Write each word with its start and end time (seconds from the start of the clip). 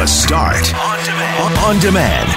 The 0.00 0.06
Start 0.06 0.74
on 0.74 1.04
demand. 1.04 1.58
On 1.58 1.78
demand. 1.78 2.28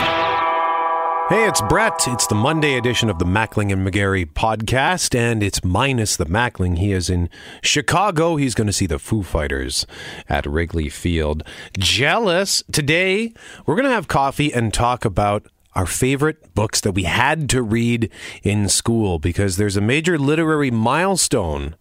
Hey, 1.29 1.47
it's 1.47 1.61
Brett. 1.61 2.09
It's 2.09 2.27
the 2.27 2.35
Monday 2.35 2.75
edition 2.75 3.09
of 3.09 3.19
the 3.19 3.25
Mackling 3.25 3.71
and 3.71 3.87
McGarry 3.87 4.25
podcast, 4.25 5.15
and 5.15 5.41
it's 5.41 5.63
minus 5.63 6.17
the 6.17 6.25
Mackling. 6.25 6.77
He 6.77 6.91
is 6.91 7.09
in 7.09 7.29
Chicago. 7.61 8.35
He's 8.35 8.53
going 8.53 8.67
to 8.67 8.73
see 8.73 8.85
the 8.85 8.99
Foo 8.99 9.23
Fighters 9.23 9.87
at 10.27 10.45
Wrigley 10.45 10.89
Field. 10.89 11.43
Jealous. 11.79 12.63
Today, 12.69 13.33
we're 13.65 13.75
going 13.75 13.87
to 13.87 13.95
have 13.95 14.09
coffee 14.09 14.53
and 14.53 14.73
talk 14.73 15.05
about 15.05 15.47
our 15.73 15.85
favorite 15.85 16.53
books 16.53 16.81
that 16.81 16.91
we 16.91 17.03
had 17.03 17.49
to 17.51 17.61
read 17.61 18.09
in 18.43 18.67
school 18.67 19.19
because 19.19 19.55
there's 19.55 19.77
a 19.77 19.81
major 19.81 20.19
literary 20.19 20.69
milestone 20.69 21.77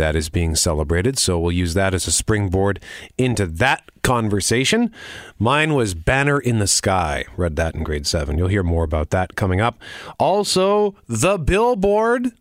that 0.00 0.16
is 0.16 0.30
being 0.30 0.56
celebrated. 0.56 1.18
So 1.18 1.38
we'll 1.38 1.52
use 1.52 1.74
that 1.74 1.92
as 1.92 2.06
a 2.06 2.10
springboard 2.10 2.82
into 3.18 3.46
that 3.46 3.82
conversation. 4.02 4.90
Mine 5.38 5.74
was 5.74 5.92
Banner 5.92 6.40
in 6.40 6.58
the 6.58 6.66
Sky. 6.66 7.26
Read 7.36 7.56
that 7.56 7.74
in 7.74 7.84
grade 7.84 8.06
seven. 8.06 8.38
You'll 8.38 8.48
hear 8.48 8.62
more 8.62 8.82
about 8.82 9.10
that 9.10 9.36
coming 9.36 9.60
up. 9.60 9.78
Also, 10.18 10.96
the 11.06 11.36
billboard 11.38 12.32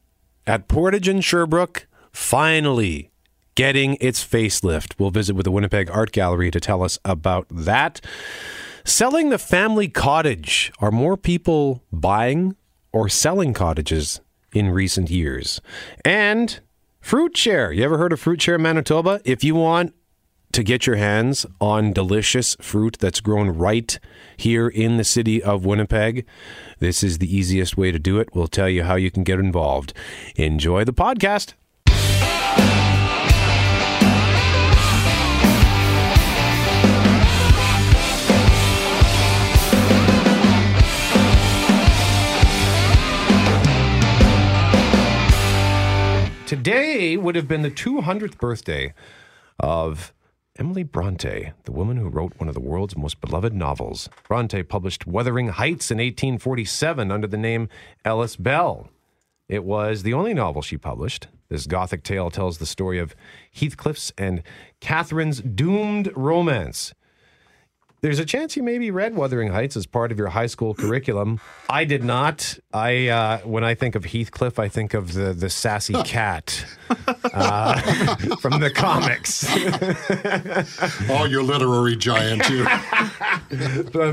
at 0.47 0.69
Portage 0.69 1.09
and 1.09 1.23
Sherbrooke 1.23 1.85
finally 2.13 3.11
getting 3.55 3.97
its 3.99 4.25
facelift. 4.25 4.93
We'll 4.97 5.11
visit 5.11 5.35
with 5.35 5.43
the 5.43 5.51
Winnipeg 5.51 5.91
Art 5.91 6.13
Gallery 6.13 6.51
to 6.51 6.61
tell 6.61 6.81
us 6.81 6.97
about 7.03 7.45
that. 7.51 7.99
Selling 8.85 9.29
the 9.29 9.37
family 9.37 9.89
cottage. 9.89 10.71
Are 10.79 10.91
more 10.91 11.17
people 11.17 11.83
buying 11.91 12.55
or 12.93 13.09
selling 13.09 13.53
cottages 13.53 14.21
in 14.53 14.69
recent 14.69 15.09
years? 15.09 15.59
And 16.05 16.61
Fruit 17.09 17.35
Share. 17.35 17.71
You 17.71 17.83
ever 17.85 17.97
heard 17.97 18.13
of 18.13 18.19
Fruit 18.19 18.39
Share 18.39 18.59
Manitoba? 18.59 19.19
If 19.25 19.43
you 19.43 19.55
want 19.55 19.95
to 20.51 20.61
get 20.61 20.85
your 20.85 20.97
hands 20.97 21.43
on 21.59 21.91
delicious 21.91 22.55
fruit 22.61 22.97
that's 22.99 23.19
grown 23.19 23.49
right 23.49 23.97
here 24.37 24.67
in 24.67 24.97
the 24.97 25.03
city 25.03 25.41
of 25.41 25.65
Winnipeg, 25.65 26.23
this 26.77 27.01
is 27.01 27.17
the 27.17 27.35
easiest 27.35 27.75
way 27.75 27.91
to 27.91 27.97
do 27.97 28.19
it. 28.19 28.35
We'll 28.35 28.47
tell 28.47 28.69
you 28.69 28.83
how 28.83 28.93
you 28.93 29.09
can 29.09 29.23
get 29.23 29.39
involved. 29.39 29.91
Enjoy 30.35 30.83
the 30.83 30.93
podcast. 30.93 31.53
Today 46.69 47.17
would 47.17 47.35
have 47.35 47.47
been 47.47 47.63
the 47.63 47.71
200th 47.71 48.37
birthday 48.37 48.93
of 49.59 50.13
Emily 50.59 50.83
Bronte, 50.83 51.51
the 51.63 51.71
woman 51.71 51.97
who 51.97 52.09
wrote 52.09 52.33
one 52.37 52.47
of 52.47 52.53
the 52.53 52.61
world's 52.61 52.95
most 52.95 53.19
beloved 53.21 53.55
novels. 53.55 54.07
Bronte 54.27 54.61
published 54.61 55.07
Wuthering 55.07 55.47
Heights 55.47 55.89
in 55.89 55.97
1847 55.97 57.11
under 57.11 57.25
the 57.25 57.37
name 57.37 57.69
Ellis 58.05 58.35
Bell. 58.35 58.87
It 59.47 59.63
was 59.63 60.03
the 60.03 60.13
only 60.13 60.35
novel 60.35 60.61
she 60.61 60.77
published. 60.77 61.27
This 61.49 61.65
gothic 61.65 62.03
tale 62.03 62.29
tells 62.29 62.59
the 62.59 62.67
story 62.67 62.99
of 62.99 63.15
Heathcliff's 63.51 64.13
and 64.15 64.43
Catherine's 64.79 65.41
doomed 65.41 66.11
romance. 66.15 66.93
There's 68.01 68.19
a 68.19 68.25
chance 68.25 68.55
you 68.55 68.63
maybe 68.63 68.91
read 68.91 69.15
Wuthering 69.15 69.51
Heights 69.51 69.75
as 69.75 69.85
part 69.85 70.13
of 70.13 70.17
your 70.17 70.29
high 70.29 70.45
school 70.45 70.73
curriculum. 70.73 71.41
I 71.69 71.83
did 71.83 72.01
not. 72.01 72.57
I 72.71 73.07
uh, 73.09 73.37
when 73.39 73.65
I 73.65 73.75
think 73.75 73.95
of 73.95 74.05
Heathcliff, 74.05 74.57
I 74.57 74.69
think 74.69 74.93
of 74.93 75.13
the 75.13 75.33
the 75.33 75.49
sassy 75.49 76.01
cat 76.03 76.65
uh, 77.33 78.15
from 78.39 78.61
the 78.61 78.71
comics. 78.71 79.45
oh, 81.09 81.25
you 81.25 81.43
literary 81.43 81.97
giant, 81.97 82.47
you. 82.49 82.65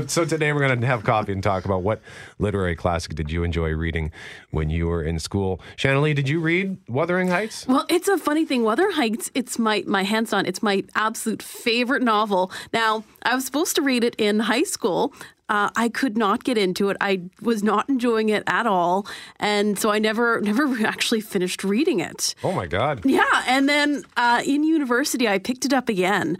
so 0.07 0.25
today 0.25 0.51
we're 0.51 0.67
going 0.67 0.81
to 0.81 0.87
have 0.87 1.03
coffee 1.05 1.31
and 1.31 1.41
talk 1.41 1.63
about 1.63 1.81
what 1.81 2.01
literary 2.39 2.75
classic 2.75 3.15
did 3.15 3.31
you 3.31 3.43
enjoy 3.43 3.69
reading 3.69 4.11
when 4.51 4.69
you 4.69 4.87
were 4.87 5.01
in 5.01 5.17
school. 5.17 5.61
Shanley, 5.77 6.13
did 6.13 6.27
you 6.27 6.41
read 6.41 6.77
Wuthering 6.89 7.29
Heights? 7.29 7.65
Well, 7.67 7.85
it's 7.87 8.09
a 8.09 8.17
funny 8.17 8.45
thing. 8.45 8.63
Wuthering 8.63 8.95
Heights, 8.95 9.31
it's 9.33 9.57
my 9.57 9.83
my 9.87 10.03
hands 10.03 10.33
on. 10.33 10.45
It's 10.45 10.61
my 10.61 10.83
absolute 10.93 11.41
favorite 11.41 12.03
novel. 12.03 12.51
Now, 12.73 13.05
I 13.23 13.33
was 13.33 13.45
supposed 13.45 13.76
to 13.77 13.81
read 13.81 14.03
it 14.03 14.15
in 14.17 14.41
high 14.41 14.63
school. 14.63 15.13
Uh, 15.49 15.69
I 15.77 15.87
could 15.87 16.17
not 16.17 16.43
get 16.43 16.57
into 16.57 16.89
it. 16.89 16.97
I 16.99 17.21
was 17.41 17.63
not 17.63 17.87
enjoying 17.87 18.27
it 18.29 18.43
at 18.47 18.67
all, 18.67 19.07
and 19.39 19.79
so 19.79 19.89
I 19.89 19.99
never 19.99 20.41
never 20.51 20.85
actually 20.85 21.21
finished 21.21 21.63
reading 21.63 22.01
it. 22.01 22.35
Oh 22.43 22.51
my 22.51 22.67
god! 22.67 23.05
Yeah, 23.05 23.23
and 23.47 23.69
then 23.69 24.03
uh, 24.17 24.41
in 24.45 24.63
university, 24.63 25.27
I 25.27 25.39
picked 25.39 25.63
it 25.63 25.73
up 25.73 25.87
again. 25.87 26.37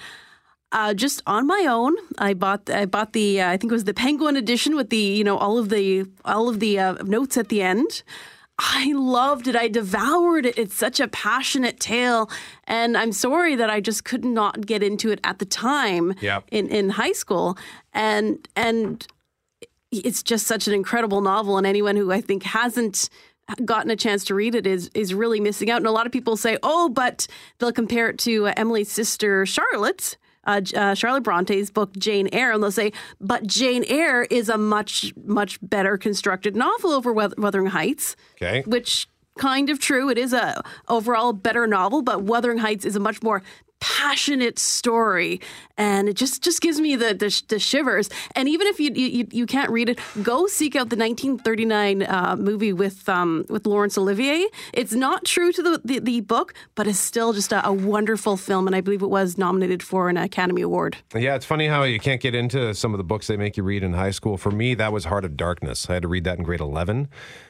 Uh, 0.73 0.93
just 0.93 1.21
on 1.25 1.47
my 1.47 1.65
own, 1.69 1.95
I 2.17 2.33
bought 2.33 2.69
I 2.69 2.85
bought 2.85 3.13
the 3.13 3.39
uh, 3.39 3.49
I 3.49 3.55
think 3.55 3.71
it 3.71 3.75
was 3.75 3.85
the 3.85 3.93
Penguin 3.93 4.35
edition 4.35 4.75
with 4.75 4.89
the 4.89 4.97
you 4.97 5.23
know 5.23 5.37
all 5.37 5.57
of 5.57 5.69
the 5.69 6.05
all 6.25 6.49
of 6.49 6.59
the 6.59 6.77
uh, 6.77 6.93
notes 7.03 7.37
at 7.37 7.47
the 7.47 7.61
end. 7.61 8.03
I 8.59 8.91
loved 8.94 9.47
it. 9.47 9.56
I 9.56 9.68
devoured 9.68 10.45
it. 10.45 10.57
It's 10.57 10.73
such 10.73 11.00
a 11.00 11.07
passionate 11.07 11.79
tale. 11.79 12.29
And 12.63 12.97
I'm 12.97 13.12
sorry 13.12 13.56
that 13.56 13.69
I 13.69 13.79
just 13.79 14.03
could 14.03 14.25
not 14.25 14.66
get 14.66 14.81
into 14.81 15.12
it 15.12 15.19
at 15.23 15.40
the 15.40 15.45
time 15.45 16.16
yep. 16.22 16.44
in, 16.51 16.68
in 16.69 16.90
high 16.90 17.12
school. 17.12 17.57
And 17.94 18.47
and 18.56 19.06
it's 19.91 20.23
just 20.23 20.47
such 20.47 20.68
an 20.68 20.73
incredible 20.73 21.22
novel. 21.22 21.57
And 21.57 21.68
anyone 21.68 21.95
who 21.95 22.12
I 22.12 22.19
think 22.19 22.44
hasn't 22.44 23.09
gotten 23.63 23.91
a 23.91 23.95
chance 23.95 24.25
to 24.25 24.35
read 24.35 24.56
it 24.56 24.66
is 24.66 24.89
is 24.94 25.13
really 25.13 25.39
missing 25.39 25.69
out. 25.69 25.78
And 25.78 25.88
a 25.88 25.91
lot 25.91 26.06
of 26.06 26.12
people 26.12 26.35
say, 26.35 26.57
oh, 26.63 26.89
but 26.89 27.28
they'll 27.59 27.72
compare 27.72 28.09
it 28.09 28.18
to 28.19 28.47
uh, 28.47 28.53
Emily's 28.57 28.91
sister 28.91 29.45
Charlotte 29.45 30.18
uh, 30.47 30.61
uh, 30.75 30.95
Charlotte 30.95 31.23
Bronte's 31.23 31.69
book 31.69 31.95
Jane 31.97 32.29
Eyre, 32.31 32.53
and 32.53 32.63
they'll 32.63 32.71
say, 32.71 32.91
but 33.21 33.45
Jane 33.45 33.83
Eyre 33.87 34.23
is 34.23 34.49
a 34.49 34.57
much 34.57 35.13
much 35.25 35.59
better 35.61 35.97
constructed 35.97 36.55
novel 36.55 36.91
over 36.91 37.13
Wuthering 37.13 37.67
Heights. 37.67 38.15
Okay, 38.41 38.63
which 38.65 39.07
kind 39.37 39.69
of 39.69 39.79
true. 39.79 40.09
It 40.09 40.17
is 40.17 40.33
a 40.33 40.63
overall 40.87 41.33
better 41.33 41.67
novel, 41.67 42.01
but 42.01 42.23
Wuthering 42.23 42.57
Heights 42.57 42.85
is 42.85 42.95
a 42.95 42.99
much 42.99 43.21
more 43.21 43.43
passionate 43.79 44.59
story. 44.59 45.39
And 45.77 46.09
it 46.09 46.15
just 46.15 46.43
just 46.43 46.61
gives 46.61 46.79
me 46.79 46.95
the 46.95 47.13
the, 47.13 47.43
the 47.47 47.59
shivers. 47.59 48.09
And 48.35 48.49
even 48.49 48.67
if 48.67 48.79
you, 48.79 48.91
you 48.93 49.27
you 49.31 49.45
can't 49.45 49.69
read 49.69 49.89
it 49.89 49.99
go 50.23 50.47
seek 50.47 50.75
out 50.75 50.89
the 50.89 50.95
1939 50.95 52.03
uh, 52.03 52.35
movie 52.38 52.73
with 52.73 53.07
um 53.07 53.45
with 53.49 53.65
Laurence 53.65 53.97
Olivier. 53.97 54.47
It's 54.73 54.93
not 54.93 55.25
true 55.25 55.51
to 55.51 55.61
the 55.61 55.81
the, 55.83 55.99
the 55.99 56.21
book 56.21 56.53
but 56.75 56.88
it's 56.88 56.99
still 56.99 57.33
just 57.33 57.51
a, 57.51 57.65
a, 57.65 57.73
wonderful 57.73 58.38
film 58.38 58.67
and 58.67 58.75
I 58.75 58.81
believe 58.81 59.01
it 59.01 59.09
was 59.09 59.38
nominated 59.38 59.83
for 59.83 60.09
an 60.09 60.17
Academy 60.17 60.61
Award. 60.61 60.97
Yeah 61.13 61.35
it's 61.35 61.45
funny 61.45 61.67
how 61.67 61.83
you 61.83 61.99
can't 61.99 62.21
get 62.21 62.33
into 62.33 62.73
some 62.73 62.94
of 62.94 62.97
the 62.97 63.03
books 63.03 63.27
they 63.27 63.38
make 63.38 63.57
you 63.57 63.63
read 63.63 63.83
in 63.83 63.94
high 63.94 64.11
school. 64.11 64.38
For 64.38 64.51
me 64.51 64.73
that 64.75 64.91
was 64.91 65.05
Heart 65.05 65.25
of 65.25 65.38
Darkness. 65.38 65.89
I 65.89 65.94
had 65.94 66.01
to 66.01 66.07
read 66.07 66.23
that 66.23 66.39
in 66.39 66.44
grade 66.44 66.59
11 66.59 67.07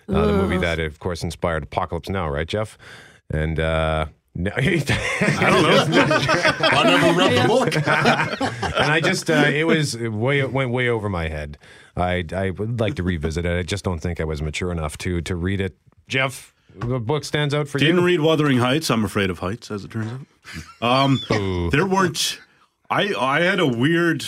uh, 0.09 0.25
the 0.25 0.33
movie 0.33 0.57
that 0.57 0.79
of 0.79 0.99
course 0.99 1.23
inspired 1.23 1.63
Apocalypse 1.63 2.09
Now 2.09 2.29
right 2.29 2.47
Jeff? 2.47 2.77
And 3.29 3.59
uh 3.59 4.07
no, 4.37 4.51
I 4.55 5.49
don't 5.49 5.63
know. 5.63 6.07
I 6.59 6.83
never 6.83 7.17
read 7.17 7.43
the 7.43 7.47
book, 7.47 7.75
and 8.75 8.91
I 8.91 9.01
just 9.01 9.31
uh, 9.31 9.45
it 9.47 9.65
was 9.65 9.97
way 9.97 10.39
it 10.39 10.53
went 10.53 10.69
way 10.69 10.89
over 10.89 11.09
my 11.09 11.27
head. 11.27 11.57
I 11.95 12.23
I 12.31 12.51
would 12.51 12.79
like 12.79 12.93
to 12.95 13.03
revisit 13.03 13.45
it. 13.45 13.57
I 13.57 13.63
just 13.63 13.83
don't 13.83 13.99
think 13.99 14.21
I 14.21 14.25
was 14.25 14.41
mature 14.41 14.71
enough 14.71 14.97
to 14.99 15.21
to 15.21 15.35
read 15.35 15.59
it. 15.59 15.75
Jeff, 16.07 16.53
the 16.75 16.99
book 16.99 17.25
stands 17.25 17.55
out 17.55 17.67
for 17.67 17.79
Didn't 17.79 17.87
you. 17.87 18.01
Didn't 18.01 18.05
read 18.05 18.19
Wuthering 18.21 18.59
Heights. 18.59 18.91
I'm 18.91 19.03
afraid 19.03 19.31
of 19.31 19.39
heights, 19.39 19.71
as 19.71 19.83
it 19.83 19.89
turns 19.89 20.11
out. 20.81 20.87
Um, 20.87 21.19
there 21.71 21.87
weren't. 21.87 22.39
I 22.91 23.13
I 23.19 23.41
had 23.41 23.59
a 23.59 23.67
weird 23.67 24.23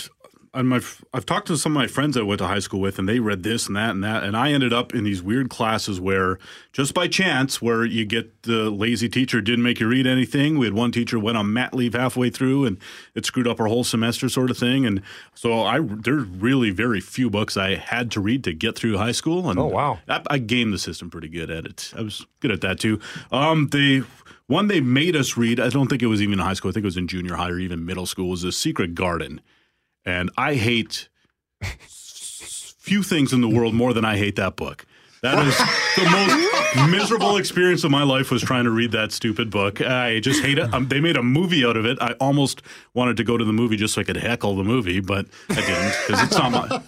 and 0.60 0.68
my 0.68 0.82
I've 1.14 1.26
talked 1.26 1.48
to 1.48 1.58
some 1.58 1.72
of 1.72 1.76
my 1.76 1.88
friends 1.88 2.18
I 2.18 2.22
went 2.22 2.40
to 2.40 2.48
high 2.48 2.60
school 2.60 2.82
with, 2.82 3.00
and 3.00 3.08
they 3.08 3.20
read 3.20 3.44
this 3.44 3.68
and 3.68 3.76
that 3.78 3.92
and 3.92 4.04
that, 4.04 4.24
and 4.24 4.36
I 4.36 4.52
ended 4.52 4.74
up 4.74 4.94
in 4.94 5.06
these 5.06 5.24
weird 5.24 5.50
classes 5.50 6.02
where 6.02 6.38
just 6.74 6.94
by 6.94 7.08
chance, 7.08 7.62
where 7.62 7.86
you 7.86 8.06
get 8.06 8.44
the 8.44 8.70
lazy 8.70 9.08
teacher 9.08 9.40
didn't 9.40 9.64
make 9.64 9.80
you 9.80 9.88
read 9.88 10.06
anything. 10.06 10.58
We 10.58 10.66
had 10.66 10.74
one 10.74 10.92
teacher 10.92 11.18
went 11.18 11.38
on 11.38 11.54
mat 11.54 11.74
leave 11.74 11.94
halfway 11.94 12.30
through, 12.30 12.66
and 12.66 12.78
it 13.16 13.26
screwed 13.26 13.48
up 13.48 13.62
our 13.62 13.68
whole 13.68 13.86
semester, 13.86 14.28
sort 14.28 14.52
of 14.52 14.58
thing. 14.58 14.86
And 14.86 15.02
so 15.34 15.64
I 15.64 15.80
there's 15.80 16.26
really 16.26 16.72
very 16.72 17.00
few 17.00 17.30
books 17.30 17.56
I 17.56 17.76
had 17.76 18.12
to 18.12 18.20
read 18.20 18.44
to 18.44 18.54
get 18.54 18.76
through 18.76 18.98
high 18.98 19.14
school. 19.14 19.50
And 19.50 19.58
oh 19.58 19.68
wow, 19.68 20.00
I, 20.10 20.22
I 20.30 20.38
gamed 20.40 20.74
the 20.74 20.78
system 20.78 21.10
pretty 21.10 21.30
good 21.30 21.50
at 21.50 21.66
it. 21.66 21.94
I 21.96 22.02
was 22.02 22.26
good 22.42 22.52
at 22.52 22.60
that 22.62 22.82
too. 22.82 23.00
Um, 23.32 23.70
the 23.70 24.04
one 24.48 24.68
they 24.68 24.82
made 24.82 25.16
us 25.16 25.38
read, 25.38 25.60
I 25.60 25.70
don't 25.70 25.88
think 25.88 26.02
it 26.02 26.08
was 26.08 26.22
even 26.22 26.34
in 26.34 26.40
high 26.40 26.54
school. 26.54 26.70
I 26.70 26.74
think 26.74 26.84
it 26.84 26.88
was 26.88 26.98
in 26.98 27.08
junior 27.08 27.36
high 27.36 27.50
or 27.50 27.60
even 27.60 27.86
middle 27.86 28.06
school. 28.06 28.30
Was 28.30 28.42
The 28.42 28.52
Secret 28.52 28.94
Garden. 28.94 29.40
And 30.10 30.32
I 30.38 30.56
hate 30.56 31.08
few 31.62 33.04
things 33.04 33.32
in 33.32 33.42
the 33.42 33.48
world 33.48 33.76
more 33.76 33.94
than 33.94 34.04
I 34.04 34.18
hate 34.18 34.38
that 34.38 34.56
book. 34.56 34.88
That 35.22 35.46
is 35.46 35.56
the 35.98 36.10
most 36.10 36.90
miserable 36.90 37.38
experience 37.38 37.84
of 37.84 37.92
my 37.92 38.04
life 38.04 38.32
was 38.32 38.42
trying 38.42 38.64
to 38.64 38.72
read 38.72 38.92
that 38.94 39.12
stupid 39.12 39.52
book. 39.52 39.82
I 39.82 40.20
just 40.20 40.42
hate 40.42 40.58
it. 40.58 40.74
Um, 40.74 40.88
they 40.88 41.00
made 41.00 41.16
a 41.18 41.22
movie 41.22 41.64
out 41.64 41.78
of 41.78 41.86
it. 41.86 41.98
I 42.02 42.14
almost 42.22 42.64
wanted 42.94 43.18
to 43.18 43.24
go 43.24 43.38
to 43.38 43.46
the 43.46 43.54
movie 43.54 43.76
just 43.76 43.94
so 43.94 44.02
I 44.02 44.04
could 44.04 44.18
heckle 44.18 44.56
the 44.56 44.64
movie, 44.64 45.00
but 45.00 45.28
I 45.50 45.56
didn't 45.56 45.96
because 46.08 46.24
it's 46.24 46.38
not 46.38 46.52
my. 46.52 46.82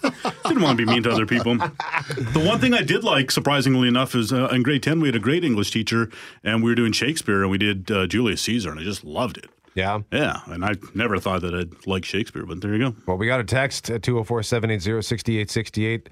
Didn't 0.45 0.63
want 0.63 0.79
to 0.79 0.85
be 0.85 0.91
mean 0.91 1.03
to 1.03 1.11
other 1.11 1.27
people. 1.27 1.57
The 1.57 2.43
one 2.43 2.59
thing 2.59 2.73
I 2.73 2.81
did 2.81 3.03
like, 3.03 3.29
surprisingly 3.29 3.87
enough, 3.87 4.15
is 4.15 4.33
uh, 4.33 4.47
in 4.47 4.63
grade 4.63 4.81
ten 4.81 4.99
we 4.99 5.09
had 5.09 5.15
a 5.15 5.19
great 5.19 5.43
English 5.43 5.69
teacher, 5.69 6.09
and 6.43 6.63
we 6.63 6.71
were 6.71 6.75
doing 6.75 6.93
Shakespeare, 6.93 7.41
and 7.43 7.51
we 7.51 7.59
did 7.59 7.91
uh, 7.91 8.07
Julius 8.07 8.41
Caesar, 8.43 8.71
and 8.71 8.79
I 8.79 8.83
just 8.83 9.03
loved 9.03 9.37
it. 9.37 9.49
Yeah. 9.75 9.99
Yeah, 10.11 10.39
and 10.47 10.65
I 10.65 10.73
never 10.93 11.17
thought 11.19 11.41
that 11.41 11.53
I'd 11.55 11.87
like 11.87 12.03
Shakespeare, 12.05 12.45
but 12.45 12.61
there 12.61 12.73
you 12.73 12.91
go. 12.91 12.95
Well, 13.05 13.17
we 13.17 13.27
got 13.27 13.39
a 13.39 13.43
text 13.43 13.89
at 13.89 14.03
204 14.03 14.43
780 14.43 15.01
6868. 15.01 16.09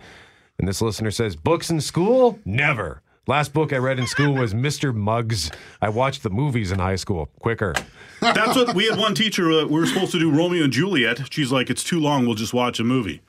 And 0.60 0.68
this 0.68 0.82
listener 0.82 1.12
says, 1.12 1.36
Books 1.36 1.70
in 1.70 1.80
school? 1.82 2.40
Never. 2.46 3.02
Last 3.28 3.54
book 3.54 3.72
I 3.74 3.78
read 3.78 4.00
in 4.00 4.08
school 4.08 4.34
was 4.34 4.54
Mr. 4.54 4.94
Mugs. 4.94 5.52
I 5.82 5.90
watched 5.90 6.24
the 6.24 6.32
movies 6.32 6.72
in 6.72 6.80
high 6.80 6.96
school. 6.96 7.28
Quicker. 7.40 7.76
That's 8.22 8.56
what 8.56 8.74
we 8.74 8.88
had 8.88 8.98
one 8.98 9.14
teacher. 9.14 9.52
Uh, 9.52 9.66
we 9.66 9.80
were 9.80 9.86
supposed 9.86 10.12
to 10.14 10.20
do 10.20 10.32
Romeo 10.32 10.64
and 10.64 10.74
Juliet. 10.74 11.32
She's 11.32 11.52
like, 11.52 11.70
"It's 11.70 11.84
too 11.84 12.00
long. 12.00 12.26
We'll 12.26 12.34
just 12.36 12.56
watch 12.56 12.80
a 12.80 12.84
movie." 12.84 13.22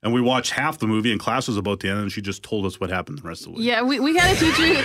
And 0.00 0.14
we 0.14 0.20
watched 0.20 0.52
half 0.52 0.78
the 0.78 0.86
movie, 0.86 1.10
and 1.10 1.18
class 1.18 1.48
was 1.48 1.56
about 1.56 1.80
to 1.80 1.88
end, 1.88 1.98
and 1.98 2.12
she 2.12 2.22
just 2.22 2.44
told 2.44 2.66
us 2.66 2.78
what 2.78 2.88
happened 2.88 3.18
the 3.18 3.26
rest 3.26 3.40
of 3.42 3.46
the 3.46 3.58
week. 3.58 3.66
Yeah, 3.66 3.82
we, 3.82 3.98
we 3.98 4.16
had 4.16 4.36
a 4.36 4.38
teacher. 4.38 4.80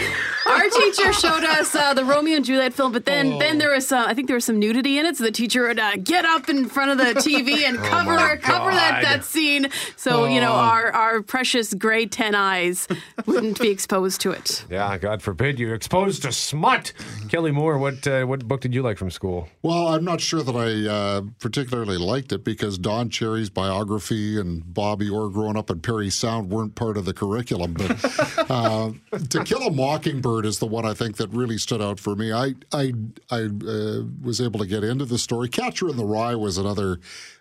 Who- 0.75 0.92
teacher 0.92 1.14
showed 1.14 1.44
us 1.44 1.74
uh, 1.75 1.94
the 1.94 2.06
Romeo 2.06 2.36
and 2.38 2.46
Juliet 2.46 2.74
film, 2.74 2.92
but 2.92 3.06
then 3.06 3.38
then 3.40 3.58
there 3.58 3.72
was 3.72 3.88
some. 3.88 4.08
I 4.08 4.14
think 4.14 4.28
there 4.28 4.36
was 4.36 4.46
some 4.46 4.60
nudity 4.60 4.98
in 5.00 5.06
it, 5.06 5.18
so 5.18 5.24
the 5.24 5.31
teacher 5.31 5.68
would 5.68 5.80
uh, 5.80 5.98
get 5.98 6.25
up 6.25 6.50
in 6.50 6.66
front 6.68 6.92
of 6.92 6.98
the 6.98 7.14
TV 7.20 7.64
and 7.64 7.78
cover 7.78 8.38
cover 8.38 8.72
that, 8.72 9.02
that 9.04 9.24
scene, 9.25 9.70
so 9.96 10.25
you 10.25 10.42
know 10.42 10.52
our 10.54 10.92
our 10.92 11.22
precious 11.22 11.74
gray 11.74 12.06
ten 12.06 12.36
eyes 12.36 12.88
wouldn't 13.25 13.60
be 13.60 13.70
exposed 13.70 14.22
to 14.22 14.31
it. 14.31 14.66
Yeah, 14.70 14.98
God 14.98 15.22
forbid 15.22 15.60
you're 15.60 15.75
exposed 15.75 16.24
to 16.24 16.31
smut. 16.31 16.94
Kelly 17.30 17.52
Moore, 17.52 17.78
what 17.78 18.06
uh, 18.08 18.26
what 18.26 18.48
book 18.48 18.62
did 18.62 18.74
you 18.74 18.81
like 18.81 18.98
from 18.98 19.10
school? 19.12 19.48
Well, 19.62 19.88
I'm 19.88 20.04
not 20.04 20.22
sure 20.22 20.44
that 20.44 20.56
I 20.56 20.90
uh, 20.90 21.22
particularly 21.40 21.98
liked 21.98 22.31
it 22.31 22.44
because 22.44 22.78
Don 22.78 23.10
Cherry's 23.10 23.50
biography 23.50 24.40
and 24.40 24.74
Bobby 24.74 25.10
Orr 25.10 25.30
growing 25.30 25.58
up 25.58 25.69
in 25.69 25.80
Parry 25.80 26.10
Sound 26.10 26.50
weren't 26.50 26.76
part 26.76 26.98
of 26.98 27.06
the 27.06 27.14
curriculum. 27.14 27.74
But 27.74 28.04
uh, 28.50 28.92
To 29.30 29.44
Kill 29.44 29.62
a 29.62 29.72
Mockingbird 29.72 30.46
is 30.46 30.60
the 30.63 30.68
one 30.68 30.86
I 30.86 30.94
think 30.94 31.18
that 31.18 31.30
really 31.31 31.57
stood 31.57 31.81
out 31.81 32.00
for 32.00 32.15
me. 32.15 32.31
I 32.31 32.54
I 32.71 32.94
I 33.30 33.42
uh, 33.68 34.04
was 34.21 34.39
able 34.39 34.60
to 34.62 34.65
get 34.65 34.83
into 34.83 35.04
the 35.06 35.18
story. 35.18 35.50
Catcher 35.50 35.89
in 35.89 35.98
the 35.98 36.06
Rye 36.06 36.36
was 36.36 36.57
another. 36.57 37.00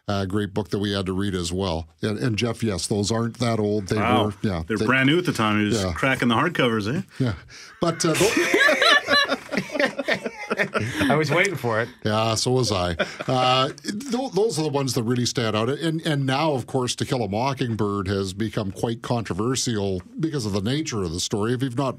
Uh, 0.08 0.24
great 0.24 0.52
book 0.52 0.69
that 0.70 0.80
we 0.80 0.90
had 0.92 1.06
to 1.06 1.12
read 1.12 1.32
as 1.32 1.52
well. 1.52 1.86
And, 2.02 2.19
and 2.19 2.36
Jeff, 2.36 2.64
yes, 2.64 2.88
those 2.88 3.12
aren't 3.12 3.38
that 3.38 3.60
old. 3.60 3.86
They 3.86 3.96
Wow, 3.98 4.24
were, 4.26 4.34
yeah, 4.42 4.64
they're 4.66 4.76
they- 4.76 4.84
brand 4.84 5.06
new 5.08 5.16
at 5.19 5.24
the 5.26 5.32
time. 5.32 5.60
He 5.60 5.66
was 5.66 5.80
Yeah. 5.80 5.92
cracking 5.92 6.26
the 6.26 6.34
hardcovers, 6.34 6.92
eh? 6.92 7.02
Yeah, 7.20 7.34
but 7.80 8.04
uh, 8.04 8.12
tho- 8.12 8.28
I 11.08 11.14
was 11.16 11.30
waiting 11.30 11.54
for 11.54 11.80
it. 11.80 11.88
Yeah, 12.04 12.34
so 12.34 12.50
was 12.50 12.72
I. 12.72 12.96
Uh, 13.28 13.68
th- 13.68 14.32
those 14.32 14.58
are 14.58 14.62
the 14.62 14.70
ones 14.70 14.94
that 14.94 15.02
really 15.04 15.25
stand 15.26 15.54
out. 15.56 15.68
And 15.68 16.00
and 16.06 16.26
now, 16.26 16.52
of 16.52 16.66
course, 16.66 16.94
To 16.96 17.04
Kill 17.04 17.22
a 17.22 17.28
Mockingbird 17.28 18.08
has 18.08 18.32
become 18.32 18.70
quite 18.72 19.02
controversial 19.02 20.02
because 20.18 20.46
of 20.46 20.52
the 20.52 20.60
nature 20.62 21.02
of 21.04 21.12
the 21.12 21.20
story. 21.20 21.54
If 21.54 21.62
you've 21.62 21.78
not 21.78 21.96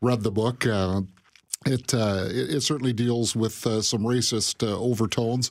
read 0.00 0.22
the 0.22 0.30
book, 0.30 0.66
uh, 0.66 1.02
it, 1.66 1.92
uh, 1.92 2.24
it 2.28 2.54
it 2.56 2.60
certainly 2.62 2.92
deals 2.92 3.34
with 3.34 3.66
uh, 3.66 3.82
some 3.82 4.02
racist 4.02 4.66
uh, 4.66 4.78
overtones, 4.78 5.50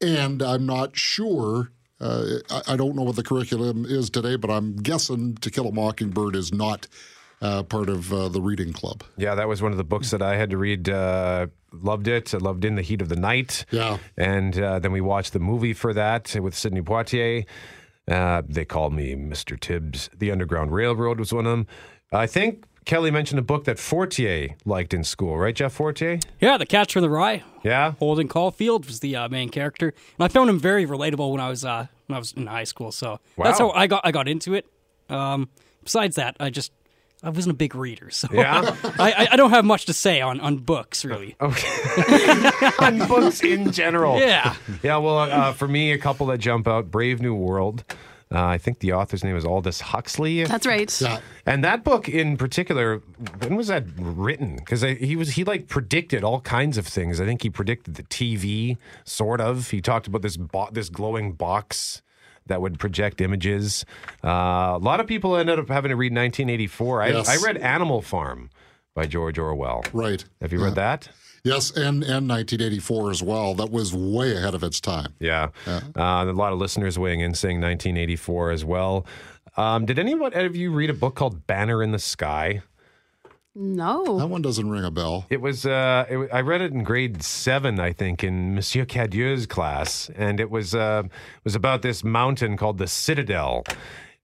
and 0.00 0.42
I'm 0.42 0.66
not 0.66 0.96
sure. 0.96 1.72
Uh, 2.00 2.38
I, 2.50 2.62
I 2.68 2.76
don't 2.76 2.96
know 2.96 3.02
what 3.02 3.16
the 3.16 3.22
curriculum 3.22 3.84
is 3.84 4.08
today, 4.08 4.36
but 4.36 4.50
I'm 4.50 4.76
guessing 4.76 5.34
To 5.36 5.50
Kill 5.50 5.66
a 5.66 5.72
Mockingbird 5.72 6.34
is 6.34 6.52
not 6.52 6.86
uh, 7.42 7.62
part 7.62 7.88
of 7.88 8.12
uh, 8.12 8.28
the 8.28 8.40
reading 8.40 8.72
club. 8.72 9.02
Yeah, 9.16 9.34
that 9.34 9.48
was 9.48 9.62
one 9.62 9.72
of 9.72 9.78
the 9.78 9.84
books 9.84 10.10
that 10.10 10.22
I 10.22 10.36
had 10.36 10.50
to 10.50 10.56
read. 10.56 10.88
Uh, 10.88 11.48
loved 11.72 12.08
it. 12.08 12.34
I 12.34 12.38
loved 12.38 12.64
In 12.64 12.74
the 12.76 12.82
Heat 12.82 13.02
of 13.02 13.08
the 13.08 13.16
Night. 13.16 13.64
Yeah. 13.70 13.98
And 14.16 14.58
uh, 14.58 14.78
then 14.78 14.92
we 14.92 15.00
watched 15.00 15.32
the 15.32 15.40
movie 15.40 15.72
for 15.72 15.92
that 15.94 16.34
with 16.40 16.54
Sidney 16.54 16.82
Poitier. 16.82 17.44
Uh, 18.08 18.42
they 18.46 18.64
called 18.64 18.92
me 18.92 19.14
Mr. 19.14 19.58
Tibbs. 19.58 20.10
The 20.16 20.30
Underground 20.30 20.72
Railroad 20.72 21.18
was 21.18 21.32
one 21.32 21.46
of 21.46 21.52
them. 21.52 21.66
I 22.12 22.26
think 22.26 22.64
Kelly 22.84 23.10
mentioned 23.10 23.38
a 23.38 23.42
book 23.42 23.64
that 23.64 23.78
Fortier 23.78 24.56
liked 24.64 24.94
in 24.94 25.04
school, 25.04 25.36
right, 25.36 25.54
Jeff 25.54 25.72
Fortier? 25.72 26.18
Yeah, 26.40 26.56
the 26.56 26.66
Catcher 26.66 26.98
in 26.98 27.02
the 27.02 27.10
Rye. 27.10 27.42
Yeah. 27.62 27.92
Holden 27.92 28.26
Caulfield 28.28 28.86
was 28.86 29.00
the 29.00 29.16
uh, 29.16 29.28
main 29.28 29.50
character, 29.50 29.88
and 30.18 30.24
I 30.24 30.28
found 30.28 30.48
him 30.50 30.58
very 30.58 30.86
relatable 30.86 31.30
when 31.30 31.40
I 31.40 31.48
was 31.48 31.64
uh, 31.64 31.86
when 32.06 32.16
I 32.16 32.18
was 32.18 32.32
in 32.32 32.46
high 32.46 32.64
school. 32.64 32.90
So 32.90 33.20
that's 33.36 33.58
how 33.58 33.70
I 33.70 33.86
got 33.86 34.00
I 34.04 34.12
got 34.12 34.28
into 34.28 34.54
it. 34.54 34.66
Um, 35.08 35.48
besides 35.84 36.16
that, 36.16 36.36
I 36.40 36.50
just 36.50 36.72
I 37.22 37.28
wasn't 37.28 37.54
a 37.54 37.56
big 37.56 37.74
reader, 37.74 38.10
so 38.10 38.28
Yeah? 38.32 38.74
I, 38.98 39.28
I 39.32 39.36
don't 39.36 39.50
have 39.50 39.64
much 39.64 39.84
to 39.86 39.92
say 39.92 40.20
on 40.22 40.40
on 40.40 40.56
books 40.58 41.04
really. 41.04 41.36
on 41.40 42.98
books 43.08 43.42
in 43.42 43.72
general. 43.72 44.18
Yeah. 44.18 44.56
Yeah, 44.82 44.96
well, 44.96 45.18
uh, 45.18 45.52
for 45.52 45.68
me, 45.68 45.92
a 45.92 45.98
couple 45.98 46.26
that 46.28 46.38
jump 46.38 46.66
out 46.66 46.90
Brave 46.90 47.20
New 47.20 47.34
World. 47.34 47.84
Uh, 48.32 48.44
I 48.46 48.58
think 48.58 48.78
the 48.78 48.92
author's 48.92 49.24
name 49.24 49.34
is 49.36 49.44
Aldous 49.44 49.80
Huxley. 49.80 50.44
That's 50.44 50.64
right. 50.66 51.00
Yeah. 51.00 51.18
And 51.46 51.64
that 51.64 51.82
book 51.82 52.08
in 52.08 52.36
particular, 52.36 52.98
when 53.40 53.56
was 53.56 53.66
that 53.66 53.84
written? 53.98 54.54
Because 54.56 54.82
he 54.82 55.16
was 55.16 55.30
he 55.30 55.42
like 55.42 55.66
predicted 55.66 56.22
all 56.22 56.40
kinds 56.42 56.78
of 56.78 56.86
things. 56.86 57.20
I 57.20 57.26
think 57.26 57.42
he 57.42 57.50
predicted 57.50 57.96
the 57.96 58.04
TV, 58.04 58.76
sort 59.04 59.40
of. 59.40 59.70
He 59.70 59.80
talked 59.80 60.06
about 60.06 60.22
this 60.22 60.36
bo- 60.36 60.68
this 60.70 60.88
glowing 60.90 61.32
box 61.32 62.02
that 62.46 62.60
would 62.62 62.78
project 62.78 63.20
images. 63.20 63.84
Uh, 64.24 64.28
a 64.28 64.78
lot 64.80 65.00
of 65.00 65.06
people 65.08 65.36
ended 65.36 65.58
up 65.58 65.68
having 65.68 65.88
to 65.90 65.96
read 65.96 66.12
1984. 66.12 67.02
I, 67.02 67.08
Yes. 67.08 67.28
I 67.28 67.44
read 67.44 67.56
Animal 67.56 68.00
Farm 68.00 68.50
by 68.94 69.06
George 69.06 69.38
Orwell. 69.38 69.82
Right. 69.92 70.24
Have 70.40 70.52
you 70.52 70.62
read 70.62 70.74
that? 70.76 71.08
Yes, 71.42 71.70
and, 71.70 72.02
and 72.02 72.28
1984 72.28 73.10
as 73.10 73.22
well. 73.22 73.54
That 73.54 73.70
was 73.70 73.94
way 73.94 74.36
ahead 74.36 74.54
of 74.54 74.62
its 74.62 74.80
time. 74.80 75.14
Yeah. 75.18 75.48
Uh, 75.66 75.80
a 75.96 76.24
lot 76.32 76.52
of 76.52 76.58
listeners 76.58 76.98
weighing 76.98 77.20
in 77.20 77.34
saying 77.34 77.60
1984 77.60 78.50
as 78.50 78.64
well. 78.64 79.06
Um, 79.56 79.86
did 79.86 79.98
anyone 79.98 80.32
of 80.34 80.54
you 80.54 80.70
read 80.70 80.90
a 80.90 80.94
book 80.94 81.14
called 81.14 81.46
Banner 81.46 81.82
in 81.82 81.92
the 81.92 81.98
Sky? 81.98 82.62
No. 83.54 84.18
That 84.18 84.28
one 84.28 84.42
doesn't 84.42 84.70
ring 84.70 84.84
a 84.84 84.90
bell. 84.90 85.26
It 85.28 85.40
was, 85.40 85.66
uh, 85.66 86.06
it, 86.08 86.30
I 86.32 86.40
read 86.40 86.60
it 86.60 86.72
in 86.72 86.84
grade 86.84 87.22
seven, 87.22 87.80
I 87.80 87.92
think, 87.92 88.22
in 88.22 88.54
Monsieur 88.54 88.84
Cadieux's 88.84 89.46
class. 89.46 90.08
And 90.14 90.38
it 90.38 90.50
was, 90.50 90.74
uh, 90.74 91.02
it 91.04 91.44
was 91.44 91.56
about 91.56 91.82
this 91.82 92.04
mountain 92.04 92.56
called 92.56 92.78
the 92.78 92.86
Citadel. 92.86 93.64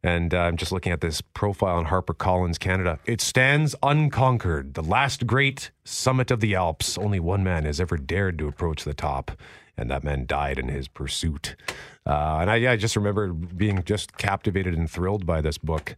And 0.06 0.32
uh, 0.32 0.38
I'm 0.38 0.56
just 0.56 0.70
looking 0.70 0.92
at 0.92 1.00
this 1.00 1.20
profile 1.20 1.78
on 1.78 1.86
HarperCollins 1.86 2.60
Canada. 2.60 3.00
It 3.06 3.20
stands 3.20 3.74
unconquered, 3.82 4.74
the 4.74 4.82
last 4.82 5.26
great 5.26 5.72
summit 5.84 6.30
of 6.30 6.38
the 6.38 6.54
Alps. 6.54 6.96
Only 6.96 7.18
one 7.18 7.42
man 7.42 7.64
has 7.64 7.80
ever 7.80 7.96
dared 7.96 8.38
to 8.38 8.46
approach 8.46 8.84
the 8.84 8.94
top, 8.94 9.32
and 9.76 9.90
that 9.90 10.04
man 10.04 10.24
died 10.24 10.60
in 10.60 10.68
his 10.68 10.86
pursuit. 10.86 11.56
Uh, 12.06 12.38
and 12.40 12.48
I, 12.52 12.54
yeah, 12.54 12.70
I 12.70 12.76
just 12.76 12.94
remember 12.94 13.32
being 13.32 13.82
just 13.82 14.16
captivated 14.16 14.74
and 14.74 14.88
thrilled 14.88 15.26
by 15.26 15.40
this 15.40 15.58
book. 15.58 15.96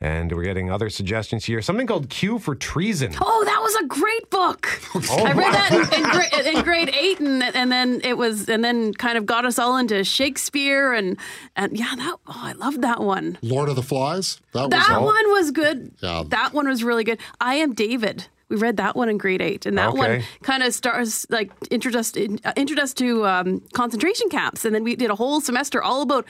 And 0.00 0.30
we're 0.30 0.44
getting 0.44 0.70
other 0.70 0.90
suggestions 0.90 1.44
here. 1.44 1.60
Something 1.60 1.88
called 1.88 2.08
Cue 2.08 2.38
for 2.38 2.54
Treason. 2.54 3.14
Oh, 3.20 3.44
that 3.44 3.60
was 3.60 3.74
a 3.76 3.86
great 3.86 4.30
book. 4.30 4.80
Oh, 4.94 5.24
I 5.24 5.32
read 5.32 5.52
that 5.52 6.38
in, 6.40 6.46
in, 6.46 6.56
in 6.56 6.64
grade 6.64 6.90
eight, 6.90 7.18
and 7.18 7.42
and 7.42 7.72
then 7.72 8.00
it 8.04 8.16
was, 8.16 8.48
and 8.48 8.62
then 8.62 8.94
kind 8.94 9.18
of 9.18 9.26
got 9.26 9.44
us 9.44 9.58
all 9.58 9.76
into 9.76 10.04
Shakespeare, 10.04 10.92
and 10.92 11.16
and 11.56 11.76
yeah, 11.76 11.94
that 11.96 12.16
oh, 12.28 12.32
I 12.32 12.52
loved 12.52 12.82
that 12.82 13.00
one. 13.00 13.38
Lord 13.42 13.68
of 13.68 13.74
the 13.74 13.82
Flies. 13.82 14.40
That, 14.52 14.70
That 14.70 15.00
was 15.00 15.14
one 15.14 15.30
was 15.32 15.50
good. 15.50 15.92
Yeah. 16.00 16.22
That 16.28 16.52
one 16.52 16.68
was 16.68 16.84
really 16.84 17.02
good. 17.02 17.18
I 17.40 17.56
am 17.56 17.74
David. 17.74 18.26
We 18.48 18.56
read 18.56 18.78
that 18.78 18.96
one 18.96 19.10
in 19.10 19.18
grade 19.18 19.42
eight, 19.42 19.66
and 19.66 19.76
that 19.76 19.94
one 19.94 20.22
kind 20.42 20.62
of 20.62 20.72
starts 20.72 21.26
like 21.28 21.50
introduced 21.70 22.16
uh, 22.16 22.52
introduced 22.56 22.96
to 22.98 23.26
um, 23.26 23.62
concentration 23.74 24.30
camps, 24.30 24.64
and 24.64 24.74
then 24.74 24.84
we 24.84 24.96
did 24.96 25.10
a 25.10 25.16
whole 25.16 25.40
semester 25.42 25.82
all 25.82 26.00
about 26.00 26.24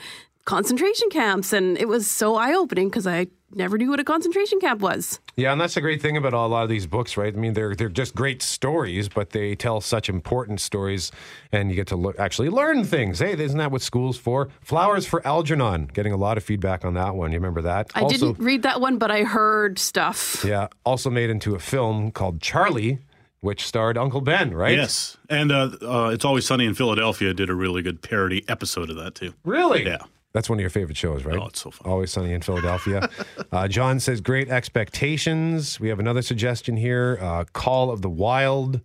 concentration 0.49 1.07
camps, 1.11 1.53
and 1.53 1.77
it 1.77 1.87
was 1.87 2.07
so 2.07 2.35
eye 2.35 2.55
opening 2.55 2.89
because 2.89 3.05
I 3.05 3.27
never 3.53 3.77
knew 3.77 3.91
what 3.91 3.99
a 3.99 4.03
concentration 4.03 4.59
camp 4.59 4.81
was. 4.81 5.19
Yeah, 5.35 5.51
and 5.51 5.61
that's 5.61 5.75
the 5.75 5.81
great 5.81 6.01
thing 6.01 6.17
about 6.17 6.33
a 6.33 6.39
lot 6.39 6.63
of 6.63 6.69
these 6.69 6.87
books, 6.87 7.17
right? 7.17 7.31
I 7.31 7.37
mean, 7.37 7.53
they're 7.53 7.75
they're 7.75 7.87
just 7.87 8.15
great 8.15 8.41
stories, 8.41 9.09
but 9.09 9.29
they 9.29 9.53
tell 9.53 9.79
such 9.79 10.09
important 10.09 10.59
stories, 10.59 11.11
and 11.51 11.69
you 11.69 11.75
get 11.75 11.85
to 11.89 11.95
look, 11.95 12.19
actually 12.19 12.49
learn 12.49 12.83
things. 12.83 13.19
Hey, 13.19 13.33
isn't 13.33 13.59
that 13.59 13.71
what 13.71 13.83
school's 13.83 14.17
for? 14.17 14.49
Flowers 14.61 15.05
for 15.05 15.25
Algernon. 15.25 15.85
Getting 15.93 16.13
a 16.13 16.17
lot 16.17 16.35
of 16.35 16.43
feedback 16.43 16.83
on 16.83 16.95
that 16.95 17.13
one. 17.13 17.31
You 17.31 17.37
remember 17.37 17.61
that? 17.61 17.91
I 17.93 18.05
didn't 18.05 18.39
read 18.39 18.63
that 18.63 18.81
one, 18.81 18.97
but 18.97 19.11
I 19.11 19.25
heard 19.25 19.77
stuff. 19.77 20.43
Yeah, 20.43 20.69
also 20.83 21.11
made 21.11 21.29
into 21.29 21.53
a 21.53 21.59
film 21.59 22.09
called 22.09 22.41
Charly, 22.41 22.97
which 23.41 23.67
starred 23.67 23.99
Uncle 23.99 24.21
Ben, 24.21 24.51
right? 24.55 24.75
Yes, 24.75 25.15
and 25.29 25.51
uh, 25.51 25.69
uh, 25.79 26.09
it's 26.11 26.25
always 26.25 26.47
sunny 26.47 26.65
in 26.65 26.73
Philadelphia. 26.73 27.35
Did 27.35 27.51
a 27.51 27.55
really 27.55 27.83
good 27.83 28.01
parody 28.01 28.43
episode 28.47 28.89
of 28.89 28.95
that 28.95 29.13
too. 29.13 29.35
Really? 29.45 29.85
Yeah. 29.85 29.99
That's 30.33 30.49
one 30.49 30.59
of 30.59 30.61
your 30.61 30.69
favorite 30.69 30.97
shows, 30.97 31.25
right? 31.25 31.37
Oh, 31.37 31.47
it's 31.47 31.61
so 31.61 31.71
fun. 31.71 31.91
Always 31.91 32.11
Sunny 32.11 32.33
in 32.33 32.41
Philadelphia. 32.41 33.09
uh, 33.51 33.67
John 33.67 33.99
says, 33.99 34.21
great 34.21 34.49
expectations. 34.49 35.79
We 35.79 35.89
have 35.89 35.99
another 35.99 36.21
suggestion 36.21 36.77
here 36.77 37.17
uh, 37.19 37.45
Call 37.53 37.89
of 37.89 38.01
the 38.01 38.09
Wild. 38.09 38.81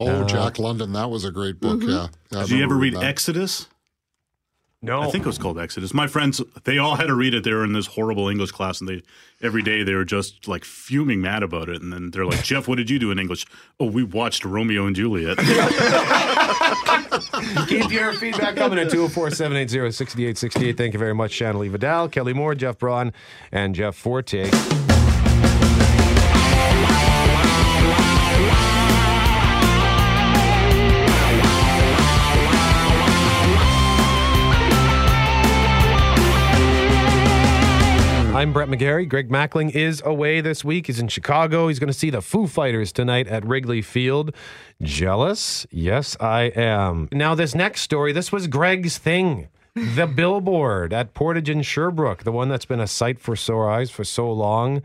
Oh, 0.00 0.24
Jack 0.24 0.58
London. 0.58 0.92
That 0.92 1.10
was 1.10 1.24
a 1.24 1.30
great 1.30 1.60
book. 1.60 1.82
Yeah. 1.82 2.08
Yeah, 2.30 2.40
Did 2.42 2.50
you 2.50 2.64
ever 2.64 2.76
read 2.76 2.94
that. 2.94 3.04
Exodus? 3.04 3.68
No. 4.82 5.00
I 5.00 5.10
think 5.10 5.24
it 5.24 5.26
was 5.26 5.38
called 5.38 5.58
Exodus. 5.58 5.94
My 5.94 6.06
friends, 6.06 6.40
they 6.64 6.78
all 6.78 6.96
had 6.96 7.06
to 7.06 7.14
read 7.14 7.34
it. 7.34 7.44
They 7.44 7.52
were 7.52 7.64
in 7.64 7.72
this 7.72 7.86
horrible 7.86 8.28
English 8.28 8.52
class, 8.52 8.80
and 8.80 8.88
they 8.88 9.02
every 9.42 9.62
day 9.62 9.82
they 9.82 9.94
were 9.94 10.04
just 10.04 10.46
like 10.46 10.64
fuming 10.64 11.20
mad 11.20 11.42
about 11.42 11.68
it. 11.68 11.80
And 11.80 11.92
then 11.92 12.10
they're 12.10 12.26
like, 12.26 12.44
"Jeff, 12.44 12.68
what 12.68 12.76
did 12.76 12.90
you 12.90 12.98
do 12.98 13.10
in 13.10 13.18
English?" 13.18 13.46
Oh, 13.80 13.86
we 13.86 14.04
watched 14.04 14.44
Romeo 14.44 14.86
and 14.86 14.94
Juliet. 14.94 15.38
Keep 17.68 17.90
your 17.90 18.12
feedback 18.12 18.56
coming 18.56 18.78
at 18.78 18.90
204 18.90 19.30
780 19.30 19.92
6868. 19.92 20.76
Thank 20.76 20.92
you 20.92 20.98
very 20.98 21.14
much, 21.14 21.32
Shanley 21.32 21.68
Vidal, 21.68 22.08
Kelly 22.08 22.34
Moore, 22.34 22.54
Jeff 22.54 22.78
Braun, 22.78 23.12
and 23.50 23.74
Jeff 23.74 23.96
Forte. 23.96 24.50
I'm 38.36 38.52
Brett 38.52 38.68
McGarry. 38.68 39.08
Greg 39.08 39.30
Mackling 39.30 39.74
is 39.74 40.02
away 40.04 40.42
this 40.42 40.62
week. 40.62 40.88
He's 40.88 41.00
in 41.00 41.08
Chicago. 41.08 41.68
He's 41.68 41.78
going 41.78 41.90
to 41.90 41.98
see 41.98 42.10
the 42.10 42.20
Foo 42.20 42.46
Fighters 42.46 42.92
tonight 42.92 43.26
at 43.28 43.46
Wrigley 43.46 43.80
Field. 43.80 44.34
Jealous? 44.82 45.66
Yes, 45.70 46.18
I 46.20 46.52
am. 46.54 47.08
Now, 47.12 47.34
this 47.34 47.54
next 47.54 47.80
story, 47.80 48.12
this 48.12 48.30
was 48.30 48.46
Greg's 48.46 48.98
thing. 48.98 49.48
The 49.74 50.06
billboard 50.14 50.92
at 50.92 51.14
Portage 51.14 51.48
and 51.48 51.64
Sherbrooke, 51.64 52.24
the 52.24 52.30
one 52.30 52.50
that's 52.50 52.66
been 52.66 52.78
a 52.78 52.86
sight 52.86 53.18
for 53.18 53.36
sore 53.36 53.70
eyes 53.70 53.90
for 53.90 54.04
so 54.04 54.30
long. 54.30 54.82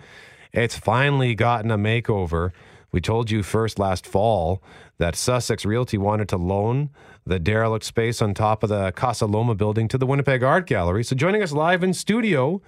It's 0.53 0.77
finally 0.77 1.35
gotten 1.35 1.71
a 1.71 1.77
makeover. 1.77 2.53
We 2.93 3.01
told 3.01 3.31
you 3.31 3.43
first 3.43 3.77
last 3.77 4.07
fall 4.07 4.63
that 4.97 5.17
Sussex 5.17 5.65
Realty 5.65 5.97
wanted 5.97 6.29
to 6.29 6.37
loan 6.37 6.89
the 7.25 7.37
derelict 7.37 7.83
space 7.83 8.21
on 8.21 8.33
top 8.33 8.63
of 8.63 8.69
the 8.69 8.93
Casa 8.93 9.25
Loma 9.25 9.55
building 9.55 9.89
to 9.89 9.97
the 9.97 10.05
Winnipeg 10.05 10.41
Art 10.41 10.67
Gallery. 10.67 11.03
So 11.03 11.17
joining 11.17 11.43
us 11.43 11.51
live 11.51 11.83
in 11.83 11.93
studio 11.93 12.61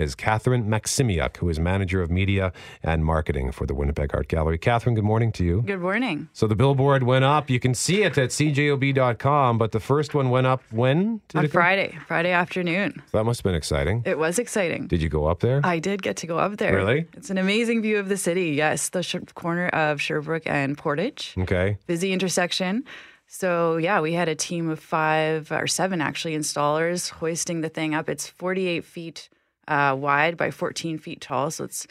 is 0.00 0.14
Catherine 0.14 0.64
Maximiuk, 0.64 1.36
who 1.36 1.48
is 1.48 1.60
manager 1.60 2.02
of 2.02 2.10
media 2.10 2.52
and 2.82 3.04
marketing 3.04 3.52
for 3.52 3.66
the 3.66 3.74
Winnipeg 3.74 4.14
Art 4.14 4.28
Gallery. 4.28 4.58
Catherine, 4.58 4.94
good 4.94 5.04
morning 5.04 5.32
to 5.32 5.44
you. 5.44 5.62
Good 5.62 5.80
morning. 5.80 6.28
So 6.32 6.46
the 6.46 6.56
billboard 6.56 7.02
went 7.02 7.24
up. 7.24 7.50
You 7.50 7.60
can 7.60 7.74
see 7.74 8.02
it 8.02 8.16
at 8.18 8.30
cjob.com, 8.30 9.58
but 9.58 9.72
the 9.72 9.80
first 9.80 10.14
one 10.14 10.30
went 10.30 10.46
up 10.46 10.62
when? 10.70 11.20
On? 11.34 11.48
Friday, 11.48 11.98
Friday 12.06 12.32
afternoon. 12.32 13.02
That 13.12 13.24
must 13.24 13.40
have 13.40 13.44
been 13.44 13.54
exciting. 13.54 14.02
It 14.06 14.18
was 14.18 14.38
exciting. 14.38 14.86
Did 14.86 15.02
you 15.02 15.08
go 15.08 15.26
up 15.26 15.40
there? 15.40 15.60
I 15.64 15.78
did 15.78 16.02
get 16.02 16.16
to 16.18 16.26
go 16.26 16.38
up 16.38 16.56
there. 16.56 16.74
Really? 16.74 17.06
It's 17.14 17.30
an 17.30 17.38
amazing 17.38 17.82
view 17.82 17.98
of 17.98 18.08
the 18.08 18.16
city. 18.16 18.50
Yes, 18.50 18.88
the 18.88 19.02
sh- 19.02 19.16
corner 19.34 19.68
of 19.68 20.00
Sherbrooke 20.00 20.46
and 20.46 20.76
Portage. 20.76 21.34
okay. 21.38 21.78
Busy 21.86 22.12
intersection. 22.12 22.84
So, 23.26 23.76
yeah, 23.76 24.00
we 24.00 24.12
had 24.14 24.28
a 24.28 24.34
team 24.34 24.68
of 24.68 24.80
five 24.80 25.52
or 25.52 25.68
seven 25.68 26.00
actually 26.00 26.36
installers 26.36 27.10
hoisting 27.10 27.60
the 27.60 27.68
thing 27.68 27.94
up. 27.94 28.08
It's 28.08 28.26
48 28.26 28.84
feet 28.84 29.28
uh, 29.70 29.94
wide 29.96 30.36
by 30.36 30.50
14 30.50 30.98
feet 30.98 31.20
tall. 31.22 31.50
So, 31.50 31.64
it's 31.64 31.86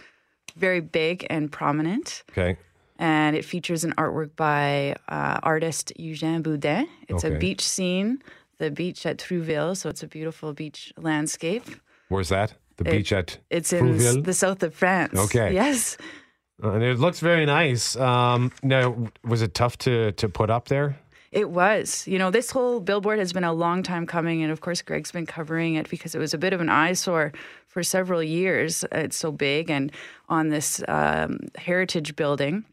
very 0.56 0.82
big 0.82 1.26
and 1.30 1.52
prominent. 1.52 2.24
Okay. 2.32 2.58
and 3.02 3.36
it 3.36 3.46
features 3.46 3.86
an 3.86 3.94
artwork 3.98 4.36
by 4.36 4.94
uh, 5.08 5.40
artist 5.42 5.94
Eugène 5.98 6.44
Boudin. 6.44 6.86
It's 7.08 7.24
Okay. 7.24 7.36
a 7.36 7.40
beach 7.40 7.62
scene, 7.62 8.22
the 8.58 8.70
beach 8.72 9.06
at 9.06 9.18
Trouville, 9.20 9.78
so 9.78 9.88
it's 9.90 10.04
a 10.04 10.08
beautiful 10.08 10.52
beach 10.54 10.92
landscape. 10.98 11.64
Where's 12.10 12.28
that? 12.30 12.56
The 12.76 12.88
It- 12.90 12.92
beach 12.92 13.14
at 13.14 13.38
It's 13.50 13.72
in 13.72 14.24
the 14.24 14.34
south 14.34 14.64
of 14.64 14.74
France. 14.76 15.18
Okay. 15.18 15.54
Yes. 15.54 15.96
Uh, 16.62 16.72
and 16.72 16.84
it 16.84 17.00
looks 17.00 17.22
very 17.22 17.46
nice. 17.46 17.96
Um, 17.96 18.52
now, 18.64 19.08
was 19.24 19.42
it 19.42 19.54
tough 19.54 19.78
to, 19.86 20.12
to 20.14 20.28
put 20.28 20.50
up 20.50 20.68
there? 20.68 20.98
It 21.32 21.50
was. 21.50 22.08
You 22.08 22.18
know, 22.18 22.32
this 22.32 22.52
whole 22.52 22.80
billboard 22.80 23.20
has 23.20 23.34
been 23.34 23.44
a 23.44 23.54
long 23.54 23.84
time 23.84 24.08
coming. 24.08 24.42
And 24.42 24.52
of 24.52 24.62
course, 24.62 24.82
Greg's 24.82 25.12
been 25.12 25.26
covering 25.26 25.76
it 25.76 25.90
because 25.90 26.16
it 26.16 26.20
was 26.20 26.34
a 26.34 26.38
bit 26.38 26.54
of 26.54 26.62
an 26.62 26.70
eyesore 26.70 27.32
for 27.68 27.84
several 27.84 28.24
years. 28.24 28.84
It's 28.92 29.18
so 29.18 29.32
big 29.32 29.70
and 29.70 29.92
on 30.28 30.50
this 30.50 30.82
um, 30.88 31.40
heritage 31.56 32.16
building. 32.16 32.66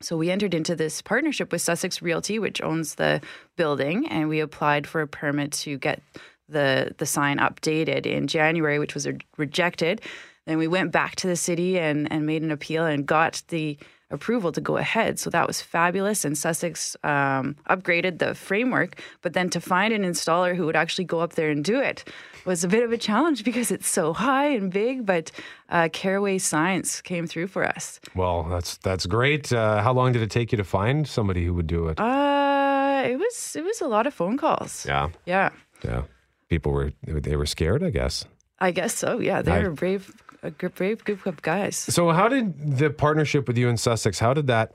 So 0.00 0.18
we 0.18 0.30
entered 0.30 0.52
into 0.52 0.76
this 0.76 1.00
partnership 1.00 1.50
with 1.50 1.62
Sussex 1.62 2.02
Realty, 2.02 2.38
which 2.38 2.60
owns 2.60 2.96
the 2.96 3.22
building, 3.56 4.06
and 4.08 4.28
we 4.28 4.40
applied 4.40 4.86
for 4.86 5.00
a 5.00 5.08
permit 5.08 5.52
to 5.52 5.78
get 5.78 6.02
the 6.46 6.94
the 6.98 7.06
sign 7.06 7.38
updated 7.38 8.04
in 8.04 8.26
January, 8.26 8.78
which 8.78 8.92
was 8.92 9.08
rejected. 9.38 10.02
Then 10.46 10.58
we 10.58 10.68
went 10.68 10.92
back 10.92 11.16
to 11.16 11.26
the 11.26 11.36
city 11.36 11.78
and, 11.78 12.10
and 12.12 12.26
made 12.26 12.42
an 12.42 12.50
appeal 12.50 12.84
and 12.84 13.06
got 13.06 13.42
the 13.48 13.78
approval 14.10 14.52
to 14.52 14.60
go 14.60 14.76
ahead. 14.76 15.18
So 15.18 15.30
that 15.30 15.46
was 15.46 15.60
fabulous. 15.62 16.24
And 16.24 16.36
Sussex 16.38 16.96
um, 17.02 17.56
upgraded 17.68 18.18
the 18.18 18.34
framework. 18.34 19.00
But 19.22 19.32
then 19.32 19.50
to 19.50 19.60
find 19.60 19.92
an 19.94 20.02
installer 20.02 20.54
who 20.54 20.66
would 20.66 20.76
actually 20.76 21.04
go 21.04 21.20
up 21.20 21.34
there 21.34 21.50
and 21.50 21.64
do 21.64 21.80
it 21.80 22.04
was 22.44 22.62
a 22.62 22.68
bit 22.68 22.82
of 22.82 22.92
a 22.92 22.98
challenge 22.98 23.42
because 23.44 23.70
it's 23.70 23.88
so 23.88 24.12
high 24.12 24.48
and 24.48 24.70
big. 24.70 25.06
But 25.06 25.30
uh, 25.70 25.88
Caraway 25.92 26.38
Signs 26.38 27.00
came 27.00 27.26
through 27.26 27.46
for 27.48 27.64
us. 27.66 27.98
Well, 28.14 28.44
that's 28.44 28.76
that's 28.78 29.06
great. 29.06 29.52
Uh, 29.52 29.82
how 29.82 29.92
long 29.94 30.12
did 30.12 30.22
it 30.22 30.30
take 30.30 30.52
you 30.52 30.58
to 30.58 30.64
find 30.64 31.08
somebody 31.08 31.44
who 31.44 31.54
would 31.54 31.66
do 31.66 31.88
it? 31.88 31.98
Uh, 31.98 33.02
it 33.06 33.18
was 33.18 33.56
it 33.56 33.64
was 33.64 33.80
a 33.80 33.86
lot 33.88 34.06
of 34.06 34.14
phone 34.14 34.36
calls. 34.36 34.84
yeah, 34.86 35.08
Yeah, 35.26 35.50
yeah. 35.84 36.02
People 36.48 36.72
were 36.72 36.92
they 37.02 37.36
were 37.36 37.46
scared, 37.46 37.82
I 37.82 37.90
guess. 37.90 38.26
I 38.60 38.70
guess 38.70 38.94
so. 38.94 39.18
Yeah, 39.18 39.42
they 39.42 39.52
I- 39.52 39.62
were 39.62 39.70
brave, 39.74 40.12
a 40.44 40.50
gr- 40.50 40.68
brave 40.68 41.04
group 41.04 41.26
of 41.26 41.42
guys. 41.42 41.76
So, 41.76 42.10
how 42.10 42.28
did 42.28 42.78
the 42.78 42.90
partnership 42.90 43.48
with 43.48 43.58
you 43.58 43.68
and 43.68 43.80
Sussex? 43.80 44.18
How 44.18 44.34
did 44.34 44.46
that 44.46 44.72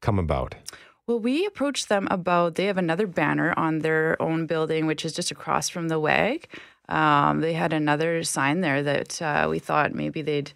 come 0.00 0.18
about? 0.18 0.54
Well, 1.06 1.20
we 1.20 1.46
approached 1.46 1.88
them 1.88 2.08
about 2.10 2.54
they 2.54 2.66
have 2.66 2.78
another 2.78 3.06
banner 3.06 3.52
on 3.56 3.80
their 3.80 4.20
own 4.22 4.46
building, 4.46 4.86
which 4.86 5.04
is 5.04 5.12
just 5.12 5.30
across 5.30 5.68
from 5.68 5.88
the 5.88 6.00
WAG. 6.00 6.46
Um, 6.88 7.40
they 7.40 7.52
had 7.52 7.72
another 7.72 8.22
sign 8.24 8.60
there 8.60 8.82
that 8.82 9.20
uh, 9.22 9.46
we 9.48 9.58
thought 9.58 9.94
maybe 9.94 10.22
they'd 10.22 10.52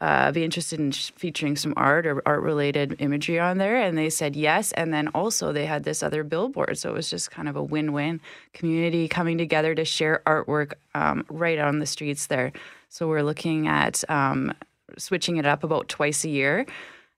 uh, 0.00 0.32
be 0.32 0.42
interested 0.42 0.80
in 0.80 0.92
featuring 0.92 1.56
some 1.56 1.74
art 1.76 2.06
or 2.06 2.22
art 2.26 2.40
related 2.40 2.96
imagery 3.00 3.38
on 3.38 3.58
there. 3.58 3.76
And 3.76 3.98
they 3.98 4.10
said 4.10 4.34
yes. 4.34 4.72
And 4.72 4.94
then 4.94 5.08
also 5.08 5.52
they 5.52 5.66
had 5.66 5.84
this 5.84 6.02
other 6.02 6.24
billboard. 6.24 6.78
So 6.78 6.90
it 6.90 6.94
was 6.94 7.10
just 7.10 7.30
kind 7.30 7.48
of 7.48 7.56
a 7.56 7.62
win 7.62 7.92
win 7.92 8.20
community 8.54 9.08
coming 9.08 9.36
together 9.38 9.74
to 9.74 9.84
share 9.84 10.22
artwork 10.26 10.72
um, 10.94 11.24
right 11.28 11.58
on 11.58 11.80
the 11.80 11.86
streets 11.86 12.26
there. 12.26 12.52
So 12.90 13.06
we're 13.08 13.22
looking 13.22 13.68
at 13.68 14.02
um, 14.10 14.52
switching 14.98 15.36
it 15.36 15.46
up 15.46 15.62
about 15.64 15.88
twice 15.88 16.24
a 16.24 16.28
year 16.28 16.66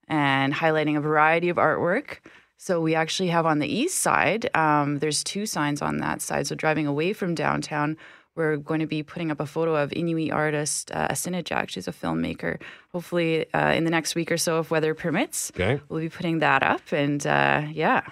and 0.07 0.53
highlighting 0.53 0.97
a 0.99 1.01
variety 1.01 1.49
of 1.49 1.57
artwork. 1.57 2.19
So 2.59 2.81
we 2.81 2.95
actually 2.95 3.29
have 3.31 3.47
on 3.47 3.59
the 3.59 3.67
east 3.67 3.99
side, 3.99 4.55
um, 4.55 4.99
there's 4.99 5.25
two 5.25 5.47
signs 5.47 5.81
on 5.83 5.97
that 5.99 6.21
side. 6.21 6.47
So 6.47 6.55
driving 6.55 6.87
away 6.87 7.15
from 7.15 7.35
downtown, 7.35 7.97
we're 8.37 8.57
going 8.59 8.81
to 8.81 8.87
be 8.87 9.03
putting 9.03 9.31
up 9.31 9.41
a 9.41 9.47
photo 9.47 9.75
of 9.75 9.93
Inuit 9.95 10.31
artist 10.31 10.91
uh, 10.93 11.09
Sinajak. 11.09 11.71
She's 11.71 11.89
a 11.89 11.93
filmmaker. 11.93 12.61
Hopefully, 12.93 13.53
uh, 13.55 13.73
in 13.73 13.85
the 13.85 13.91
next 13.91 14.15
week 14.15 14.31
or 14.31 14.37
so, 14.37 14.61
if 14.61 14.71
weather 14.71 14.95
permits, 14.95 15.51
Okay. 15.55 15.81
we'll 15.89 16.01
be 16.01 16.09
putting 16.11 16.39
that 16.41 16.63
up. 16.63 16.93
And 16.93 17.27
uh, 17.27 17.63
yeah, 17.73 18.03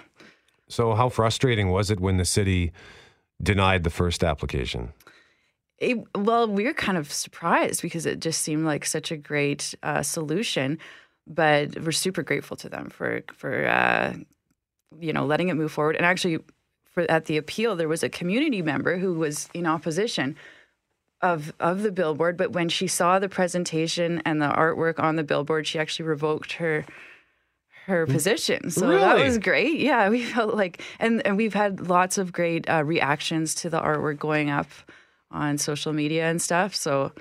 So, 0.67 0.95
how 0.95 1.09
frustrating 1.09 1.69
was 1.69 1.89
it 1.91 1.99
when 1.99 2.17
the 2.17 2.25
city 2.25 2.71
denied 3.41 3.83
the 3.83 3.89
first 3.89 4.23
application? 4.23 4.93
It, 5.81 5.97
well, 6.15 6.47
we 6.47 6.65
were 6.65 6.73
kind 6.73 6.97
of 6.97 7.11
surprised 7.11 7.81
because 7.81 8.05
it 8.05 8.19
just 8.19 8.41
seemed 8.41 8.65
like 8.65 8.85
such 8.85 9.11
a 9.11 9.17
great 9.17 9.73
uh, 9.81 10.03
solution. 10.03 10.77
But 11.25 11.79
we're 11.81 11.91
super 11.91 12.23
grateful 12.23 12.55
to 12.57 12.69
them 12.69 12.89
for 12.89 13.23
for 13.33 13.67
uh, 13.67 14.13
you 14.99 15.11
know 15.11 15.25
letting 15.25 15.49
it 15.49 15.55
move 15.55 15.71
forward. 15.71 15.95
And 15.95 16.05
actually, 16.05 16.39
for 16.91 17.09
at 17.09 17.25
the 17.25 17.37
appeal, 17.37 17.75
there 17.75 17.87
was 17.87 18.03
a 18.03 18.09
community 18.09 18.61
member 18.61 18.97
who 18.97 19.15
was 19.15 19.49
in 19.53 19.65
opposition 19.65 20.35
of 21.21 21.53
of 21.59 21.81
the 21.81 21.91
billboard. 21.91 22.37
But 22.37 22.51
when 22.51 22.69
she 22.69 22.87
saw 22.87 23.17
the 23.17 23.29
presentation 23.29 24.21
and 24.23 24.41
the 24.41 24.49
artwork 24.49 24.99
on 24.99 25.15
the 25.15 25.23
billboard, 25.23 25.65
she 25.65 25.79
actually 25.79 26.05
revoked 26.05 26.53
her 26.53 26.85
her 27.85 28.05
position. 28.05 28.69
So 28.69 28.87
that 28.87 29.23
was 29.23 29.39
great. 29.39 29.79
Yeah, 29.79 30.09
we 30.09 30.23
felt 30.23 30.53
like, 30.53 30.83
and, 30.99 31.25
and 31.25 31.35
we've 31.35 31.53
had 31.55 31.87
lots 31.87 32.19
of 32.19 32.31
great 32.31 32.69
uh, 32.69 32.83
reactions 32.83 33.55
to 33.55 33.69
the 33.69 33.81
artwork 33.81 34.19
going 34.19 34.51
up 34.51 34.67
on 35.31 35.57
social 35.57 35.93
media 35.93 36.29
and 36.29 36.41
stuff. 36.41 36.75
So 36.75 37.11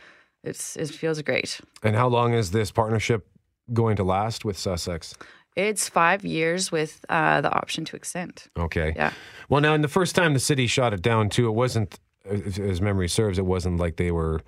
it's 0.45 0.77
it 0.77 0.91
feels 0.91 1.21
great. 1.23 1.61
And 1.83 1.97
how 1.97 2.09
long 2.09 2.35
is 2.35 2.51
this 2.51 2.71
partnership 2.71 3.27
going 3.73 3.97
to 3.97 4.05
last 4.05 4.45
with 4.45 4.59
Sussex? 4.59 5.15
It's 5.57 5.89
five 5.89 6.25
years 6.25 6.71
with 6.71 7.05
uh, 7.09 7.41
the 7.41 7.53
option 7.53 7.85
to 7.87 7.97
extend. 7.97 8.45
Okay. 8.57 8.93
Yeah. 8.97 9.13
Well, 9.49 9.61
now, 9.61 9.75
in 9.75 9.83
the 9.83 9.89
first 9.89 10.15
time 10.15 10.33
the 10.33 10.41
city 10.41 10.67
shot 10.67 10.95
it 10.95 11.03
down, 11.03 11.29
too, 11.29 11.49
it 11.49 11.53
wasn't, 11.53 11.99
as 12.25 12.59
as 12.59 12.81
memory 12.81 13.09
serves, 13.09 13.39
it 13.39 13.47
wasn't 13.47 13.79
like 13.79 13.97
they 13.97 14.11
were 14.11 14.41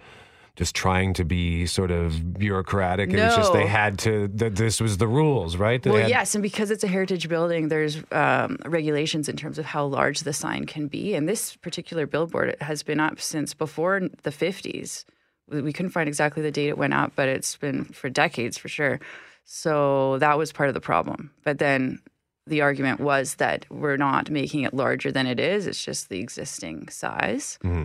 just 0.56 0.74
trying 0.74 1.14
to 1.14 1.24
be 1.24 1.64
sort 1.66 1.90
of 1.90 2.34
bureaucratic. 2.38 3.10
It 3.10 3.18
was 3.20 3.34
just 3.36 3.52
they 3.54 3.66
had 3.66 3.98
to, 4.00 4.28
that 4.28 4.56
this 4.56 4.80
was 4.80 4.98
the 4.98 5.06
rules, 5.06 5.56
right? 5.56 5.82
They 5.82 5.90
Well, 5.90 6.00
had- 6.00 6.10
yes, 6.10 6.34
and 6.34 6.42
because 6.42 6.70
it's 6.70 6.84
a 6.84 6.88
heritage 6.88 7.28
building, 7.28 7.68
there's 7.68 8.02
um, 8.12 8.58
regulations 8.66 9.28
in 9.28 9.36
terms 9.36 9.58
of 9.58 9.64
how 9.64 9.86
large 9.86 10.20
the 10.20 10.32
sign 10.34 10.66
can 10.66 10.88
be. 10.88 11.14
And 11.14 11.26
this 11.28 11.56
particular 11.56 12.06
billboard 12.06 12.56
has 12.60 12.82
been 12.82 13.00
up 13.00 13.18
since 13.20 13.54
before 13.54 14.00
the 14.22 14.30
50s. 14.30 15.04
We 15.48 15.62
we 15.62 15.72
couldn't 15.72 15.92
find 15.92 16.06
exactly 16.08 16.42
the 16.42 16.50
date 16.50 16.68
it 16.68 16.78
went 16.78 16.94
up, 16.94 17.12
but 17.16 17.28
it's 17.28 17.56
been 17.56 17.84
for 17.84 18.10
decades 18.10 18.58
for 18.58 18.68
sure. 18.68 19.00
So 19.44 20.18
that 20.18 20.38
was 20.38 20.52
part 20.52 20.68
of 20.68 20.74
the 20.74 20.80
problem. 20.80 21.30
But 21.44 21.58
then 21.58 22.00
the 22.46 22.60
argument 22.60 23.00
was 23.00 23.36
that 23.36 23.64
we're 23.70 23.96
not 23.96 24.30
making 24.30 24.62
it 24.62 24.74
larger 24.74 25.10
than 25.10 25.26
it 25.26 25.40
is, 25.40 25.66
it's 25.66 25.84
just 25.84 26.08
the 26.08 26.20
existing 26.20 26.88
size. 26.88 27.58
Mm-hmm. 27.64 27.84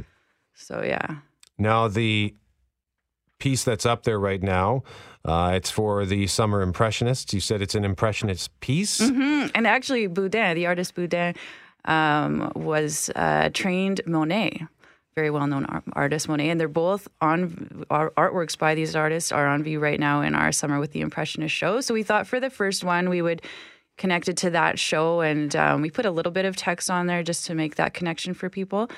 So, 0.55 0.83
yeah. 0.83 1.17
Now, 1.57 1.87
the 1.87 2.33
piece 3.39 3.63
that's 3.63 3.85
up 3.85 4.03
there 4.03 4.19
right 4.19 4.41
now, 4.41 4.83
uh, 5.25 5.51
it's 5.53 5.69
for 5.69 6.05
the 6.05 6.27
Summer 6.27 6.61
Impressionists. 6.61 7.33
You 7.33 7.39
said 7.39 7.61
it's 7.61 7.75
an 7.75 7.85
Impressionist 7.85 8.57
piece. 8.59 8.99
Mm, 8.99 9.51
And 9.55 9.67
actually, 9.67 10.07
Boudin, 10.07 10.55
the 10.55 10.65
artist 10.67 10.95
Boudin, 10.95 11.35
um, 11.85 12.51
was 12.55 13.09
uh, 13.15 13.49
trained 13.53 14.01
Monet, 14.05 14.65
very 15.15 15.29
well 15.29 15.47
known 15.47 15.65
ar- 15.65 15.83
artist 15.93 16.27
Monet, 16.27 16.49
and 16.49 16.59
they're 16.59 16.67
both 16.67 17.07
on 17.21 17.85
our 17.89 18.11
artworks 18.11 18.57
by 18.57 18.75
these 18.75 18.95
artists 18.95 19.31
are 19.31 19.47
on 19.47 19.63
view 19.63 19.79
right 19.79 19.99
now 19.99 20.21
in 20.21 20.35
our 20.35 20.51
Summer 20.51 20.79
with 20.79 20.91
the 20.91 21.01
Impressionist 21.01 21.53
show. 21.55 21.81
So 21.81 21.93
we 21.93 22.03
thought 22.03 22.27
for 22.27 22.39
the 22.39 22.49
first 22.49 22.83
one 22.83 23.09
we 23.09 23.21
would 23.21 23.41
connect 23.97 24.29
it 24.29 24.37
to 24.37 24.49
that 24.51 24.77
show, 24.77 25.21
and 25.21 25.55
um, 25.55 25.81
we 25.81 25.89
put 25.89 26.05
a 26.05 26.11
little 26.11 26.31
bit 26.31 26.45
of 26.45 26.55
text 26.55 26.89
on 26.89 27.07
there 27.07 27.23
just 27.23 27.45
to 27.47 27.55
make 27.55 27.75
that 27.75 27.93
connection 27.93 28.33
for 28.33 28.49
people. 28.49 28.89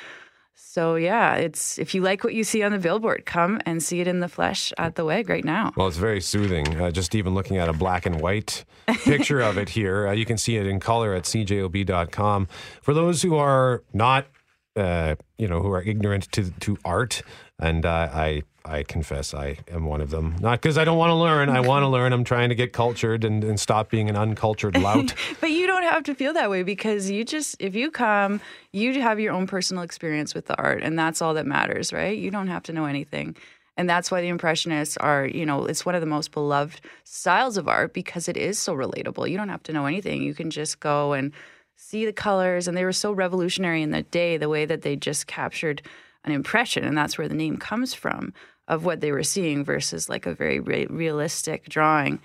So 0.62 0.96
yeah, 0.96 1.36
it's 1.36 1.80
if 1.80 1.96
you 1.96 2.02
like 2.02 2.24
what 2.24 2.34
you 2.34 2.44
see 2.44 2.64
on 2.64 2.74
the 2.74 2.80
billboard, 2.80 3.26
come 3.26 3.62
and 3.66 3.82
see 3.82 4.02
it 4.02 4.08
in 4.08 4.20
the 4.20 4.28
flesh 4.28 4.74
at 4.78 4.96
the 4.96 5.06
WAG 5.06 5.30
right 5.30 5.44
now. 5.44 5.72
Well, 5.78 5.88
it's 5.88 5.98
very 5.98 6.20
soothing. 6.20 6.80
Uh, 6.80 6.92
just 6.92 7.16
even 7.16 7.34
looking 7.34 7.58
at 7.58 7.70
a 7.70 7.74
black 7.74 8.06
and 8.06 8.20
white 8.20 8.66
picture 9.04 9.40
of 9.40 9.58
it 9.58 9.70
here, 9.70 10.10
uh, 10.10 10.12
you 10.12 10.26
can 10.26 10.38
see 10.38 10.58
it 10.58 10.68
in 10.68 10.80
color 10.82 11.14
at 11.14 11.24
cjob.com. 11.24 12.48
For 12.82 12.94
those 12.94 13.22
who 13.22 13.38
are 13.38 13.84
not, 13.94 14.28
uh, 14.76 15.16
you 15.38 15.48
know, 15.48 15.62
who 15.62 15.72
are 15.72 15.82
ignorant 15.82 16.30
to 16.34 16.52
to 16.52 16.78
art, 16.84 17.22
and 17.58 17.86
uh, 17.86 18.10
I 18.12 18.44
I 18.66 18.84
confess 18.84 19.34
I 19.34 19.60
am 19.72 19.86
one 19.86 20.02
of 20.02 20.10
them. 20.10 20.36
Not 20.40 20.62
because 20.62 20.78
I 20.78 20.86
don't 20.86 20.98
want 20.98 21.12
to 21.12 21.16
learn. 21.16 21.50
I 21.50 21.60
want 21.60 21.84
to 21.84 21.88
learn. 21.88 22.14
I'm 22.14 22.24
trying 22.24 22.50
to 22.50 22.56
get 22.56 22.74
cultured 22.74 23.24
and, 23.24 23.44
and 23.44 23.60
stop 23.60 23.90
being 23.90 24.10
an 24.10 24.16
uncultured 24.16 24.78
lout. 24.78 25.14
But 25.42 25.52
you 25.52 25.68
don't 25.68 25.84
have 25.84 26.04
to 26.04 26.16
feel 26.16 26.34
that 26.34 26.50
way 26.50 26.64
because 26.64 27.10
you 27.10 27.24
just, 27.24 27.56
if 27.60 27.76
you 27.76 27.92
come, 27.92 28.42
you 28.74 29.02
have 29.02 29.20
your 29.20 29.34
own 29.34 29.48
personal 29.48 29.84
experience 29.84 30.36
with 30.36 30.48
the 30.48 30.58
art, 30.58 30.84
and 30.84 31.00
that's 31.00 31.22
all 31.22 31.34
that 31.36 31.46
matters, 31.46 31.94
right? 31.94 32.18
You 32.18 32.30
don't 32.30 32.48
have 32.48 32.64
to 32.64 32.74
know 32.74 32.86
anything. 32.86 33.36
And 33.78 33.90
that's 33.90 34.12
why 34.12 34.20
the 34.20 34.28
Impressionists 34.28 34.98
are, 34.98 35.26
you 35.26 35.46
know, 35.46 35.64
it's 35.66 35.86
one 35.86 35.96
of 35.96 36.02
the 36.02 36.08
most 36.08 36.32
beloved 36.34 36.82
styles 37.06 37.56
of 37.56 37.70
art 37.70 37.94
because 37.94 38.28
it 38.28 38.36
is 38.36 38.60
so 38.60 38.76
relatable. 38.76 39.30
You 39.30 39.38
don't 39.38 39.48
have 39.48 39.64
to 39.64 39.74
know 39.74 39.86
anything. 39.86 40.22
You 40.22 40.34
can 40.34 40.50
just 40.50 40.82
go 40.82 41.14
and 41.14 41.32
see 41.78 42.06
the 42.06 42.12
colors. 42.12 42.68
And 42.68 42.76
they 42.76 42.84
were 42.84 42.92
so 42.92 43.14
revolutionary 43.14 43.82
in 43.82 43.92
that 43.92 44.12
day, 44.12 44.36
the 44.36 44.50
way 44.50 44.66
that 44.66 44.82
they 44.82 44.98
just 44.98 45.28
captured 45.28 45.82
an 46.30 46.36
impression. 46.36 46.84
And 46.84 46.98
that's 46.98 47.18
where 47.18 47.28
the 47.28 47.36
name 47.36 47.58
comes 47.58 47.94
from 47.94 48.34
of 48.68 48.86
what 48.86 49.02
they 49.02 49.12
were 49.12 49.24
seeing 49.24 49.64
versus 49.64 50.10
like 50.10 50.26
a 50.26 50.34
very 50.34 50.60
re- 50.60 50.88
realistic 50.90 51.68
drawing. 51.70 52.20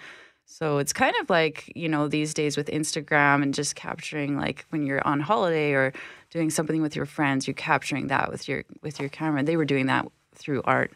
So 0.46 0.78
it's 0.78 0.92
kind 0.92 1.14
of 1.20 1.30
like, 1.30 1.72
you 1.74 1.88
know, 1.88 2.06
these 2.06 2.34
days 2.34 2.56
with 2.56 2.68
Instagram 2.68 3.42
and 3.42 3.54
just 3.54 3.74
capturing 3.74 4.36
like 4.36 4.66
when 4.68 4.86
you're 4.86 5.06
on 5.06 5.20
holiday 5.20 5.72
or 5.72 5.92
doing 6.30 6.50
something 6.50 6.82
with 6.82 6.94
your 6.94 7.06
friends, 7.06 7.46
you're 7.46 7.54
capturing 7.54 8.08
that 8.08 8.30
with 8.30 8.46
your 8.48 8.64
with 8.82 9.00
your 9.00 9.08
camera. 9.08 9.42
They 9.42 9.56
were 9.56 9.64
doing 9.64 9.86
that 9.86 10.06
through 10.34 10.62
art 10.64 10.92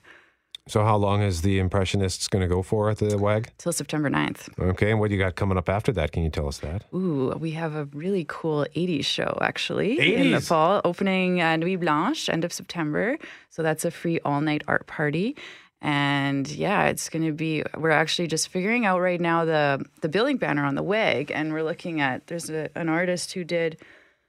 so, 0.68 0.84
how 0.84 0.96
long 0.96 1.22
is 1.22 1.42
the 1.42 1.58
Impressionists 1.58 2.28
going 2.28 2.42
to 2.42 2.48
go 2.48 2.62
for 2.62 2.90
at 2.90 2.98
the 2.98 3.16
WAG? 3.16 3.50
till 3.58 3.72
September 3.72 4.10
9th. 4.10 4.48
Okay, 4.58 4.90
and 4.90 5.00
what 5.00 5.08
do 5.08 5.16
you 5.16 5.20
got 5.20 5.34
coming 5.34 5.56
up 5.58 5.68
after 5.68 5.92
that? 5.92 6.12
Can 6.12 6.22
you 6.22 6.30
tell 6.30 6.46
us 6.46 6.58
that? 6.58 6.84
Ooh, 6.94 7.34
we 7.38 7.52
have 7.52 7.74
a 7.74 7.86
really 7.86 8.24
cool 8.28 8.66
80s 8.76 9.04
show 9.04 9.38
actually 9.40 10.14
in 10.14 10.32
the 10.32 10.40
fall, 10.40 10.80
opening 10.84 11.40
uh, 11.40 11.56
Nuit 11.56 11.80
Blanche, 11.80 12.28
end 12.28 12.44
of 12.44 12.52
September. 12.52 13.18
So 13.50 13.62
that's 13.62 13.84
a 13.84 13.90
free 13.90 14.20
all 14.24 14.40
night 14.40 14.62
art 14.68 14.86
party. 14.86 15.36
And 15.80 16.48
yeah, 16.48 16.86
it's 16.86 17.08
going 17.08 17.24
to 17.24 17.32
be. 17.32 17.62
We're 17.76 17.90
actually 17.90 18.26
just 18.26 18.48
figuring 18.48 18.84
out 18.84 19.00
right 19.00 19.20
now 19.20 19.44
the 19.44 19.84
the 20.00 20.08
building 20.08 20.36
banner 20.36 20.64
on 20.64 20.74
the 20.74 20.82
WAG, 20.82 21.30
and 21.30 21.52
we're 21.52 21.62
looking 21.62 22.00
at. 22.00 22.26
There's 22.26 22.50
a, 22.50 22.68
an 22.74 22.88
artist 22.88 23.32
who 23.32 23.44
did 23.44 23.78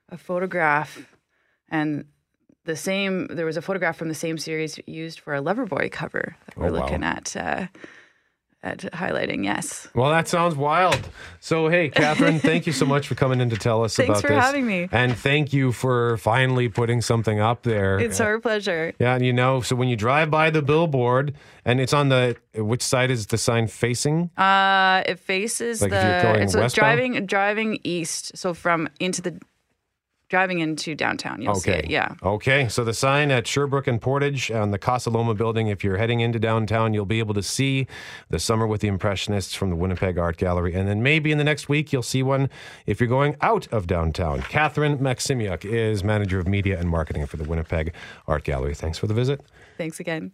a 0.10 0.18
photograph, 0.18 1.08
and 1.70 2.06
the 2.70 2.76
same. 2.90 3.28
There 3.28 3.46
was 3.46 3.58
a 3.58 3.62
photograph 3.62 3.98
from 3.98 4.08
the 4.10 4.16
same 4.26 4.38
series 4.38 4.80
used 4.88 5.20
for 5.20 5.34
a 5.36 5.42
Loverboy 5.42 5.92
cover 5.92 6.36
that 6.46 6.56
we're 6.58 6.68
Oh, 6.70 6.72
wow. 6.74 6.80
looking 6.80 7.04
at 7.04 7.36
uh, 7.36 7.68
at 8.62 8.80
highlighting. 9.02 9.46
Yes, 9.46 9.88
Well, 9.96 10.10
that 10.12 10.28
sounds 10.28 10.54
wild. 10.54 11.00
So, 11.40 11.70
hey, 11.70 11.88
Catherine, 12.02 12.40
thank 12.40 12.68
you 12.68 12.74
so 12.74 12.86
much 12.86 13.08
for 13.08 13.16
coming 13.16 13.40
in 13.40 13.50
to 13.52 13.56
tell 13.56 13.86
us 13.86 13.96
Thanks 13.96 14.10
about 14.10 14.22
for 14.22 14.28
this. 14.36 14.44
having 14.44 14.68
me. 14.68 14.90
And 14.92 15.16
thank 15.16 15.54
you 15.54 15.72
for 15.72 16.18
finally 16.18 16.68
putting 16.68 17.00
something 17.02 17.40
up 17.40 17.64
there. 17.64 17.98
it's 18.00 18.20
our 18.20 18.38
pleasure. 18.38 18.94
Yeah, 19.00 19.16
and 19.16 19.26
you 19.26 19.32
know, 19.32 19.62
so 19.62 19.78
when 19.78 19.88
you 19.88 19.96
drive 19.96 20.30
by 20.30 20.50
the 20.50 20.62
billboard, 20.62 21.36
and 21.64 21.80
it's 21.80 21.94
on 21.94 22.10
the 22.10 22.36
which 22.54 22.82
side 22.84 23.12
is 23.12 23.28
the 23.28 23.38
sign 23.38 23.68
facing? 23.68 24.30
Uh, 24.38 25.04
it 25.06 25.20
faces 25.20 25.82
Like 25.82 25.94
if 25.94 26.04
you're 26.04 26.18
the. 26.18 26.24
going 26.24 26.42
It's 26.44 26.54
westbound? 26.56 26.74
driving 26.74 27.26
driving 27.26 27.80
east, 27.86 28.38
so 28.38 28.54
from 28.54 28.90
into 29.00 29.22
the 29.22 29.40
driving 30.30 30.60
into 30.60 30.96
downtown. 30.96 31.42
You'll 31.42 31.56
see 31.56 31.72
it. 31.72 31.90
Yeah. 31.90 32.14
Okay. 32.24 32.70
So 32.70 32.84
the 32.84 32.94
sign 32.94 33.32
at 33.32 33.48
Sherbrooke 33.48 33.88
and 33.88 34.00
Portage 34.00 34.52
on 34.52 34.72
the 34.72 34.78
Casa 34.78 35.10
Loma 35.10 35.34
building, 35.34 35.68
if 35.68 35.84
you're 35.84 35.98
heading 35.98 36.20
into 36.20 36.40
downtown, 36.40 36.94
you'll 36.94 37.06
be 37.06 37.20
able 37.20 37.34
to 37.34 37.44
see 37.44 37.88
the 38.30 38.40
Summer 38.40 38.68
with 38.68 38.82
the 38.82 38.88
Impressionists 38.88 39.56
from 39.56 39.72
the 39.72 39.76
Winnipeg 39.76 40.18
Art 40.18 40.38
Gallery. 40.38 40.74
And 40.76 40.88
then 40.88 41.04
maybe 41.04 41.32
in 41.32 41.40
the 41.40 41.44
next 41.44 41.68
week, 41.68 41.92
you'll 41.92 42.04
see 42.04 42.24
one 42.24 42.50
if 42.86 43.00
you're 43.00 43.10
going 43.10 43.36
out 43.42 43.68
of 43.74 43.88
downtown. 43.88 44.42
Catherine 44.44 45.00
Maximiuk 45.00 45.66
is 45.66 46.04
manager 46.04 46.40
of 46.40 46.48
media 46.48 46.80
and 46.80 46.88
marketing 46.88 47.26
for 47.26 47.38
the 47.38 47.44
Winnipeg 47.44 47.94
Art 48.28 48.44
Gallery. 48.44 48.76
Thanks 48.76 48.98
for 48.98 49.08
the 49.08 49.14
visit. 49.16 49.42
Thanks 49.78 50.00
again. 50.00 50.32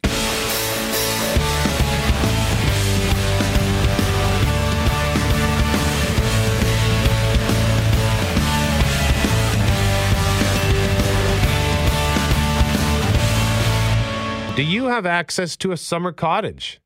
Do 14.55 14.63
you 14.63 14.85
have 14.85 15.05
access 15.05 15.57
to 15.57 15.73
a 15.73 15.77
summer 15.77 16.13
cottage? 16.13 16.79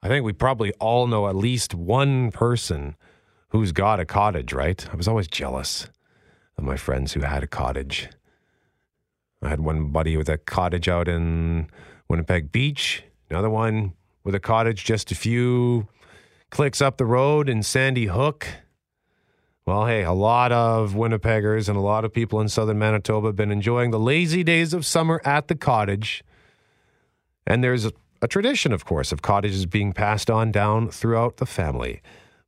I 0.00 0.06
think 0.06 0.24
we 0.24 0.32
probably 0.32 0.72
all 0.74 1.08
know 1.08 1.26
at 1.26 1.34
least 1.34 1.74
one 1.74 2.30
person 2.30 2.94
who's 3.48 3.72
got 3.72 3.98
a 3.98 4.04
cottage, 4.04 4.52
right? 4.52 4.88
I 4.88 4.94
was 4.94 5.08
always 5.08 5.26
jealous 5.26 5.88
of 6.56 6.62
my 6.62 6.76
friends 6.76 7.14
who 7.14 7.22
had 7.22 7.42
a 7.42 7.48
cottage. 7.48 8.08
I 9.42 9.48
had 9.48 9.58
one 9.58 9.90
buddy 9.90 10.16
with 10.16 10.28
a 10.28 10.38
cottage 10.38 10.88
out 10.88 11.08
in 11.08 11.68
Winnipeg 12.08 12.52
Beach, 12.52 13.02
another 13.28 13.50
one 13.50 13.94
with 14.22 14.36
a 14.36 14.40
cottage 14.40 14.84
just 14.84 15.10
a 15.10 15.16
few 15.16 15.88
clicks 16.50 16.80
up 16.80 16.96
the 16.96 17.06
road 17.06 17.48
in 17.48 17.64
Sandy 17.64 18.06
Hook. 18.06 18.46
Well, 19.66 19.86
hey, 19.86 20.04
a 20.04 20.12
lot 20.12 20.52
of 20.52 20.92
Winnipeggers 20.92 21.68
and 21.68 21.76
a 21.76 21.80
lot 21.80 22.04
of 22.04 22.12
people 22.12 22.40
in 22.40 22.48
southern 22.48 22.78
Manitoba 22.78 23.26
have 23.26 23.36
been 23.36 23.50
enjoying 23.50 23.90
the 23.90 23.98
lazy 23.98 24.44
days 24.44 24.72
of 24.72 24.86
summer 24.86 25.20
at 25.24 25.48
the 25.48 25.56
cottage. 25.56 26.22
And 27.48 27.64
there's 27.64 27.86
a, 27.86 27.92
a 28.20 28.28
tradition, 28.28 28.72
of 28.72 28.84
course, 28.84 29.10
of 29.10 29.22
cottages 29.22 29.64
being 29.64 29.94
passed 29.94 30.30
on 30.30 30.52
down 30.52 30.90
throughout 30.90 31.38
the 31.38 31.46
family. 31.46 32.02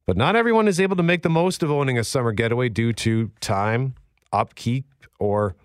But 0.07 0.19
not 0.19 0.37
everyone 0.37 0.69
is 0.69 0.79
able 0.79 0.95
to 0.97 1.03
make 1.03 1.23
the 1.23 1.31
most 1.31 1.63
of 1.63 1.71
owning 1.71 1.99
a 1.99 2.05
summer 2.05 2.33
getaway 2.33 2.69
due 2.69 2.93
to 2.93 3.31
time, 3.41 3.95
upkeep, 4.31 4.85
or 5.19 5.57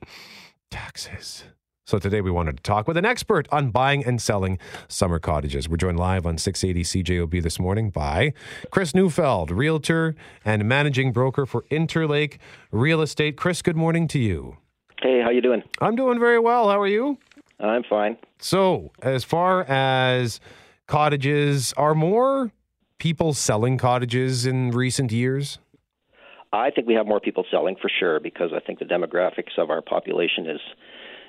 taxes. 0.72 1.44
So 1.86 2.00
today 2.00 2.22
we 2.22 2.32
wanted 2.32 2.58
to 2.58 2.64
talk 2.64 2.88
with 2.88 2.96
an 2.96 3.06
expert 3.06 3.48
on 3.52 3.72
buying 3.72 4.06
and 4.06 4.22
selling 4.22 4.58
summer 4.88 5.20
cottages. 5.20 5.68
We're 5.68 5.78
joined 5.78 6.00
live 6.00 6.26
on 6.26 6.38
680 6.38 7.04
CJOB 7.04 7.44
this 7.44 7.60
morning 7.60 7.90
by 7.90 8.34
Chris 8.72 8.96
Neufeld, 8.96 9.52
realtor 9.52 10.16
and 10.46 10.66
managing 10.66 11.12
broker 11.12 11.46
for 11.46 11.64
Interlake 11.64 12.38
Real 12.72 13.02
Estate. 13.02 13.36
Chris, 13.36 13.62
good 13.62 13.76
morning 13.76 14.08
to 14.08 14.20
you. 14.20 14.58
Hey, 15.02 15.22
how 15.22 15.30
you 15.30 15.42
doing? 15.42 15.62
I'm 15.82 15.98
doing 15.98 16.20
very 16.20 16.40
well. 16.40 16.70
How 16.70 16.80
are 16.80 16.88
you? 16.88 17.18
I'm 17.60 17.84
fine. 17.90 18.18
So, 18.40 18.92
as 19.02 19.24
far 19.24 19.64
as 19.64 20.40
cottages, 20.88 21.74
are 21.74 21.96
more 21.96 22.52
people 22.98 23.34
selling 23.34 23.78
cottages 23.78 24.46
in 24.46 24.72
recent 24.72 25.12
years? 25.12 25.60
I 26.54 26.72
think 26.72 26.88
we 26.88 26.94
have 26.94 27.06
more 27.06 27.20
people 27.20 27.46
selling 27.52 27.76
for 27.82 27.90
sure 28.00 28.20
because 28.20 28.52
I 28.56 28.60
think 28.60 28.80
the 28.80 28.86
demographics 28.86 29.58
of 29.58 29.70
our 29.70 29.82
population 29.82 30.50
is 30.50 30.62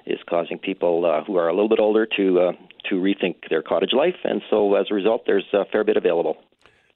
is 0.07 0.21
causing 0.31 0.57
people 0.57 1.05
uh, 1.05 1.25
who 1.25 1.37
are 1.37 1.49
a 1.49 1.53
little 1.53 1.69
bit 1.69 1.81
older 1.81 2.07
to 2.17 2.41
uh, 2.41 2.53
to 2.89 2.95
rethink 2.97 3.37
their 3.51 3.62
cottage 3.62 3.93
life, 3.93 4.15
and 4.25 4.41
so 4.49 4.75
as 4.77 4.87
a 4.91 4.95
result, 4.95 5.23
there's 5.27 5.47
a 5.53 5.65
fair 5.73 5.83
bit 5.83 5.97
available. 5.97 6.37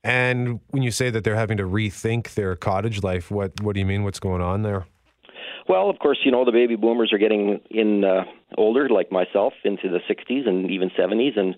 And 0.02 0.60
when 0.68 0.82
you 0.82 0.90
say 0.90 1.10
that 1.10 1.24
they're 1.24 1.36
having 1.36 1.58
to 1.58 1.64
rethink 1.64 2.34
their 2.34 2.56
cottage 2.56 3.02
life, 3.02 3.30
what 3.30 3.60
what 3.60 3.74
do 3.74 3.80
you 3.80 3.86
mean? 3.86 4.04
What's 4.04 4.20
going 4.20 4.42
on 4.42 4.62
there? 4.62 4.86
Well, 5.70 5.88
of 5.88 6.00
course, 6.00 6.18
you 6.24 6.32
know 6.32 6.44
the 6.44 6.50
baby 6.50 6.74
boomers 6.74 7.12
are 7.12 7.18
getting 7.18 7.60
in 7.70 8.02
uh, 8.02 8.24
older, 8.58 8.88
like 8.88 9.12
myself, 9.12 9.52
into 9.62 9.88
the 9.88 10.00
60s 10.12 10.48
and 10.48 10.68
even 10.68 10.90
70s, 10.98 11.38
and 11.38 11.54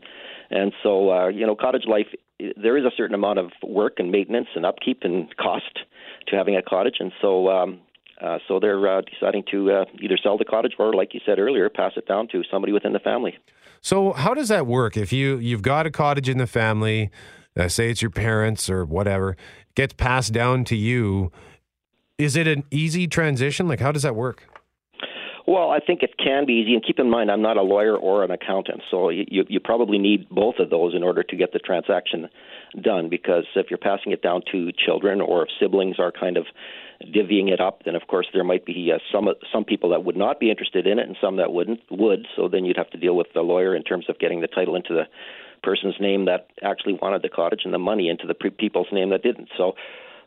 and 0.51 0.75
so 0.83 1.11
uh, 1.11 1.29
you 1.29 1.47
know 1.47 1.57
cottage 1.57 1.85
life. 1.87 2.09
There 2.39 2.77
is 2.77 2.85
a 2.85 2.91
certain 2.95 3.15
amount 3.15 3.39
of 3.39 3.53
work 3.63 3.95
and 3.97 4.11
maintenance 4.11 4.49
and 4.55 4.67
upkeep 4.67 4.99
and 5.05 5.35
cost 5.39 5.79
to 6.29 6.37
having 6.37 6.57
a 6.57 6.63
cottage, 6.63 6.97
and 7.01 7.11
so 7.23 7.49
um, 7.49 7.81
uh, 8.21 8.37
so 8.47 8.61
they're 8.61 8.99
uh, 8.99 9.01
deciding 9.01 9.45
to 9.51 9.71
uh, 9.71 9.85
either 10.03 10.19
sell 10.23 10.37
the 10.37 10.45
cottage 10.45 10.75
or, 10.79 10.93
like 10.93 11.15
you 11.15 11.21
said 11.25 11.39
earlier, 11.39 11.71
pass 11.71 11.93
it 11.97 12.07
down 12.07 12.29
to 12.33 12.43
somebody 12.51 12.75
within 12.75 12.93
the 12.93 13.01
family. 13.01 13.39
So, 13.81 14.13
how 14.13 14.35
does 14.35 14.49
that 14.49 14.67
work? 14.67 14.95
If 14.95 15.11
you 15.15 15.39
you've 15.39 15.63
got 15.63 15.87
a 15.87 15.91
cottage 15.91 16.29
in 16.29 16.37
the 16.37 16.47
family, 16.47 17.11
uh, 17.57 17.69
say 17.69 17.89
it's 17.89 18.03
your 18.03 18.11
parents 18.11 18.69
or 18.69 18.85
whatever, 18.85 19.39
gets 19.75 19.95
passed 19.95 20.35
down 20.35 20.65
to 20.67 20.77
you, 20.77 21.33
is 22.19 22.37
it 22.37 22.47
an 22.47 22.65
easy 22.71 23.07
transition? 23.07 23.69
Like, 23.69 23.81
how 23.81 23.93
does 23.93 24.03
that 24.03 24.15
work? 24.15 24.45
Well, 25.47 25.71
I 25.71 25.81
think 25.81 26.03
it 26.03 26.15
can 26.19 26.47
be 26.47 26.53
easy, 26.55 26.75
and 26.75 26.85
keep 26.85 27.01
in 27.01 27.11
mind, 27.11 27.31
I'm 27.31 27.43
not 27.43 27.57
a 27.57 27.63
lawyer 27.63 27.97
or 27.97 28.23
an 28.23 28.31
accountant, 28.31 28.81
so 28.91 29.09
you, 29.09 29.45
you 29.49 29.59
probably 29.59 29.99
need 29.99 30.29
both 30.31 30.57
of 30.61 30.71
those 30.71 30.95
in 30.95 31.03
order 31.03 31.25
to 31.25 31.37
get 31.37 31.53
the 31.53 31.59
transaction 31.59 32.29
done. 32.81 33.09
Because 33.09 33.45
if 33.57 33.67
you're 33.69 33.79
passing 33.79 34.13
it 34.13 34.23
down 34.23 34.43
to 34.53 34.71
children, 34.73 35.21
or 35.21 35.43
if 35.43 35.49
siblings 35.61 35.97
are 35.99 36.13
kind 36.13 36.37
of 36.37 36.47
divvying 37.03 37.53
it 37.53 37.61
up, 37.61 37.83
then 37.85 37.97
of 37.97 38.07
course 38.07 38.29
there 38.33 38.45
might 38.45 38.65
be 38.65 38.93
uh, 38.95 38.99
some 39.13 39.29
some 39.53 39.65
people 39.65 39.91
that 39.91 40.05
would 40.05 40.17
not 40.17 40.39
be 40.39 40.49
interested 40.49 40.87
in 40.87 41.01
it, 41.01 41.09
and 41.09 41.17
some 41.21 41.37
that 41.39 41.53
wouldn't 41.53 41.81
would. 41.91 42.27
So 42.37 42.49
then 42.49 42.65
you'd 42.65 42.77
have 42.77 42.91
to 42.91 42.99
deal 42.99 43.17
with 43.17 43.27
the 43.35 43.41
lawyer 43.41 43.75
in 43.75 43.83
terms 43.83 44.07
of 44.09 44.21
getting 44.21 44.43
the 44.43 44.47
title 44.47 44.77
into 44.77 44.95
the 44.95 45.09
person's 45.65 45.97
name 45.99 46.27
that 46.27 46.47
actually 46.63 46.95
wanted 47.03 47.23
the 47.23 47.29
cottage, 47.29 47.63
and 47.65 47.75
the 47.75 47.79
money 47.79 48.09
into 48.09 48.29
the 48.29 48.35
pre- 48.35 48.51
people's 48.51 48.89
name 48.93 49.11
that 49.11 49.25
didn't. 49.25 49.49
So. 49.59 49.73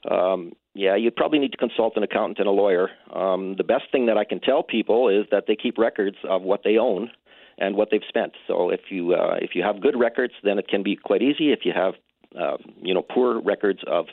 Um, 0.09 0.53
yeah, 0.73 0.95
you 0.95 1.09
probably 1.09 1.39
need 1.39 1.51
to 1.51 1.57
consult 1.57 1.95
an 1.95 2.03
accountant 2.03 2.39
and 2.39 2.47
a 2.47 2.51
lawyer. 2.51 2.89
Um, 3.13 3.55
the 3.57 3.63
best 3.63 3.85
thing 3.91 4.07
that 4.07 4.17
I 4.17 4.25
can 4.25 4.41
tell 4.41 4.61
people 4.61 5.09
is 5.09 5.25
that 5.31 5.45
they 5.47 5.55
keep 5.55 5.77
records 5.77 6.17
of 6.29 6.41
what 6.41 6.61
they 6.63 6.77
own 6.77 7.09
and 7.57 7.75
what 7.75 7.89
they've 7.91 8.01
spent. 8.07 8.33
So 8.47 8.69
if 8.69 8.81
you 8.89 9.13
uh, 9.13 9.37
if 9.41 9.51
you 9.55 9.63
have 9.63 9.81
good 9.81 9.97
records, 9.97 10.33
then 10.43 10.59
it 10.59 10.67
can 10.67 10.83
be 10.83 10.95
quite 10.95 11.21
easy. 11.21 11.53
If 11.53 11.59
you 11.63 11.71
have 11.73 11.93
uh, 12.37 12.57
you 12.81 12.93
know 12.93 13.01
poor 13.01 13.39
records 13.41 13.79
of 13.87 14.07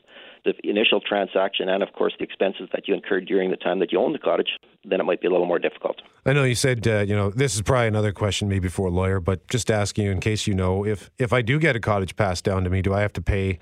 the 0.45 0.55
initial 0.63 1.01
transaction 1.01 1.69
and 1.69 1.83
of 1.83 1.93
course 1.93 2.15
the 2.19 2.25
expenses 2.25 2.69
that 2.73 2.87
you 2.87 2.95
incurred 2.95 3.27
during 3.27 3.51
the 3.51 3.57
time 3.57 3.81
that 3.81 3.91
you 3.91 3.99
own 3.99 4.13
the 4.13 4.19
cottage, 4.19 4.51
then 4.85 5.01
it 5.01 5.05
might 5.05 5.21
be 5.21 5.27
a 5.27 5.31
little 5.31 5.47
more 5.47 5.59
difficult. 5.59 5.97
I 6.25 6.33
know 6.33 6.45
you 6.45 6.55
said 6.55 6.87
uh, 6.87 7.01
you 7.01 7.17
know 7.17 7.31
this 7.31 7.57
is 7.57 7.63
probably 7.63 7.89
another 7.89 8.13
question 8.13 8.49
maybe 8.49 8.69
for 8.69 8.87
a 8.87 8.91
lawyer, 8.91 9.19
but 9.19 9.49
just 9.49 9.69
asking 9.69 10.05
you 10.05 10.13
in 10.13 10.21
case 10.21 10.47
you 10.47 10.55
know 10.55 10.87
if 10.87 11.11
if 11.19 11.33
I 11.33 11.43
do 11.43 11.59
get 11.59 11.75
a 11.75 11.81
cottage 11.81 12.15
passed 12.15 12.45
down 12.45 12.63
to 12.63 12.71
me, 12.71 12.83
do 12.83 12.95
I 12.95 13.01
have 13.01 13.13
to 13.15 13.23
pay? 13.23 13.59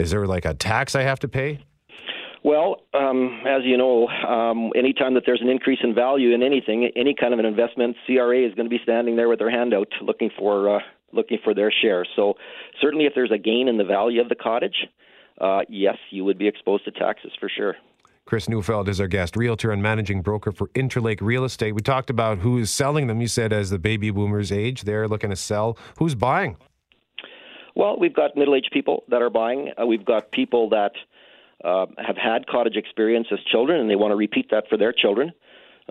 Is 0.00 0.10
there 0.10 0.26
like 0.26 0.44
a 0.44 0.54
tax 0.54 0.96
I 0.96 1.02
have 1.02 1.20
to 1.20 1.28
pay? 1.28 1.60
Well, 2.42 2.76
um, 2.94 3.42
as 3.46 3.62
you 3.64 3.76
know, 3.76 4.08
um, 4.08 4.70
anytime 4.74 5.14
that 5.14 5.24
there's 5.26 5.42
an 5.42 5.50
increase 5.50 5.80
in 5.82 5.94
value 5.94 6.34
in 6.34 6.42
anything, 6.42 6.90
any 6.96 7.14
kind 7.14 7.34
of 7.34 7.38
an 7.38 7.44
investment, 7.44 7.96
CRA 8.06 8.46
is 8.46 8.54
going 8.54 8.64
to 8.64 8.70
be 8.70 8.80
standing 8.82 9.16
there 9.16 9.28
with 9.28 9.38
their 9.38 9.50
hand 9.50 9.74
out, 9.74 9.88
looking 10.00 10.30
for 10.38 10.76
uh, 10.76 10.80
looking 11.12 11.38
for 11.44 11.54
their 11.54 11.70
share. 11.70 12.06
So, 12.16 12.34
certainly, 12.80 13.04
if 13.04 13.12
there's 13.14 13.30
a 13.32 13.38
gain 13.38 13.68
in 13.68 13.76
the 13.76 13.84
value 13.84 14.22
of 14.22 14.30
the 14.30 14.34
cottage, 14.34 14.86
uh, 15.38 15.60
yes, 15.68 15.96
you 16.10 16.24
would 16.24 16.38
be 16.38 16.48
exposed 16.48 16.84
to 16.86 16.92
taxes 16.92 17.32
for 17.38 17.50
sure. 17.54 17.76
Chris 18.24 18.48
Neufeld 18.48 18.88
is 18.88 19.00
our 19.00 19.08
guest, 19.08 19.36
realtor 19.36 19.72
and 19.72 19.82
managing 19.82 20.22
broker 20.22 20.52
for 20.52 20.68
Interlake 20.68 21.20
Real 21.20 21.44
Estate. 21.44 21.72
We 21.72 21.82
talked 21.82 22.10
about 22.10 22.38
who 22.38 22.58
is 22.58 22.70
selling 22.70 23.06
them. 23.06 23.20
You 23.20 23.26
said 23.26 23.52
as 23.52 23.70
the 23.70 23.78
baby 23.78 24.10
boomers 24.10 24.52
age, 24.52 24.82
they're 24.82 25.08
looking 25.08 25.30
to 25.30 25.36
sell. 25.36 25.76
Who's 25.98 26.14
buying? 26.14 26.56
Well, 27.74 27.98
we've 27.98 28.14
got 28.14 28.36
middle-aged 28.36 28.70
people 28.72 29.04
that 29.08 29.22
are 29.22 29.30
buying. 29.30 29.72
Uh, 29.80 29.86
we've 29.86 30.04
got 30.04 30.30
people 30.32 30.68
that 30.70 30.92
uh, 31.64 31.86
have 31.98 32.16
had 32.16 32.46
cottage 32.46 32.76
experience 32.76 33.28
as 33.32 33.38
children 33.50 33.80
and 33.80 33.90
they 33.90 33.96
want 33.96 34.12
to 34.12 34.16
repeat 34.16 34.50
that 34.50 34.64
for 34.68 34.76
their 34.76 34.92
children. 34.92 35.32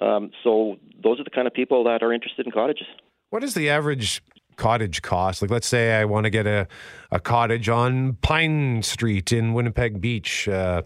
Um, 0.02 0.32
so 0.44 0.78
those 1.04 1.20
are 1.20 1.24
the 1.24 1.30
kind 1.30 1.48
of 1.48 1.54
people 1.54 1.84
that 1.84 2.02
are 2.04 2.14
interested 2.14 2.46
in 2.46 2.52
cottages. 2.52 2.88
What 3.30 3.44
is 3.44 3.54
the 3.54 3.70
average 3.70 4.22
cottage 4.56 5.02
cost? 5.02 5.42
Like, 5.42 5.52
let's 5.52 5.68
say 5.68 5.96
I 5.96 6.06
want 6.06 6.26
to 6.26 6.30
get 6.30 6.48
a, 6.48 6.68
a 7.12 7.20
cottage 7.20 7.70
on 7.70 8.14
Pine 8.22 8.82
Street 8.82 9.32
in 9.32 9.54
Winnipeg 9.54 10.00
Beach. 10.00 10.48
Uh, 10.48 10.84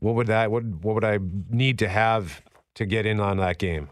what 0.00 0.14
would 0.16 0.26
that? 0.26 0.50
What 0.50 0.64
what 0.64 0.94
would 0.94 1.04
I 1.04 1.18
need 1.48 1.78
to 1.78 1.88
have 1.88 2.42
to 2.74 2.86
get 2.86 3.06
in 3.06 3.20
on 3.20 3.36
that 3.38 3.58
game? 3.58 3.88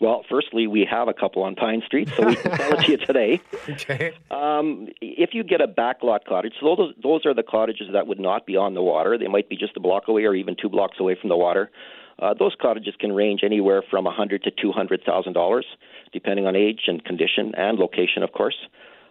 Well, 0.00 0.24
firstly, 0.30 0.66
we 0.66 0.88
have 0.90 1.08
a 1.08 1.14
couple 1.14 1.42
on 1.42 1.54
Pine 1.54 1.82
Street, 1.84 2.08
so 2.16 2.26
we 2.26 2.34
can 2.34 2.56
sell 2.56 2.72
it 2.72 2.84
to 2.86 2.90
you 2.90 2.96
today. 3.06 3.40
Okay. 3.68 4.12
Um, 4.30 4.88
if 5.02 5.30
you 5.34 5.44
get 5.44 5.60
a 5.60 5.68
backlot 5.68 6.24
cottage, 6.26 6.54
so 6.58 6.74
those 6.74 6.94
those 7.02 7.26
are 7.26 7.34
the 7.34 7.42
cottages 7.42 7.88
that 7.92 8.06
would 8.06 8.18
not 8.18 8.46
be 8.46 8.56
on 8.56 8.72
the 8.72 8.82
water. 8.82 9.18
They 9.18 9.28
might 9.28 9.50
be 9.50 9.58
just 9.58 9.76
a 9.76 9.80
block 9.80 10.08
away 10.08 10.24
or 10.24 10.34
even 10.34 10.56
two 10.60 10.70
blocks 10.70 10.98
away 10.98 11.18
from 11.20 11.28
the 11.28 11.36
water. 11.36 11.70
Uh, 12.18 12.32
those 12.32 12.54
cottages 12.60 12.94
can 12.98 13.12
range 13.12 13.40
anywhere 13.44 13.82
from 13.90 14.06
a 14.06 14.10
hundred 14.10 14.42
to 14.44 14.50
two 14.50 14.72
hundred 14.72 15.02
thousand 15.04 15.34
dollars, 15.34 15.66
depending 16.14 16.46
on 16.46 16.56
age 16.56 16.82
and 16.86 17.04
condition 17.04 17.52
and 17.56 17.78
location, 17.78 18.22
of 18.22 18.32
course. 18.32 18.56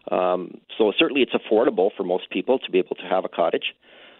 Um, 0.10 0.60
so 0.75 0.91
certainly, 0.97 1.21
it's 1.21 1.34
affordable 1.34 1.91
for 1.95 2.04
most 2.04 2.32
people 2.32 2.58
to 2.58 2.71
be 2.71 2.80
able 2.80 2.95
to 2.95 3.04
have 3.04 3.25
a 3.25 3.30
cottage. 3.30 3.75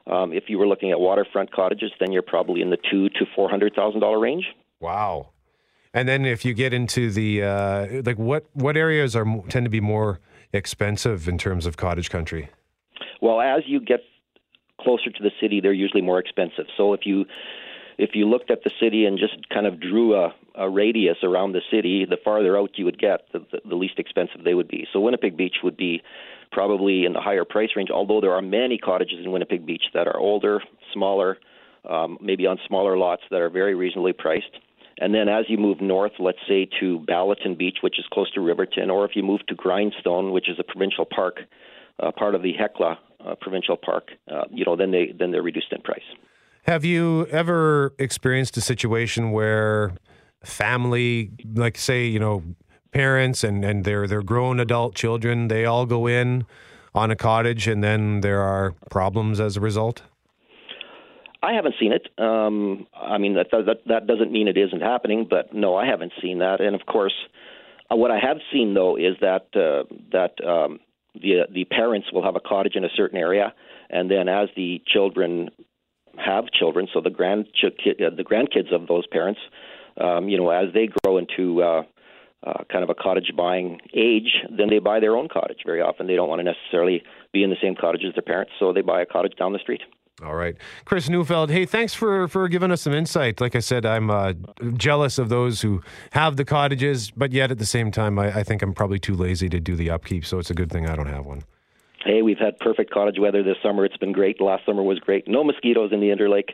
Um, 0.06 0.34
if 0.34 0.44
you 0.48 0.60
were 0.60 0.68
looking 0.68 0.92
at 0.92 1.00
waterfront 1.00 1.52
cottages, 1.52 1.92
then 2.00 2.12
you're 2.12 2.22
probably 2.22 2.62
in 2.62 2.70
the 2.70 2.78
two 2.92 3.10
to 3.10 3.26
four 3.36 3.50
hundred 3.50 3.74
thousand 3.74 4.02
dollar 4.02 4.20
range. 4.20 4.46
Wow. 4.80 5.30
And 5.94 6.08
then 6.08 6.26
if 6.26 6.46
you 6.46 6.54
get 6.54 6.74
into 6.74 7.10
the 7.12 7.44
uh, 7.44 7.88
like 8.06 8.20
what 8.20 8.46
what 8.54 8.78
areas 8.78 9.16
are 9.16 9.26
tend 9.50 9.66
to 9.66 9.70
be 9.70 9.82
more 9.82 10.20
expensive 10.54 11.28
in 11.28 11.38
terms 11.38 11.66
of 11.66 11.78
cottage 11.78 12.10
country? 12.10 12.50
Well, 13.22 13.42
as 13.42 13.64
you 13.66 13.80
get 13.80 14.02
closer 14.80 15.10
to 15.10 15.24
the 15.24 15.32
city, 15.42 15.60
they're 15.62 15.74
usually 15.74 16.02
more 16.02 16.20
expensive. 16.20 16.66
So 16.78 16.94
if 16.94 17.02
you 17.06 17.26
if 17.98 18.12
you 18.14 18.30
looked 18.30 18.50
at 18.50 18.64
the 18.64 18.72
city 18.80 19.06
and 19.06 19.20
just 19.20 19.50
kind 19.50 19.68
of 19.68 19.80
drew 19.80 20.16
a, 20.16 20.34
a 20.56 20.70
radius 20.70 21.18
around 21.22 21.52
the 21.52 21.62
city, 21.70 22.06
the 22.10 22.18
farther 22.24 22.58
out 22.58 22.72
you 22.76 22.86
would 22.86 22.98
get, 22.98 23.22
the, 23.34 23.40
the, 23.52 23.60
the 23.68 23.76
least 23.76 24.00
expensive 24.00 24.46
they 24.46 24.54
would 24.54 24.70
be. 24.70 24.88
So 24.94 25.02
Winnipeg 25.02 25.36
Beach 25.36 25.58
would 25.64 25.76
be 25.76 26.02
probably 26.52 27.04
in 27.04 27.12
the 27.12 27.20
higher 27.20 27.44
price 27.44 27.72
range, 27.76 27.90
although 27.92 28.22
there 28.22 28.34
are 28.34 28.42
many 28.42 28.78
cottages 28.78 29.20
in 29.24 29.32
Winnipeg 29.32 29.66
Beach 29.66 29.84
that 29.94 30.08
are 30.08 30.18
older, 30.18 30.62
smaller, 30.94 31.38
um, 31.90 32.18
maybe 32.22 32.46
on 32.46 32.58
smaller 32.68 32.98
lots 32.98 33.24
that 33.32 33.42
are 33.42 33.50
very 33.50 33.76
reasonably 33.76 34.14
priced. 34.14 34.56
And 35.00 35.16
then 35.16 35.30
as 35.30 35.46
you 35.48 35.58
move 35.58 35.80
north, 35.80 36.12
let's 36.20 36.40
say 36.48 36.68
to 36.82 37.00
Balaton 37.08 37.58
Beach, 37.58 37.78
which 37.82 37.98
is 37.98 38.06
close 38.12 38.30
to 38.32 38.42
Riverton, 38.42 38.90
or 38.90 39.06
if 39.06 39.16
you 39.16 39.24
move 39.24 39.40
to 39.48 39.56
Grindstone, 39.56 40.32
which 40.32 40.50
is 40.50 40.58
a 40.60 40.64
provincial 40.64 41.06
park, 41.06 41.40
uh, 42.00 42.12
part 42.12 42.36
of 42.36 42.44
the 42.44 42.54
Hecla 42.54 43.00
uh, 43.26 43.36
provincial 43.40 43.78
park, 43.78 44.10
uh, 44.30 44.44
you 44.52 44.66
know, 44.66 44.76
then 44.76 44.92
they 44.92 45.14
then 45.18 45.32
they're 45.32 45.42
reduced 45.42 45.72
in 45.72 45.82
price. 45.82 46.04
Have 46.64 46.84
you 46.84 47.26
ever 47.28 47.96
experienced 47.98 48.58
a 48.58 48.62
situation 48.62 49.32
where 49.32 49.94
family, 50.44 51.32
like 51.56 51.78
say, 51.78 52.06
you 52.06 52.20
know, 52.20 52.44
parents 52.92 53.44
and 53.44 53.64
and 53.64 53.86
their 53.86 54.06
their 54.06 54.22
grown 54.22 54.60
adult 54.60 54.96
children, 54.96 55.48
they 55.48 55.66
all 55.66 55.86
go 55.86 56.08
in 56.08 56.46
on 56.94 57.10
a 57.10 57.16
cottage, 57.16 57.68
and 57.68 57.82
then 57.82 58.20
there 58.22 58.42
are 58.42 58.74
problems 58.90 59.40
as 59.40 59.56
a 59.56 59.62
result? 59.62 60.02
I 61.42 61.54
haven't 61.54 61.76
seen 61.80 61.94
it. 61.94 62.10
Um, 62.18 62.86
I 62.94 63.18
mean, 63.18 63.36
that, 63.36 63.48
that 63.52 63.80
that 63.88 64.08
doesn't 64.08 64.32
mean 64.32 64.48
it 64.48 64.58
isn't 64.58 64.82
happening, 64.82 65.26
but 65.30 65.54
no, 65.54 65.76
I 65.76 65.86
haven't 65.86 66.12
seen 66.22 66.40
that. 66.40 66.60
And 66.60 66.76
of 66.76 66.86
course, 66.86 67.14
uh, 67.92 67.96
what 67.96 68.12
I 68.12 68.20
have 68.20 68.38
seen 68.52 68.74
though 68.74 68.98
is 68.98 69.16
that 69.22 69.48
uh, 69.56 69.84
that 70.12 70.44
um, 70.46 70.80
the 71.16 71.48
the 71.52 71.66
parents 71.66 72.12
will 72.12 72.24
have 72.24 72.36
a 72.36 72.42
cottage 72.42 72.76
in 72.76 72.84
a 72.84 72.90
certain 72.96 73.18
area, 73.18 73.54
and 73.90 74.12
then 74.12 74.28
as 74.28 74.50
the 74.56 74.82
children 74.86 75.50
have 76.18 76.46
children, 76.52 76.88
so 76.94 77.00
the 77.00 77.10
grand 77.10 77.48
uh, 77.64 77.70
the 77.88 78.24
grandkids 78.24 78.74
of 78.74 78.88
those 78.88 79.08
parents, 79.08 79.40
um, 80.00 80.28
you 80.28 80.38
know, 80.38 80.50
as 80.50 80.74
they 80.74 80.90
grow 81.04 81.18
into 81.18 81.64
uh, 81.64 81.84
uh, 82.46 82.64
kind 82.72 82.84
of 82.84 82.90
a 82.90 82.96
cottage 82.96 83.32
buying 83.38 83.80
age, 83.94 84.44
then 84.50 84.70
they 84.70 84.80
buy 84.80 85.00
their 85.00 85.16
own 85.16 85.30
cottage. 85.30 85.60
Very 85.66 85.82
often, 85.82 86.08
they 86.08 86.16
don't 86.16 86.30
want 86.30 86.40
to 86.40 86.44
necessarily 86.44 87.02
be 87.32 87.44
in 87.44 87.50
the 87.50 87.58
same 87.62 87.76
cottage 87.76 88.02
as 88.06 88.14
their 88.14 88.24
parents, 88.24 88.52
so 88.60 88.74
they 88.74 88.82
buy 88.82 89.02
a 89.02 89.06
cottage 89.06 89.36
down 89.38 89.54
the 89.54 89.60
street. 89.60 89.82
All 90.24 90.36
right, 90.36 90.56
Chris 90.86 91.08
Neufeld. 91.08 91.50
Hey, 91.50 91.66
thanks 91.66 91.94
for 91.94 92.28
for 92.28 92.48
giving 92.50 92.72
us 92.72 92.82
some 92.82 92.94
insight. 92.94 93.40
Like 93.40 93.56
I 93.56 93.60
said, 93.60 93.86
I'm 93.86 94.10
uh, 94.10 94.34
jealous 94.76 95.18
of 95.18 95.30
those 95.30 95.62
who 95.62 95.82
have 96.12 96.36
the 96.36 96.44
cottages, 96.44 97.12
but 97.12 97.32
yet 97.32 97.52
at 97.52 97.58
the 97.58 97.66
same 97.66 97.90
time, 97.90 98.20
I, 98.20 98.40
I 98.40 98.44
think 98.44 98.62
I'm 98.62 98.74
probably 98.74 99.00
too 99.00 99.16
lazy 99.16 99.48
to 99.50 99.60
do 99.60 99.76
the 99.76 99.90
upkeep. 99.90 100.26
So 100.26 100.40
it's 100.40 100.50
a 100.50 100.54
good 100.54 100.72
thing 100.72 100.88
I 100.88 100.96
don't 100.96 101.08
have 101.08 101.26
one. 101.26 101.44
Hey, 102.04 102.22
we've 102.22 102.38
had 102.38 102.58
perfect 102.60 102.92
cottage 102.92 103.20
weather 103.20 103.44
this 103.44 103.58
summer. 103.62 103.84
It's 103.86 103.98
been 103.98 104.14
great. 104.14 104.42
Last 104.42 104.66
summer 104.66 104.84
was 104.84 105.00
great. 105.00 105.28
No 105.28 105.44
mosquitoes 105.44 105.92
in 105.92 106.00
the 106.00 106.08
Interlake 106.08 106.52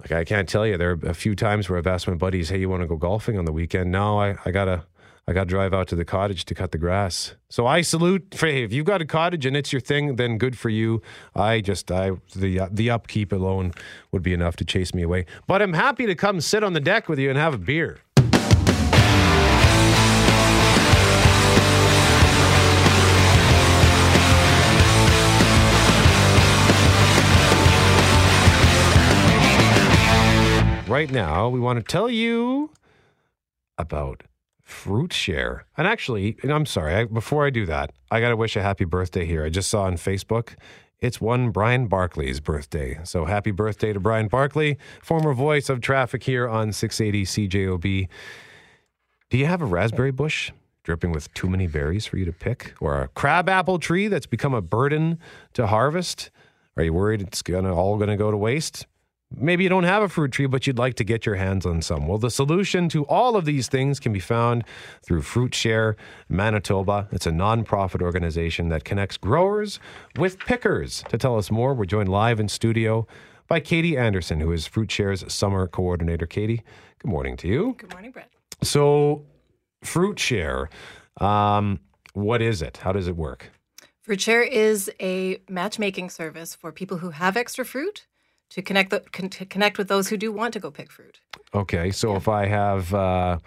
Like 0.00 0.12
I 0.12 0.24
can't 0.24 0.48
tell 0.48 0.64
you, 0.64 0.78
there 0.78 0.92
are 0.92 1.08
a 1.08 1.14
few 1.14 1.34
times 1.34 1.68
where 1.68 1.76
I've 1.76 1.88
asked 1.88 2.06
my 2.06 2.14
buddies, 2.14 2.50
"Hey, 2.50 2.60
you 2.60 2.68
want 2.68 2.82
to 2.82 2.86
go 2.86 2.94
golfing 2.94 3.36
on 3.36 3.46
the 3.46 3.50
weekend?" 3.50 3.90
No, 3.90 4.20
I, 4.20 4.36
I 4.44 4.52
gotta 4.52 4.84
I 5.28 5.34
got 5.34 5.40
to 5.40 5.50
drive 5.50 5.74
out 5.74 5.88
to 5.88 5.94
the 5.94 6.06
cottage 6.06 6.46
to 6.46 6.54
cut 6.54 6.72
the 6.72 6.78
grass. 6.78 7.34
So 7.50 7.66
I 7.66 7.82
salute. 7.82 8.34
If 8.42 8.72
you've 8.72 8.86
got 8.86 9.02
a 9.02 9.04
cottage 9.04 9.44
and 9.44 9.54
it's 9.54 9.74
your 9.74 9.80
thing, 9.80 10.16
then 10.16 10.38
good 10.38 10.56
for 10.56 10.70
you. 10.70 11.02
I 11.36 11.60
just, 11.60 11.92
I 11.92 12.12
the 12.34 12.60
uh, 12.60 12.68
the 12.72 12.88
upkeep 12.88 13.30
alone 13.30 13.72
would 14.10 14.22
be 14.22 14.32
enough 14.32 14.56
to 14.56 14.64
chase 14.64 14.94
me 14.94 15.02
away. 15.02 15.26
But 15.46 15.60
I'm 15.60 15.74
happy 15.74 16.06
to 16.06 16.14
come 16.14 16.40
sit 16.40 16.64
on 16.64 16.72
the 16.72 16.80
deck 16.80 17.10
with 17.10 17.18
you 17.18 17.28
and 17.28 17.38
have 17.38 17.52
a 17.52 17.58
beer. 17.58 17.98
Right 30.88 31.10
now, 31.10 31.50
we 31.50 31.60
want 31.60 31.78
to 31.78 31.82
tell 31.82 32.08
you 32.08 32.70
about 33.76 34.22
Fruit 34.68 35.14
Share. 35.14 35.64
And 35.78 35.86
actually, 35.86 36.36
and 36.42 36.52
I'm 36.52 36.66
sorry, 36.66 36.94
I, 36.94 37.04
before 37.06 37.46
I 37.46 37.50
do 37.50 37.64
that, 37.66 37.90
I 38.10 38.20
got 38.20 38.28
to 38.28 38.36
wish 38.36 38.54
a 38.54 38.62
happy 38.62 38.84
birthday 38.84 39.24
here. 39.24 39.42
I 39.44 39.48
just 39.48 39.70
saw 39.70 39.84
on 39.84 39.94
Facebook 39.94 40.56
it's 41.00 41.20
one 41.20 41.50
Brian 41.50 41.86
Barkley's 41.86 42.40
birthday. 42.40 42.98
So 43.04 43.24
happy 43.24 43.50
birthday 43.50 43.92
to 43.92 44.00
Brian 44.00 44.28
Barkley, 44.28 44.76
former 45.00 45.32
voice 45.32 45.68
of 45.68 45.80
traffic 45.80 46.24
here 46.24 46.48
on 46.48 46.72
680 46.72 47.48
CJOB. 47.48 48.08
Do 49.30 49.38
you 49.38 49.46
have 49.46 49.62
a 49.62 49.66
raspberry 49.66 50.10
bush 50.10 50.50
dripping 50.82 51.12
with 51.12 51.32
too 51.34 51.48
many 51.48 51.66
berries 51.66 52.04
for 52.04 52.18
you 52.18 52.24
to 52.24 52.32
pick? 52.32 52.74
Or 52.80 53.00
a 53.00 53.08
crabapple 53.08 53.78
tree 53.78 54.08
that's 54.08 54.26
become 54.26 54.54
a 54.54 54.60
burden 54.60 55.18
to 55.54 55.68
harvest? 55.68 56.30
Are 56.76 56.82
you 56.82 56.92
worried 56.92 57.22
it's 57.22 57.42
gonna 57.42 57.74
all 57.74 57.98
to 57.98 58.16
go 58.16 58.30
to 58.30 58.36
waste? 58.36 58.86
Maybe 59.36 59.62
you 59.62 59.68
don't 59.68 59.84
have 59.84 60.02
a 60.02 60.08
fruit 60.08 60.32
tree, 60.32 60.46
but 60.46 60.66
you'd 60.66 60.78
like 60.78 60.94
to 60.94 61.04
get 61.04 61.26
your 61.26 61.34
hands 61.34 61.66
on 61.66 61.82
some. 61.82 62.08
Well, 62.08 62.18
the 62.18 62.30
solution 62.30 62.88
to 62.88 63.04
all 63.06 63.36
of 63.36 63.44
these 63.44 63.68
things 63.68 64.00
can 64.00 64.12
be 64.12 64.20
found 64.20 64.64
through 65.02 65.22
Fruit 65.22 65.54
Share 65.54 65.96
Manitoba. 66.30 67.08
It's 67.12 67.26
a 67.26 67.30
nonprofit 67.30 68.00
organization 68.00 68.70
that 68.70 68.84
connects 68.84 69.18
growers 69.18 69.80
with 70.16 70.38
pickers. 70.38 71.04
To 71.10 71.18
tell 71.18 71.36
us 71.36 71.50
more, 71.50 71.74
we're 71.74 71.84
joined 71.84 72.08
live 72.08 72.40
in 72.40 72.48
studio 72.48 73.06
by 73.48 73.60
Katie 73.60 73.98
Anderson, 73.98 74.40
who 74.40 74.50
is 74.50 74.66
Fruit 74.66 74.90
Share's 74.90 75.30
summer 75.32 75.66
coordinator. 75.68 76.26
Katie, 76.26 76.62
good 76.98 77.10
morning 77.10 77.36
to 77.36 77.48
you. 77.48 77.74
Good 77.78 77.92
morning, 77.92 78.12
Brett. 78.12 78.30
So, 78.62 79.26
Fruit 79.84 80.18
Share, 80.18 80.70
um, 81.20 81.80
what 82.14 82.40
is 82.40 82.62
it? 82.62 82.78
How 82.78 82.92
does 82.92 83.08
it 83.08 83.16
work? 83.16 83.52
Fruit 84.00 84.22
Share 84.22 84.42
is 84.42 84.90
a 85.00 85.42
matchmaking 85.50 86.08
service 86.08 86.54
for 86.54 86.72
people 86.72 86.96
who 86.98 87.10
have 87.10 87.36
extra 87.36 87.64
fruit 87.64 88.06
to 88.50 88.62
connect 88.62 88.90
the, 88.90 89.00
con- 89.12 89.28
to 89.30 89.44
connect 89.44 89.78
with 89.78 89.88
those 89.88 90.08
who 90.08 90.16
do 90.16 90.32
want 90.32 90.52
to 90.54 90.60
go 90.60 90.70
pick 90.70 90.90
fruit. 90.90 91.20
Okay, 91.54 91.90
so 91.90 92.16
if 92.16 92.28
I 92.28 92.46
have, 92.46 92.92
uh, 92.94 93.38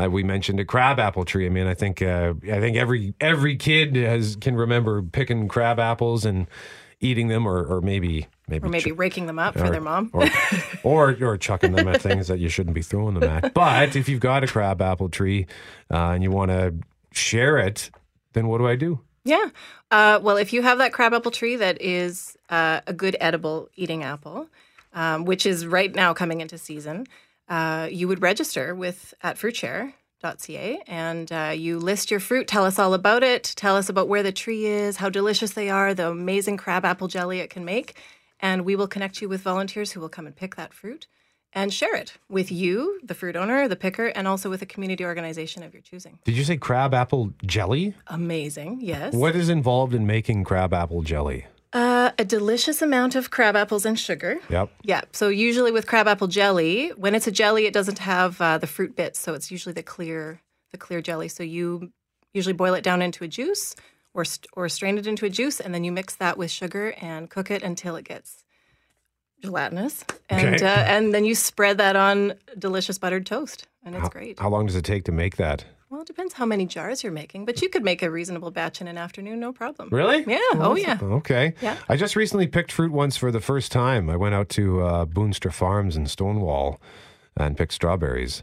uh, 0.00 0.08
we 0.10 0.22
mentioned 0.22 0.58
a 0.60 0.64
crab 0.64 0.98
apple 0.98 1.24
tree. 1.24 1.46
I 1.46 1.48
mean, 1.48 1.66
I 1.66 1.74
think 1.74 2.00
uh, 2.02 2.34
I 2.44 2.60
think 2.60 2.76
every 2.76 3.14
every 3.20 3.56
kid 3.56 3.94
has 3.96 4.36
can 4.36 4.56
remember 4.56 5.02
picking 5.02 5.48
crab 5.48 5.78
apples 5.78 6.24
and 6.24 6.46
eating 7.00 7.28
them, 7.28 7.46
or 7.46 7.64
or 7.64 7.80
maybe 7.80 8.26
maybe 8.48 8.66
Or 8.66 8.70
maybe 8.70 8.90
ch- 8.90 8.96
raking 8.96 9.26
them 9.26 9.38
up 9.38 9.54
for 9.58 9.68
their 9.70 9.80
mom. 9.80 10.10
or, 10.12 10.26
or 10.82 11.16
or 11.20 11.36
chucking 11.36 11.72
them 11.72 11.88
at 11.88 12.00
things 12.00 12.28
that 12.28 12.38
you 12.38 12.48
shouldn't 12.48 12.74
be 12.74 12.82
throwing 12.82 13.14
them 13.14 13.24
at. 13.28 13.52
But 13.54 13.94
if 13.96 14.08
you've 14.08 14.20
got 14.20 14.44
a 14.44 14.46
crab 14.46 14.80
apple 14.80 15.08
tree 15.08 15.46
uh, 15.90 16.10
and 16.10 16.22
you 16.22 16.30
want 16.30 16.50
to 16.50 16.74
share 17.12 17.58
it, 17.58 17.90
then 18.32 18.48
what 18.48 18.58
do 18.58 18.66
I 18.66 18.76
do? 18.76 19.00
Yeah. 19.24 19.50
Uh, 19.90 20.18
well, 20.22 20.36
if 20.36 20.52
you 20.52 20.62
have 20.62 20.78
that 20.78 20.92
crabapple 20.92 21.30
tree 21.30 21.56
that 21.56 21.80
is 21.80 22.36
uh, 22.50 22.80
a 22.86 22.92
good 22.92 23.16
edible 23.20 23.68
eating 23.76 24.02
apple, 24.02 24.48
um, 24.94 25.24
which 25.24 25.46
is 25.46 25.66
right 25.66 25.94
now 25.94 26.12
coming 26.12 26.40
into 26.40 26.58
season, 26.58 27.06
uh, 27.48 27.88
you 27.90 28.08
would 28.08 28.20
register 28.20 28.74
with 28.74 29.14
at 29.22 29.36
fruitshare.ca 29.36 30.82
and 30.86 31.32
uh, 31.32 31.52
you 31.54 31.78
list 31.78 32.10
your 32.10 32.20
fruit. 32.20 32.48
Tell 32.48 32.64
us 32.64 32.78
all 32.78 32.94
about 32.94 33.22
it. 33.22 33.52
Tell 33.56 33.76
us 33.76 33.88
about 33.88 34.08
where 34.08 34.22
the 34.22 34.32
tree 34.32 34.66
is, 34.66 34.96
how 34.96 35.08
delicious 35.08 35.52
they 35.52 35.70
are, 35.70 35.94
the 35.94 36.08
amazing 36.08 36.56
crabapple 36.56 37.08
jelly 37.08 37.38
it 37.38 37.50
can 37.50 37.64
make, 37.64 37.96
and 38.40 38.64
we 38.64 38.74
will 38.74 38.88
connect 38.88 39.22
you 39.22 39.28
with 39.28 39.40
volunteers 39.40 39.92
who 39.92 40.00
will 40.00 40.08
come 40.08 40.26
and 40.26 40.34
pick 40.34 40.56
that 40.56 40.74
fruit 40.74 41.06
and 41.52 41.72
share 41.72 41.94
it 41.94 42.14
with 42.28 42.50
you, 42.50 43.00
the 43.02 43.14
fruit 43.14 43.36
owner, 43.36 43.68
the 43.68 43.76
picker, 43.76 44.06
and 44.06 44.26
also 44.26 44.48
with 44.48 44.62
a 44.62 44.66
community 44.66 45.04
organization 45.04 45.62
of 45.62 45.72
your 45.72 45.82
choosing. 45.82 46.18
Did 46.24 46.36
you 46.36 46.44
say 46.44 46.56
crab 46.56 46.94
apple 46.94 47.32
jelly? 47.44 47.94
Amazing, 48.06 48.80
yes. 48.80 49.14
What 49.14 49.36
is 49.36 49.48
involved 49.48 49.94
in 49.94 50.06
making 50.06 50.44
crab 50.44 50.72
apple 50.72 51.02
jelly? 51.02 51.46
Uh, 51.72 52.10
a 52.18 52.24
delicious 52.24 52.82
amount 52.82 53.14
of 53.14 53.30
crab 53.30 53.56
apples 53.56 53.86
and 53.86 53.98
sugar. 53.98 54.38
Yep. 54.50 54.70
Yeah. 54.82 55.02
So 55.12 55.28
usually 55.28 55.72
with 55.72 55.86
crab 55.86 56.06
apple 56.06 56.26
jelly, 56.26 56.90
when 56.96 57.14
it's 57.14 57.26
a 57.26 57.32
jelly, 57.32 57.64
it 57.64 57.72
doesn't 57.72 57.98
have 57.98 58.40
uh, 58.40 58.58
the 58.58 58.66
fruit 58.66 58.94
bits, 58.94 59.18
so 59.18 59.32
it's 59.32 59.50
usually 59.50 59.72
the 59.72 59.82
clear, 59.82 60.40
the 60.70 60.76
clear 60.76 61.00
jelly. 61.00 61.28
So 61.28 61.42
you 61.42 61.90
usually 62.34 62.52
boil 62.52 62.74
it 62.74 62.84
down 62.84 63.00
into 63.00 63.24
a 63.24 63.28
juice, 63.28 63.74
or 64.12 64.26
st- 64.26 64.48
or 64.52 64.68
strain 64.68 64.98
it 64.98 65.06
into 65.06 65.24
a 65.24 65.30
juice, 65.30 65.60
and 65.60 65.74
then 65.74 65.84
you 65.84 65.92
mix 65.92 66.14
that 66.16 66.36
with 66.36 66.50
sugar 66.50 66.94
and 67.00 67.30
cook 67.30 67.50
it 67.50 67.62
until 67.62 67.96
it 67.96 68.04
gets 68.04 68.44
gelatinous, 69.42 70.04
and 70.30 70.54
Okay. 70.56 70.64
uh, 70.66 70.84
and 70.84 71.12
then 71.12 71.24
you 71.24 71.34
spread 71.34 71.78
that 71.78 71.96
on 71.96 72.34
delicious 72.58 72.98
buttered 72.98 73.26
toast, 73.26 73.66
and 73.84 73.94
it's 73.94 74.02
How, 74.02 74.08
great. 74.08 74.38
how 74.40 74.48
long 74.48 74.66
does 74.66 74.76
it 74.76 74.84
take 74.84 75.04
to 75.04 75.12
make 75.12 75.36
that? 75.36 75.64
well, 75.90 76.00
it 76.00 76.06
depends 76.06 76.32
how 76.32 76.46
many 76.46 76.64
jars 76.64 77.02
you're 77.02 77.12
making, 77.12 77.44
but 77.44 77.60
you 77.60 77.68
could 77.68 77.84
make 77.84 78.02
a 78.02 78.10
reasonable 78.10 78.50
batch 78.50 78.80
in 78.80 78.88
an 78.88 78.96
afternoon, 78.96 79.38
no 79.38 79.52
problem. 79.52 79.90
Really? 79.92 80.24
Yeah. 80.26 80.38
Oh, 80.54 80.74
yeah. 80.74 80.96
Okay. 81.02 81.52
Yeah. 81.60 81.76
I 81.86 81.96
just 81.96 82.16
recently 82.16 82.46
picked 82.46 82.72
fruit 82.72 82.92
once 82.92 83.18
for 83.18 83.30
the 83.30 83.42
first 83.42 83.70
time. 83.70 84.08
I 84.08 84.16
went 84.16 84.34
out 84.34 84.48
to 84.50 84.80
uh, 84.80 85.04
Boonstra 85.04 85.52
Farms 85.52 85.94
in 85.94 86.06
Stonewall 86.06 86.80
and 87.36 87.58
picked 87.58 87.74
strawberries. 87.74 88.42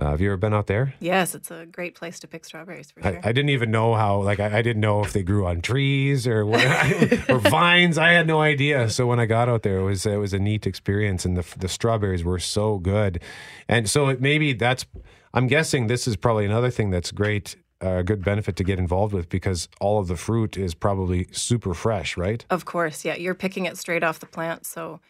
Uh, 0.00 0.10
have 0.10 0.20
you 0.20 0.28
ever 0.28 0.38
been 0.38 0.54
out 0.54 0.66
there? 0.66 0.94
Yes, 0.98 1.34
it's 1.34 1.50
a 1.50 1.66
great 1.66 1.94
place 1.94 2.18
to 2.20 2.26
pick 2.26 2.46
strawberries 2.46 2.90
for 2.90 3.06
I, 3.06 3.12
sure. 3.12 3.20
I 3.22 3.32
didn't 3.32 3.50
even 3.50 3.70
know 3.70 3.94
how. 3.94 4.22
Like, 4.22 4.40
I, 4.40 4.58
I 4.58 4.62
didn't 4.62 4.80
know 4.80 5.04
if 5.04 5.12
they 5.12 5.22
grew 5.22 5.46
on 5.46 5.60
trees 5.60 6.26
or 6.26 6.46
what, 6.46 6.64
or 7.30 7.38
vines. 7.38 7.98
I 7.98 8.12
had 8.12 8.26
no 8.26 8.40
idea. 8.40 8.88
So 8.88 9.06
when 9.06 9.20
I 9.20 9.26
got 9.26 9.50
out 9.50 9.62
there, 9.62 9.78
it 9.78 9.84
was 9.84 10.06
it 10.06 10.16
was 10.16 10.32
a 10.32 10.38
neat 10.38 10.66
experience, 10.66 11.26
and 11.26 11.36
the 11.36 11.44
the 11.58 11.68
strawberries 11.68 12.24
were 12.24 12.38
so 12.38 12.78
good. 12.78 13.20
And 13.68 13.90
so 13.90 14.08
it, 14.08 14.20
maybe 14.20 14.54
that's. 14.54 14.86
I'm 15.34 15.46
guessing 15.46 15.86
this 15.86 16.08
is 16.08 16.16
probably 16.16 16.46
another 16.46 16.70
thing 16.70 16.90
that's 16.90 17.12
great, 17.12 17.54
a 17.80 18.02
good 18.02 18.24
benefit 18.24 18.56
to 18.56 18.64
get 18.64 18.78
involved 18.78 19.12
with 19.12 19.28
because 19.28 19.68
all 19.80 20.00
of 20.00 20.08
the 20.08 20.16
fruit 20.16 20.56
is 20.56 20.74
probably 20.74 21.28
super 21.30 21.72
fresh, 21.74 22.16
right? 22.16 22.44
Of 22.50 22.64
course, 22.64 23.04
yeah. 23.04 23.16
You're 23.16 23.34
picking 23.34 23.66
it 23.66 23.76
straight 23.76 24.02
off 24.02 24.18
the 24.18 24.26
plant, 24.26 24.64
so 24.64 25.00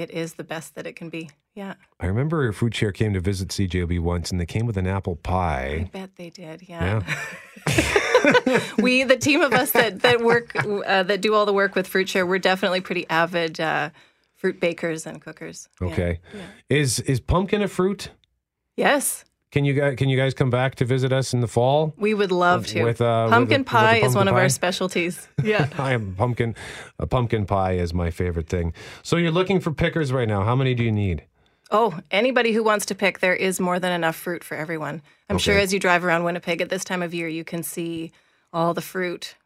it 0.00 0.10
is 0.10 0.34
the 0.34 0.44
best 0.44 0.74
that 0.74 0.86
it 0.86 0.96
can 0.96 1.08
be. 1.08 1.30
Yeah, 1.54 1.74
I 1.98 2.06
remember 2.06 2.50
Fruit 2.52 2.74
Share 2.74 2.92
came 2.92 3.12
to 3.14 3.20
visit 3.20 3.48
CJB 3.48 4.00
once, 4.00 4.30
and 4.30 4.40
they 4.40 4.46
came 4.46 4.66
with 4.66 4.76
an 4.76 4.86
apple 4.86 5.16
pie. 5.16 5.86
I 5.86 5.90
bet 5.92 6.16
they 6.16 6.30
did. 6.30 6.68
Yeah. 6.68 7.02
Yeah. 7.66 8.60
we, 8.78 9.04
the 9.04 9.16
team 9.16 9.40
of 9.40 9.52
us 9.52 9.72
that 9.72 10.02
that 10.02 10.20
work 10.20 10.54
uh, 10.56 11.02
that 11.02 11.20
do 11.20 11.34
all 11.34 11.46
the 11.46 11.52
work 11.52 11.74
with 11.74 11.86
Fruit 11.86 12.08
Share, 12.08 12.26
we're 12.26 12.38
definitely 12.38 12.80
pretty 12.80 13.08
avid 13.08 13.60
uh, 13.60 13.90
fruit 14.36 14.60
bakers 14.60 15.06
and 15.06 15.20
cookers. 15.20 15.68
Yeah. 15.80 15.86
Okay. 15.88 16.20
Is 16.68 17.00
is 17.00 17.20
pumpkin 17.20 17.62
a 17.62 17.68
fruit? 17.68 18.10
Yes, 18.76 19.24
Can 19.52 19.64
you 19.64 19.74
guys 19.74 19.96
can 19.96 20.08
you 20.08 20.16
guys 20.16 20.32
come 20.32 20.50
back 20.50 20.76
to 20.76 20.84
visit 20.84 21.12
us 21.12 21.34
in 21.34 21.40
the 21.40 21.48
fall? 21.48 21.92
we 21.96 22.14
would 22.14 22.30
love 22.30 22.66
to. 22.68 22.84
With, 22.84 23.00
uh, 23.00 23.28
pumpkin 23.28 23.62
with 23.62 23.68
a 23.68 23.70
pie 23.70 23.96
is 23.96 24.02
pumpkin 24.02 24.18
one 24.18 24.28
of 24.28 24.34
our 24.34 24.48
specialties. 24.48 25.28
Yeah. 25.42 25.68
I 25.78 25.92
am 25.92 26.14
pumpkin. 26.14 26.54
A 26.98 27.06
pumpkin 27.06 27.46
pie 27.46 27.72
is 27.72 27.92
my 27.92 28.10
favorite 28.10 28.48
thing. 28.48 28.72
So 29.02 29.16
you're 29.16 29.32
looking 29.32 29.58
for 29.60 29.72
pickers 29.72 30.12
right 30.12 30.28
now. 30.28 30.44
How 30.44 30.54
many 30.54 30.74
do 30.74 30.84
you 30.84 30.92
need? 30.92 31.24
Oh, 31.72 31.98
anybody 32.10 32.52
who 32.52 32.62
wants 32.62 32.86
to 32.86 32.94
pick, 32.94 33.20
there 33.20 33.34
is 33.34 33.60
more 33.60 33.78
than 33.78 33.92
enough 33.92 34.16
fruit 34.16 34.42
for 34.44 34.56
everyone. 34.56 35.02
I'm 35.28 35.38
sure 35.38 35.56
as 35.56 35.72
you 35.72 35.78
drive 35.78 36.04
around 36.04 36.24
Winnipeg 36.24 36.60
at 36.60 36.68
this 36.68 36.84
time 36.84 37.02
of 37.02 37.14
year, 37.14 37.28
you 37.28 37.44
can 37.44 37.62
see 37.62 38.10
all 38.52 38.74
the 38.74 38.80
fruit 38.82 39.36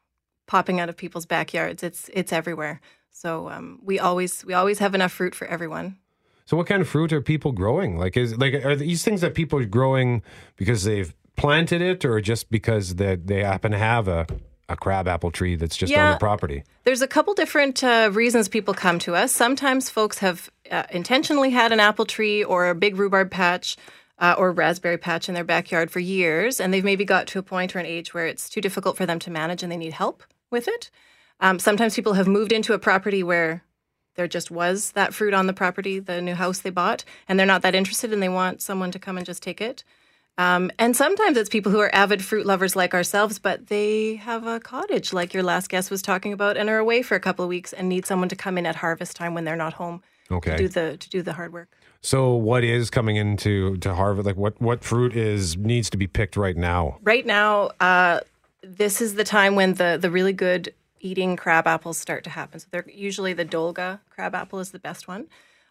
popping 0.47 0.81
out 0.81 0.89
of 0.89 0.97
people's 0.97 1.27
backyards. 1.27 1.83
It's 1.83 2.11
it's 2.13 2.33
everywhere. 2.33 2.81
So 3.11 3.49
um, 3.49 3.79
we 3.83 3.99
always 3.99 4.45
we 4.45 4.55
always 4.55 4.79
have 4.81 4.95
enough 4.95 5.13
fruit 5.13 5.35
for 5.35 5.47
everyone. 5.47 5.97
So 6.47 6.57
what 6.57 6.67
kind 6.67 6.83
of 6.83 6.89
fruit 6.89 7.13
are 7.13 7.21
people 7.21 7.53
growing? 7.53 7.99
Like 7.99 8.17
is 8.17 8.37
like 8.37 8.55
are 8.65 8.77
these 8.77 9.03
things 9.03 9.21
that 9.23 9.35
people 9.35 9.59
are 9.59 9.65
growing 9.65 10.23
because 10.57 10.85
they've 10.85 11.15
planted 11.37 11.81
it 11.81 12.05
or 12.05 12.21
just 12.21 12.51
because 12.51 12.97
that 12.97 13.27
they 13.27 13.43
happen 13.43 13.73
to 13.73 13.79
have 13.79 14.09
a 14.09 14.27
a 14.69 14.77
crab 14.77 15.07
apple 15.07 15.31
tree 15.31 15.57
that's 15.57 15.77
just 15.77 15.93
on 15.95 16.13
the 16.13 16.19
property? 16.19 16.65
There's 16.85 17.03
a 17.03 17.09
couple 17.09 17.35
different 17.35 17.85
uh, 17.85 18.11
reasons 18.13 18.49
people 18.49 18.75
come 18.75 18.99
to 19.01 19.15
us. 19.15 19.33
Sometimes 19.33 19.91
folks 19.91 20.19
have 20.19 20.51
uh, 20.71 20.85
intentionally 20.91 21.51
had 21.51 21.73
an 21.73 21.81
apple 21.81 22.07
tree 22.07 22.43
or 22.43 22.69
a 22.69 22.75
big 22.75 22.97
rhubarb 22.97 23.31
patch 23.31 23.77
uh, 24.19 24.35
or 24.39 24.53
raspberry 24.53 24.99
patch 24.99 25.29
in 25.29 25.35
their 25.35 25.45
backyard 25.45 25.91
for 25.91 26.01
years, 26.01 26.61
and 26.61 26.73
they've 26.73 26.85
maybe 26.85 27.05
got 27.05 27.27
to 27.29 27.39
a 27.39 27.43
point 27.43 27.75
or 27.75 27.79
an 27.79 27.87
age 27.87 28.15
where 28.15 28.27
it's 28.27 28.49
too 28.49 28.61
difficult 28.61 28.97
for 28.97 29.07
them 29.07 29.19
to 29.19 29.31
manage 29.31 29.63
and 29.63 29.71
they 29.71 29.77
need 29.77 29.93
help 29.93 30.23
with 30.51 30.69
it. 30.69 30.91
Um, 31.41 31.59
sometimes 31.59 31.95
people 31.95 32.15
have 32.15 32.29
moved 32.29 32.53
into 32.53 32.75
a 32.75 32.79
property 32.79 33.23
where 33.23 33.65
there 34.15 34.29
just 34.29 34.51
was 34.51 34.93
that 34.93 35.15
fruit 35.15 35.35
on 35.35 35.47
the 35.47 35.53
property, 35.53 35.99
the 35.99 36.21
new 36.21 36.35
house 36.35 36.61
they 36.61 36.71
bought, 36.71 37.05
and 37.29 37.39
they're 37.39 37.47
not 37.47 37.63
that 37.63 37.75
interested 37.75 38.13
and 38.13 38.23
they 38.23 38.29
want 38.29 38.63
someone 38.63 38.91
to 38.93 38.99
come 38.99 39.17
and 39.17 39.27
just 39.27 39.43
take 39.43 39.61
it. 39.61 39.85
Um, 40.37 40.73
and 40.81 40.97
sometimes 40.97 41.37
it's 41.37 41.49
people 41.49 41.71
who 41.71 41.79
are 41.79 41.95
avid 41.95 42.23
fruit 42.25 42.45
lovers 42.45 42.75
like 42.75 42.93
ourselves, 42.93 43.39
but 43.39 43.69
they 43.69 44.17
have 44.17 44.47
a 44.47 44.59
cottage, 44.59 45.13
like 45.13 45.33
your 45.33 45.45
last 45.45 45.69
guest 45.69 45.91
was 45.91 46.03
talking 46.03 46.33
about, 46.33 46.57
and 46.57 46.69
are 46.69 46.79
away 46.79 47.03
for 47.03 47.15
a 47.15 47.21
couple 47.21 47.45
of 47.45 47.49
weeks 47.49 47.73
and 47.73 47.89
need 47.89 48.05
someone 48.05 48.29
to 48.29 48.37
come 48.37 48.59
in 48.59 48.67
at 48.67 48.77
harvest 48.77 49.17
time 49.17 49.35
when 49.35 49.45
they're 49.45 49.55
not 49.55 49.75
home 49.75 50.03
Okay. 50.31 50.51
to 50.53 50.57
do 50.57 50.69
the 50.69 50.97
to 50.97 51.11
do 51.11 51.23
the 51.23 51.35
hard 51.35 51.53
work. 51.53 51.69
So 52.01 52.35
what 52.35 52.65
is 52.65 52.91
coming 52.91 53.17
into 53.17 53.77
to 53.79 53.95
harvest? 53.95 54.27
Like 54.27 54.37
what 54.37 54.61
what 54.61 54.83
fruit 54.83 55.15
is 55.15 55.57
needs 55.57 55.89
to 55.91 55.97
be 55.97 56.07
picked 56.07 56.37
right 56.37 56.57
now? 56.57 56.99
Right 57.03 57.25
now, 57.25 57.71
uh, 57.79 58.21
this 58.63 59.01
is 59.01 59.15
the 59.15 59.25
time 59.25 59.55
when 59.55 59.75
the 59.75 59.99
the 60.01 60.11
really 60.11 60.33
good 60.33 60.75
eating 61.05 61.37
crab 61.37 61.67
apples 61.67 61.99
start 61.99 62.25
to 62.25 62.31
happen. 62.31 62.59
So 62.61 62.67
they're 62.71 62.87
usually 62.89 63.35
the 63.35 63.45
Dolgo 63.45 64.01
crab 64.11 64.35
apple 64.35 64.59
is 64.59 64.71
the 64.71 64.79
best 64.79 65.07
one. 65.07 65.27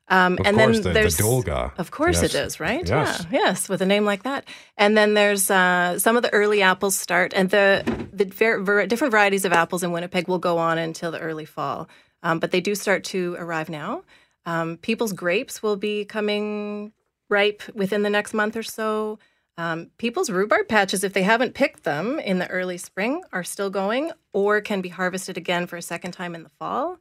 Um, 0.09 0.33
Of 0.39 0.45
and 0.47 0.57
course, 0.57 0.75
then 0.75 0.83
the- 0.83 0.89
the 0.89 0.93
there's 0.93 1.17
Dolgo. 1.17 1.71
Of 1.77 1.89
course 1.91 2.21
Yes. 2.21 2.33
it 2.35 2.37
is, 2.45 2.59
right? 2.59 2.87
Yes. 2.87 3.25
Yeah, 3.31 3.39
yes, 3.39 3.69
with 3.69 3.81
a 3.81 3.85
name 3.85 4.05
like 4.05 4.23
that. 4.23 4.45
And 4.77 4.95
then 4.97 5.13
there's 5.13 5.49
uh, 5.49 5.97
some 5.97 6.15
of 6.17 6.23
the 6.23 6.33
early 6.33 6.61
apples 6.61 6.95
start, 6.97 7.33
and 7.35 7.49
the 7.49 7.83
the 8.13 8.25
ver- 8.25 8.59
ver- 8.61 8.85
different 8.85 9.11
varieties 9.11 9.43
of 9.45 9.53
apples 9.53 9.81
in 9.81 9.91
Winnipeg 9.91 10.27
will 10.27 10.39
go 10.39 10.57
on 10.59 10.77
until 10.77 11.09
the 11.11 11.19
early 11.19 11.45
fall. 11.45 11.87
Um, 12.21 12.39
but 12.39 12.51
they 12.51 12.61
do 12.61 12.75
start 12.75 13.03
to 13.05 13.35
arrive 13.39 13.69
now. 13.69 14.03
Um, 14.45 14.77
people's 14.77 15.13
grapes 15.13 15.63
will 15.63 15.77
be 15.77 16.05
coming 16.05 16.91
ripe 17.29 17.63
within 17.73 18.03
the 18.03 18.09
next 18.09 18.33
month 18.33 18.55
or 18.57 18.63
so. 18.63 19.17
Um, 19.57 19.91
people's 19.97 20.29
rhubarb 20.29 20.67
patches, 20.67 21.03
if 21.03 21.13
they 21.13 21.23
haven't 21.23 21.53
picked 21.53 21.83
them 21.83 22.19
in 22.19 22.39
the 22.39 22.47
early 22.47 22.77
spring, 22.77 23.23
are 23.31 23.43
still 23.43 23.69
going 23.69 24.11
or 24.33 24.61
can 24.61 24.81
be 24.81 24.89
harvested 24.89 25.37
again 25.37 25.67
for 25.67 25.77
a 25.77 25.81
second 25.81 26.11
time 26.11 26.33
in 26.33 26.43
the 26.43 26.49
fall. 26.49 26.97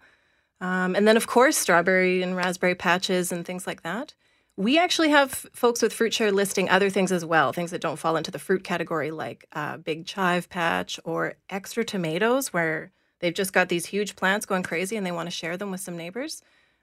Um, 0.60 0.94
and 0.94 1.08
then, 1.08 1.16
of 1.16 1.26
course, 1.26 1.56
strawberry 1.56 2.22
and 2.22 2.36
raspberry 2.36 2.74
patches 2.74 3.32
and 3.32 3.44
things 3.44 3.66
like 3.66 3.82
that. 3.82 4.14
We 4.56 4.78
actually 4.78 5.08
have 5.08 5.46
folks 5.54 5.80
with 5.80 5.94
Fruit 5.94 6.12
Share 6.12 6.30
listing 6.30 6.68
other 6.68 6.90
things 6.90 7.10
as 7.10 7.24
well, 7.24 7.52
things 7.52 7.70
that 7.70 7.80
don't 7.80 7.98
fall 7.98 8.16
into 8.16 8.30
the 8.30 8.38
fruit 8.38 8.62
category, 8.62 9.10
like 9.10 9.46
uh, 9.52 9.78
big 9.78 10.04
chive 10.04 10.50
patch 10.50 11.00
or 11.04 11.34
extra 11.48 11.84
tomatoes, 11.84 12.52
where 12.52 12.92
they've 13.20 13.32
just 13.32 13.54
got 13.54 13.70
these 13.70 13.86
huge 13.86 14.14
plants 14.14 14.44
going 14.44 14.62
crazy 14.62 14.94
and 14.94 15.06
they 15.06 15.10
want 15.10 15.26
to 15.26 15.34
share 15.34 15.56
them 15.56 15.70
with 15.70 15.80
some 15.80 15.96
neighbors. 15.96 16.42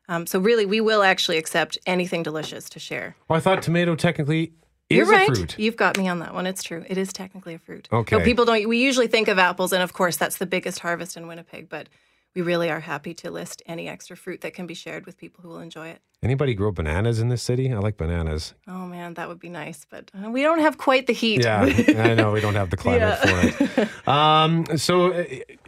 Um, 0.09 0.25
so 0.25 0.39
really, 0.39 0.65
we 0.65 0.81
will 0.81 1.03
actually 1.03 1.37
accept 1.37 1.77
anything 1.85 2.23
delicious 2.23 2.69
to 2.71 2.79
share. 2.79 3.15
Well, 3.27 3.37
I 3.37 3.39
thought 3.39 3.61
tomato 3.61 3.95
technically 3.95 4.53
You're 4.89 5.05
right. 5.05 5.29
a 5.29 5.35
fruit. 5.35 5.59
You've 5.59 5.77
got 5.77 5.97
me 5.97 6.07
on 6.07 6.19
that 6.19 6.33
one. 6.33 6.47
It's 6.47 6.63
true. 6.63 6.83
It 6.87 6.97
is 6.97 7.13
technically 7.13 7.53
a 7.53 7.59
fruit. 7.59 7.87
Okay. 7.91 8.17
No, 8.17 8.23
people 8.23 8.45
don't. 8.45 8.67
We 8.67 8.79
usually 8.79 9.07
think 9.07 9.27
of 9.27 9.37
apples, 9.37 9.71
and 9.71 9.83
of 9.83 9.93
course, 9.93 10.17
that's 10.17 10.37
the 10.37 10.45
biggest 10.45 10.79
harvest 10.79 11.15
in 11.15 11.27
Winnipeg. 11.27 11.69
But 11.69 11.89
we 12.35 12.41
really 12.41 12.69
are 12.69 12.79
happy 12.79 13.13
to 13.15 13.31
list 13.31 13.61
any 13.65 13.87
extra 13.87 14.15
fruit 14.15 14.41
that 14.41 14.53
can 14.53 14.67
be 14.67 14.73
shared 14.73 15.05
with 15.05 15.17
people 15.17 15.41
who 15.41 15.49
will 15.49 15.59
enjoy 15.59 15.87
it. 15.89 16.01
Anybody 16.21 16.53
grow 16.53 16.71
bananas 16.71 17.19
in 17.19 17.29
this 17.29 17.41
city? 17.41 17.71
I 17.71 17.77
like 17.77 17.97
bananas. 17.97 18.53
Oh 18.67 18.85
man, 18.85 19.13
that 19.15 19.27
would 19.27 19.39
be 19.39 19.49
nice, 19.49 19.85
but 19.89 20.11
uh, 20.13 20.29
we 20.29 20.41
don't 20.41 20.59
have 20.59 20.77
quite 20.77 21.07
the 21.07 21.13
heat. 21.13 21.43
Yeah, 21.43 21.61
I 21.61 22.13
know 22.13 22.31
we 22.31 22.41
don't 22.41 22.55
have 22.55 22.69
the 22.69 22.77
climate 22.83 23.19
for 23.19 23.81
it. 23.81 23.89
Um, 24.07 24.65
so, 24.77 25.13
uh, 25.13 25.25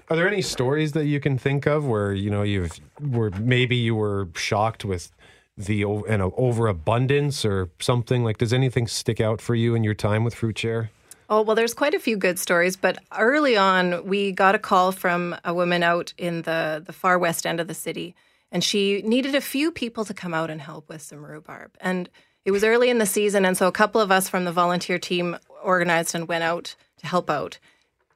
are 0.09 0.15
there 0.15 0.27
any 0.27 0.41
stories 0.41 0.93
that 0.93 1.05
you 1.05 1.19
can 1.19 1.37
think 1.37 1.67
of 1.67 1.85
where 1.85 2.11
you 2.11 2.29
know 2.29 2.41
you've 2.41 2.79
where 2.99 3.29
maybe 3.31 3.75
you 3.75 3.95
were 3.95 4.29
shocked 4.35 4.83
with 4.83 5.11
the 5.57 5.83
an 5.83 6.21
overabundance 6.37 7.45
or 7.45 7.69
something? 7.79 8.23
Like, 8.23 8.37
does 8.37 8.53
anything 8.53 8.87
stick 8.87 9.21
out 9.21 9.41
for 9.41 9.55
you 9.55 9.75
in 9.75 9.83
your 9.83 9.93
time 9.93 10.23
with 10.23 10.35
Fruit 10.35 10.57
Share? 10.57 10.91
Oh, 11.29 11.41
well, 11.41 11.55
there's 11.55 11.73
quite 11.73 11.93
a 11.93 11.99
few 11.99 12.17
good 12.17 12.37
stories, 12.37 12.75
but 12.75 12.97
early 13.17 13.55
on, 13.55 14.05
we 14.05 14.33
got 14.33 14.53
a 14.53 14.59
call 14.59 14.91
from 14.91 15.33
a 15.45 15.53
woman 15.53 15.81
out 15.81 16.13
in 16.17 16.41
the, 16.41 16.83
the 16.85 16.91
far 16.91 17.17
west 17.17 17.45
end 17.45 17.61
of 17.61 17.69
the 17.69 17.73
city, 17.73 18.15
and 18.51 18.61
she 18.61 19.01
needed 19.03 19.33
a 19.33 19.39
few 19.39 19.71
people 19.71 20.03
to 20.03 20.13
come 20.13 20.33
out 20.33 20.49
and 20.49 20.61
help 20.61 20.89
with 20.89 21.01
some 21.01 21.25
rhubarb. 21.25 21.71
And 21.79 22.09
it 22.43 22.51
was 22.51 22.65
early 22.65 22.89
in 22.89 22.97
the 22.97 23.05
season, 23.05 23.45
and 23.45 23.55
so 23.55 23.67
a 23.67 23.71
couple 23.71 24.01
of 24.01 24.11
us 24.11 24.27
from 24.27 24.43
the 24.43 24.51
volunteer 24.51 24.99
team 24.99 25.37
organized 25.63 26.15
and 26.15 26.27
went 26.27 26.43
out 26.43 26.75
to 26.97 27.07
help 27.07 27.29
out. 27.29 27.59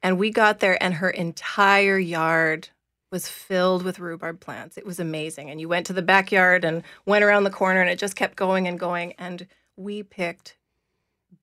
And 0.03 0.19
we 0.19 0.29
got 0.29 0.59
there, 0.59 0.77
and 0.83 0.95
her 0.95 1.09
entire 1.09 1.97
yard 1.97 2.67
was 3.11 3.27
filled 3.29 3.83
with 3.83 3.99
rhubarb 3.99 4.39
plants. 4.39 4.77
It 4.77 4.85
was 4.85 4.99
amazing. 4.99 5.49
And 5.49 5.61
you 5.61 5.69
went 5.69 5.85
to 5.87 5.93
the 5.93 6.01
backyard 6.01 6.65
and 6.65 6.83
went 7.05 7.23
around 7.23 7.43
the 7.43 7.49
corner, 7.49 7.81
and 7.81 7.89
it 7.89 7.99
just 7.99 8.15
kept 8.15 8.35
going 8.35 8.67
and 8.67 8.79
going. 8.79 9.13
And 9.13 9.47
we 9.77 10.03
picked 10.03 10.57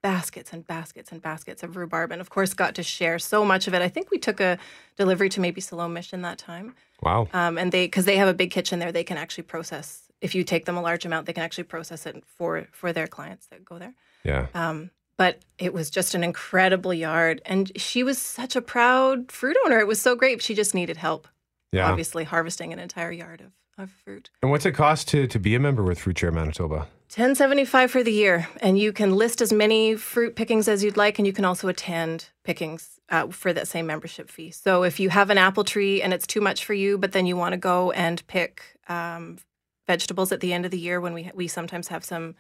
baskets 0.03 0.53
and 0.53 0.67
baskets 0.67 1.13
and 1.13 1.23
baskets 1.23 1.63
of 1.63 1.77
rhubarb, 1.77 2.11
and 2.13 2.21
of 2.21 2.31
course, 2.31 2.55
got 2.55 2.75
to 2.75 2.83
share 2.83 3.19
so 3.19 3.45
much 3.45 3.69
of 3.69 3.75
it. 3.75 3.83
I 3.83 3.89
think 3.89 4.11
we 4.11 4.19
took 4.19 4.41
a 4.41 4.59
delivery 4.97 5.29
to 5.31 5.41
maybe 5.41 5.61
Siloam 5.61 5.93
Mission 5.93 6.23
that 6.23 6.39
time, 6.39 6.75
Wow. 7.03 7.29
um, 7.33 7.59
and 7.59 7.71
they 7.73 7.87
because 7.87 8.05
they 8.05 8.17
have 8.17 8.29
a 8.29 8.35
big 8.35 8.51
kitchen 8.51 8.79
there, 8.79 8.91
they 8.93 9.05
can 9.05 9.17
actually 9.17 9.45
process. 9.45 10.09
If 10.21 10.35
you 10.35 10.45
take 10.45 10.65
them 10.65 10.77
a 10.77 10.83
large 10.83 11.05
amount, 11.05 11.27
they 11.27 11.33
can 11.33 11.43
actually 11.43 11.65
process 11.65 12.07
it 12.07 12.25
for 12.27 12.67
for 12.73 12.93
their 12.93 13.07
clients 13.07 13.47
that 13.49 13.65
go 13.65 13.79
there. 13.79 13.95
Yeah. 14.25 14.47
Um, 14.55 14.91
but 15.17 15.41
it 15.59 15.73
was 15.75 15.91
just 15.91 16.15
an 16.15 16.25
incredible 16.25 16.95
yard, 16.95 17.43
and 17.45 17.71
she 17.79 18.03
was 18.03 18.19
such 18.19 18.57
a 18.57 18.63
proud 18.63 19.31
fruit 19.31 19.57
owner. 19.65 19.79
It 19.79 19.87
was 19.87 20.01
so 20.01 20.17
great. 20.17 20.43
She 20.43 20.55
just 20.55 20.75
needed 20.75 20.97
help, 20.97 21.29
Yeah. 21.73 21.91
obviously 21.91 22.25
harvesting 22.25 22.73
an 22.73 22.79
entire 22.79 23.11
yard 23.11 23.41
of, 23.41 23.53
of 23.83 23.91
fruit. 23.91 24.31
And 24.43 24.51
what's 24.51 24.67
it 24.67 24.73
cost 24.73 25.09
to 25.09 25.27
to 25.27 25.39
be 25.39 25.55
a 25.55 25.61
member 25.61 25.83
with 25.83 25.99
Fruit 25.99 26.19
Share 26.19 26.31
Manitoba? 26.31 26.87
Ten 27.09 27.35
seventy 27.35 27.65
five 27.65 27.91
for 27.91 28.03
the 28.03 28.13
year, 28.13 28.47
and 28.61 28.79
you 28.79 28.93
can 28.93 29.17
list 29.17 29.41
as 29.41 29.53
many 29.53 29.97
fruit 29.97 30.37
pickings 30.37 30.69
as 30.69 30.85
you'd 30.85 30.97
like, 30.97 31.19
and 31.19 31.27
you 31.27 31.33
can 31.33 31.45
also 31.45 31.69
attend 31.69 32.31
pickings 32.45 33.01
uh, 33.11 33.29
for 33.29 33.53
that 33.53 33.69
same 33.69 33.87
membership 33.87 34.31
fee. 34.31 34.51
So 34.51 34.83
if 34.83 35.01
you 35.01 35.11
have 35.11 35.31
an 35.31 35.39
apple 35.39 35.65
tree 35.65 36.01
and 36.03 36.15
it's 36.15 36.27
too 36.27 36.41
much 36.41 36.65
for 36.65 36.75
you, 36.75 36.99
but 36.99 37.13
then 37.13 37.27
you 37.27 37.37
want 37.37 37.53
to 37.53 37.59
go 37.59 37.91
and 37.93 38.27
pick 38.27 38.63
um, 38.89 39.39
vegetables 39.87 40.33
at 40.33 40.41
the 40.41 40.53
end 40.53 40.65
of 40.65 40.71
the 40.71 40.79
year 40.79 41.01
when 41.01 41.13
we 41.13 41.31
we 41.35 41.49
sometimes 41.49 41.89
have 41.89 42.05
some 42.05 42.35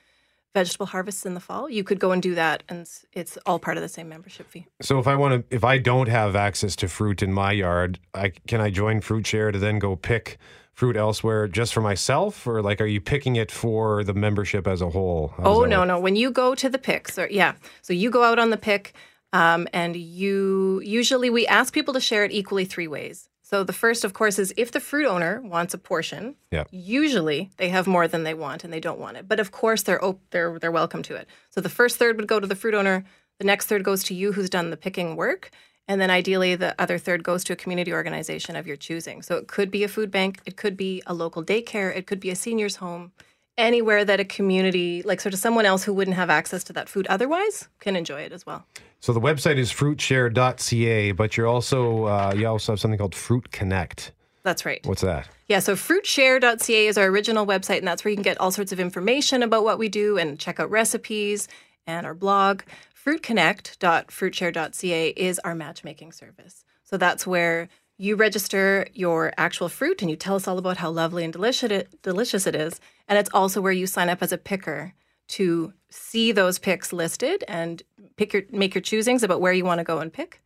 vegetable 0.54 0.86
harvests 0.86 1.24
in 1.24 1.34
the 1.34 1.40
fall, 1.40 1.68
you 1.68 1.82
could 1.84 1.98
go 1.98 2.12
and 2.12 2.22
do 2.22 2.34
that, 2.34 2.62
and 2.68 2.80
it's- 3.12 3.38
all 3.46 3.58
part 3.58 3.76
of 3.76 3.82
the 3.82 3.88
same 3.88 4.08
membership 4.08 4.48
fee. 4.50 4.66
So 4.82 4.98
if 4.98 5.06
I 5.06 5.14
want 5.16 5.48
to, 5.48 5.54
if 5.54 5.64
I 5.64 5.78
don't 5.78 6.08
have 6.08 6.36
access 6.36 6.76
to 6.76 6.88
fruit 6.88 7.22
in 7.22 7.32
my 7.32 7.52
yard, 7.52 7.98
I 8.14 8.32
can 8.46 8.60
I 8.60 8.70
join 8.70 9.00
Fruit 9.00 9.26
Share 9.26 9.50
to 9.50 9.58
then 9.58 9.78
go 9.78 9.96
pick 9.96 10.38
fruit 10.74 10.96
elsewhere 10.96 11.48
just 11.48 11.72
for 11.74 11.80
myself, 11.80 12.46
or 12.46 12.62
like 12.62 12.80
are 12.80 12.86
you 12.86 13.00
picking 13.00 13.36
it 13.36 13.50
for 13.50 14.04
the 14.04 14.14
membership 14.14 14.66
as 14.66 14.80
a 14.82 14.90
whole? 14.90 15.34
How 15.36 15.44
Oh 15.44 15.64
no, 15.64 15.80
work? 15.80 15.88
no. 15.88 16.00
When 16.00 16.16
you 16.16 16.30
go 16.30 16.54
to 16.54 16.68
the 16.68 16.78
picks, 16.78 17.18
or 17.18 17.28
yeah, 17.30 17.54
so 17.82 17.92
you 17.92 18.10
go 18.10 18.22
out 18.24 18.38
on 18.38 18.50
the 18.50 18.56
pick, 18.56 18.94
um, 19.32 19.66
and 19.72 19.96
you 19.96 20.80
usually 20.84 21.30
we 21.30 21.46
ask 21.46 21.72
people 21.72 21.94
to 21.94 22.00
share 22.00 22.24
it 22.24 22.32
equally 22.32 22.64
three 22.64 22.88
ways. 22.88 23.28
So 23.52 23.64
the 23.64 23.74
first, 23.74 24.02
of 24.02 24.14
course, 24.14 24.38
is 24.38 24.54
if 24.56 24.72
the 24.72 24.80
fruit 24.80 25.06
owner 25.06 25.42
wants 25.42 25.74
a 25.74 25.78
portion. 25.78 26.36
Yeah. 26.50 26.64
Usually 26.70 27.50
they 27.58 27.68
have 27.68 27.86
more 27.86 28.08
than 28.08 28.22
they 28.22 28.32
want 28.32 28.64
and 28.64 28.72
they 28.72 28.80
don't 28.80 28.98
want 28.98 29.18
it, 29.18 29.28
but 29.28 29.38
of 29.38 29.50
course 29.50 29.82
they're 29.82 30.02
op- 30.02 30.22
they're 30.30 30.58
they're 30.58 30.72
welcome 30.72 31.02
to 31.02 31.16
it. 31.16 31.28
So 31.50 31.60
the 31.60 31.68
first 31.68 31.98
third 31.98 32.16
would 32.16 32.26
go 32.26 32.40
to 32.40 32.46
the 32.46 32.56
fruit 32.56 32.72
owner. 32.72 33.04
The 33.38 33.44
next 33.44 33.66
third 33.66 33.84
goes 33.84 34.04
to 34.04 34.14
you, 34.14 34.32
who's 34.32 34.48
done 34.48 34.70
the 34.70 34.78
picking 34.78 35.16
work. 35.16 35.50
And 35.86 36.00
then 36.00 36.08
ideally, 36.08 36.54
the 36.54 36.74
other 36.80 36.96
third 36.96 37.22
goes 37.24 37.44
to 37.44 37.52
a 37.52 37.56
community 37.56 37.92
organization 37.92 38.56
of 38.56 38.66
your 38.66 38.76
choosing. 38.76 39.20
So 39.20 39.36
it 39.36 39.48
could 39.48 39.70
be 39.70 39.84
a 39.84 39.88
food 39.88 40.10
bank, 40.10 40.40
it 40.46 40.56
could 40.56 40.76
be 40.76 41.02
a 41.06 41.12
local 41.12 41.44
daycare, 41.44 41.94
it 41.94 42.06
could 42.06 42.20
be 42.20 42.30
a 42.30 42.36
senior's 42.36 42.76
home, 42.76 43.12
anywhere 43.58 44.04
that 44.04 44.20
a 44.20 44.24
community, 44.24 45.02
like 45.02 45.20
sort 45.20 45.34
of 45.34 45.40
someone 45.40 45.66
else 45.66 45.84
who 45.84 45.92
wouldn't 45.92 46.16
have 46.16 46.30
access 46.30 46.64
to 46.64 46.72
that 46.72 46.88
food 46.88 47.06
otherwise, 47.08 47.68
can 47.80 47.96
enjoy 47.96 48.22
it 48.22 48.32
as 48.32 48.46
well. 48.46 48.64
So 49.00 49.12
the 49.12 49.20
website 49.20 49.58
is 49.58 49.70
fruitshare.ca, 49.72 51.12
but 51.12 51.36
you're 51.36 51.46
also 51.46 52.06
uh, 52.06 52.32
you 52.36 52.46
also 52.46 52.72
have 52.72 52.80
something 52.80 52.98
called 52.98 53.14
Fruit 53.14 53.50
Connect. 53.50 54.12
That's 54.44 54.66
right. 54.66 54.84
What's 54.86 55.02
that? 55.02 55.28
Yeah, 55.46 55.60
so 55.60 55.76
fruitshare.ca 55.76 56.86
is 56.86 56.98
our 56.98 57.06
original 57.06 57.46
website, 57.46 57.78
and 57.78 57.86
that's 57.86 58.04
where 58.04 58.10
you 58.10 58.16
can 58.16 58.24
get 58.24 58.40
all 58.40 58.50
sorts 58.50 58.72
of 58.72 58.80
information 58.80 59.40
about 59.42 59.62
what 59.64 59.78
we 59.78 59.88
do 59.88 60.18
and 60.18 60.38
check 60.38 60.58
out 60.58 60.70
recipes 60.70 61.48
and 61.86 62.06
our 62.06 62.14
blog. 62.14 62.62
Fruitconnect.fruitshare.ca 63.04 65.08
is 65.10 65.38
our 65.40 65.54
matchmaking 65.54 66.12
service. 66.12 66.64
So 66.84 66.96
that's 66.96 67.26
where 67.26 67.68
you 68.02 68.16
register 68.16 68.84
your 68.94 69.32
actual 69.38 69.68
fruit 69.68 70.02
and 70.02 70.10
you 70.10 70.16
tell 70.16 70.34
us 70.34 70.48
all 70.48 70.58
about 70.58 70.78
how 70.78 70.90
lovely 70.90 71.22
and 71.22 71.32
delicious 71.32 71.70
it, 71.70 72.02
delicious 72.02 72.48
it 72.48 72.54
is. 72.56 72.80
And 73.06 73.16
it's 73.16 73.30
also 73.32 73.60
where 73.60 73.70
you 73.70 73.86
sign 73.86 74.08
up 74.08 74.22
as 74.22 74.32
a 74.32 74.38
picker 74.38 74.92
to 75.28 75.72
see 75.88 76.32
those 76.32 76.58
picks 76.58 76.92
listed 76.92 77.44
and 77.46 77.80
pick 78.16 78.32
your 78.32 78.42
make 78.50 78.74
your 78.74 78.82
choosings 78.82 79.22
about 79.22 79.40
where 79.40 79.52
you 79.52 79.64
want 79.64 79.78
to 79.78 79.84
go 79.84 80.00
and 80.00 80.12
pick. 80.12 80.42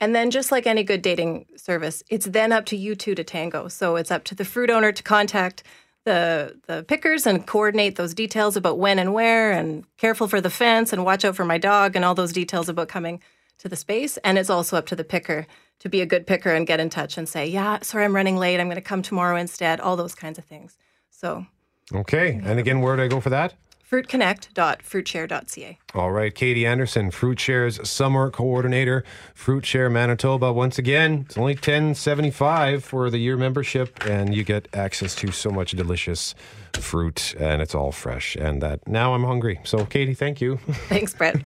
And 0.00 0.16
then, 0.16 0.30
just 0.30 0.50
like 0.50 0.66
any 0.66 0.82
good 0.82 1.02
dating 1.02 1.44
service, 1.56 2.02
it's 2.08 2.24
then 2.24 2.52
up 2.52 2.64
to 2.66 2.76
you 2.76 2.94
two 2.94 3.14
to 3.14 3.22
tango. 3.22 3.68
So 3.68 3.96
it's 3.96 4.10
up 4.10 4.24
to 4.24 4.34
the 4.34 4.44
fruit 4.44 4.70
owner 4.70 4.90
to 4.90 5.02
contact 5.02 5.62
the 6.04 6.58
the 6.66 6.84
pickers 6.88 7.26
and 7.26 7.46
coordinate 7.46 7.96
those 7.96 8.14
details 8.14 8.56
about 8.56 8.78
when 8.78 8.98
and 8.98 9.12
where, 9.12 9.52
and 9.52 9.84
careful 9.98 10.26
for 10.26 10.40
the 10.40 10.48
fence, 10.48 10.90
and 10.90 11.04
watch 11.04 11.22
out 11.26 11.36
for 11.36 11.44
my 11.44 11.58
dog, 11.58 11.96
and 11.96 12.04
all 12.04 12.14
those 12.14 12.32
details 12.32 12.70
about 12.70 12.88
coming 12.88 13.20
to 13.58 13.68
the 13.68 13.76
space. 13.76 14.16
And 14.24 14.38
it's 14.38 14.50
also 14.50 14.78
up 14.78 14.86
to 14.86 14.96
the 14.96 15.04
picker 15.04 15.46
to 15.84 15.88
be 15.88 16.00
a 16.00 16.06
good 16.06 16.26
picker 16.26 16.50
and 16.50 16.66
get 16.66 16.80
in 16.80 16.90
touch 16.90 17.16
and 17.16 17.28
say, 17.28 17.46
"Yeah, 17.46 17.78
sorry, 17.82 18.04
I'm 18.04 18.14
running 18.14 18.36
late. 18.36 18.58
I'm 18.58 18.66
going 18.66 18.74
to 18.76 18.80
come 18.82 19.02
tomorrow 19.02 19.36
instead." 19.36 19.80
All 19.80 19.96
those 19.96 20.14
kinds 20.16 20.38
of 20.38 20.44
things. 20.44 20.76
So 21.10 21.46
Okay. 21.94 22.40
And 22.42 22.58
again, 22.58 22.80
where 22.80 22.96
do 22.96 23.02
I 23.02 23.08
go 23.08 23.20
for 23.20 23.30
that? 23.30 23.54
fruitconnect.fruitshare.ca. 23.90 25.78
All 25.94 26.10
right, 26.10 26.34
Katie 26.34 26.66
Anderson, 26.66 27.10
Fruit 27.12 27.38
Share's 27.38 27.86
summer 27.88 28.30
coordinator, 28.30 29.04
Fruit 29.34 29.64
Share 29.64 29.90
Manitoba. 29.90 30.52
Once 30.52 30.78
again, 30.78 31.26
it's 31.26 31.36
only 31.38 31.54
ten 31.54 31.94
seventy 31.94 32.30
five 32.30 32.82
for 32.82 33.10
the 33.10 33.18
year 33.18 33.36
membership, 33.36 34.04
and 34.06 34.34
you 34.34 34.42
get 34.42 34.66
access 34.72 35.14
to 35.16 35.30
so 35.30 35.50
much 35.50 35.72
delicious 35.72 36.34
fruit, 36.72 37.34
and 37.38 37.60
it's 37.62 37.74
all 37.74 37.92
fresh. 37.92 38.34
And 38.36 38.60
that 38.62 38.88
now 38.88 39.14
I'm 39.14 39.24
hungry. 39.24 39.60
So, 39.64 39.84
Katie, 39.84 40.14
thank 40.14 40.40
you. 40.40 40.56
Thanks, 40.88 41.14
Brett. 41.14 41.44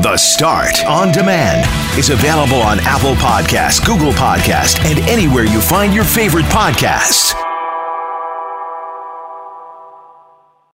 The 0.00 0.16
Start 0.16 0.86
on 0.86 1.10
Demand 1.10 1.66
is 1.98 2.10
available 2.10 2.62
on 2.62 2.78
Apple 2.82 3.14
Podcasts, 3.14 3.84
Google 3.84 4.12
Podcasts, 4.12 4.78
and 4.84 5.00
anywhere 5.08 5.44
you 5.44 5.60
find 5.60 5.92
your 5.92 6.04
favorite 6.04 6.46
podcasts. 6.46 7.47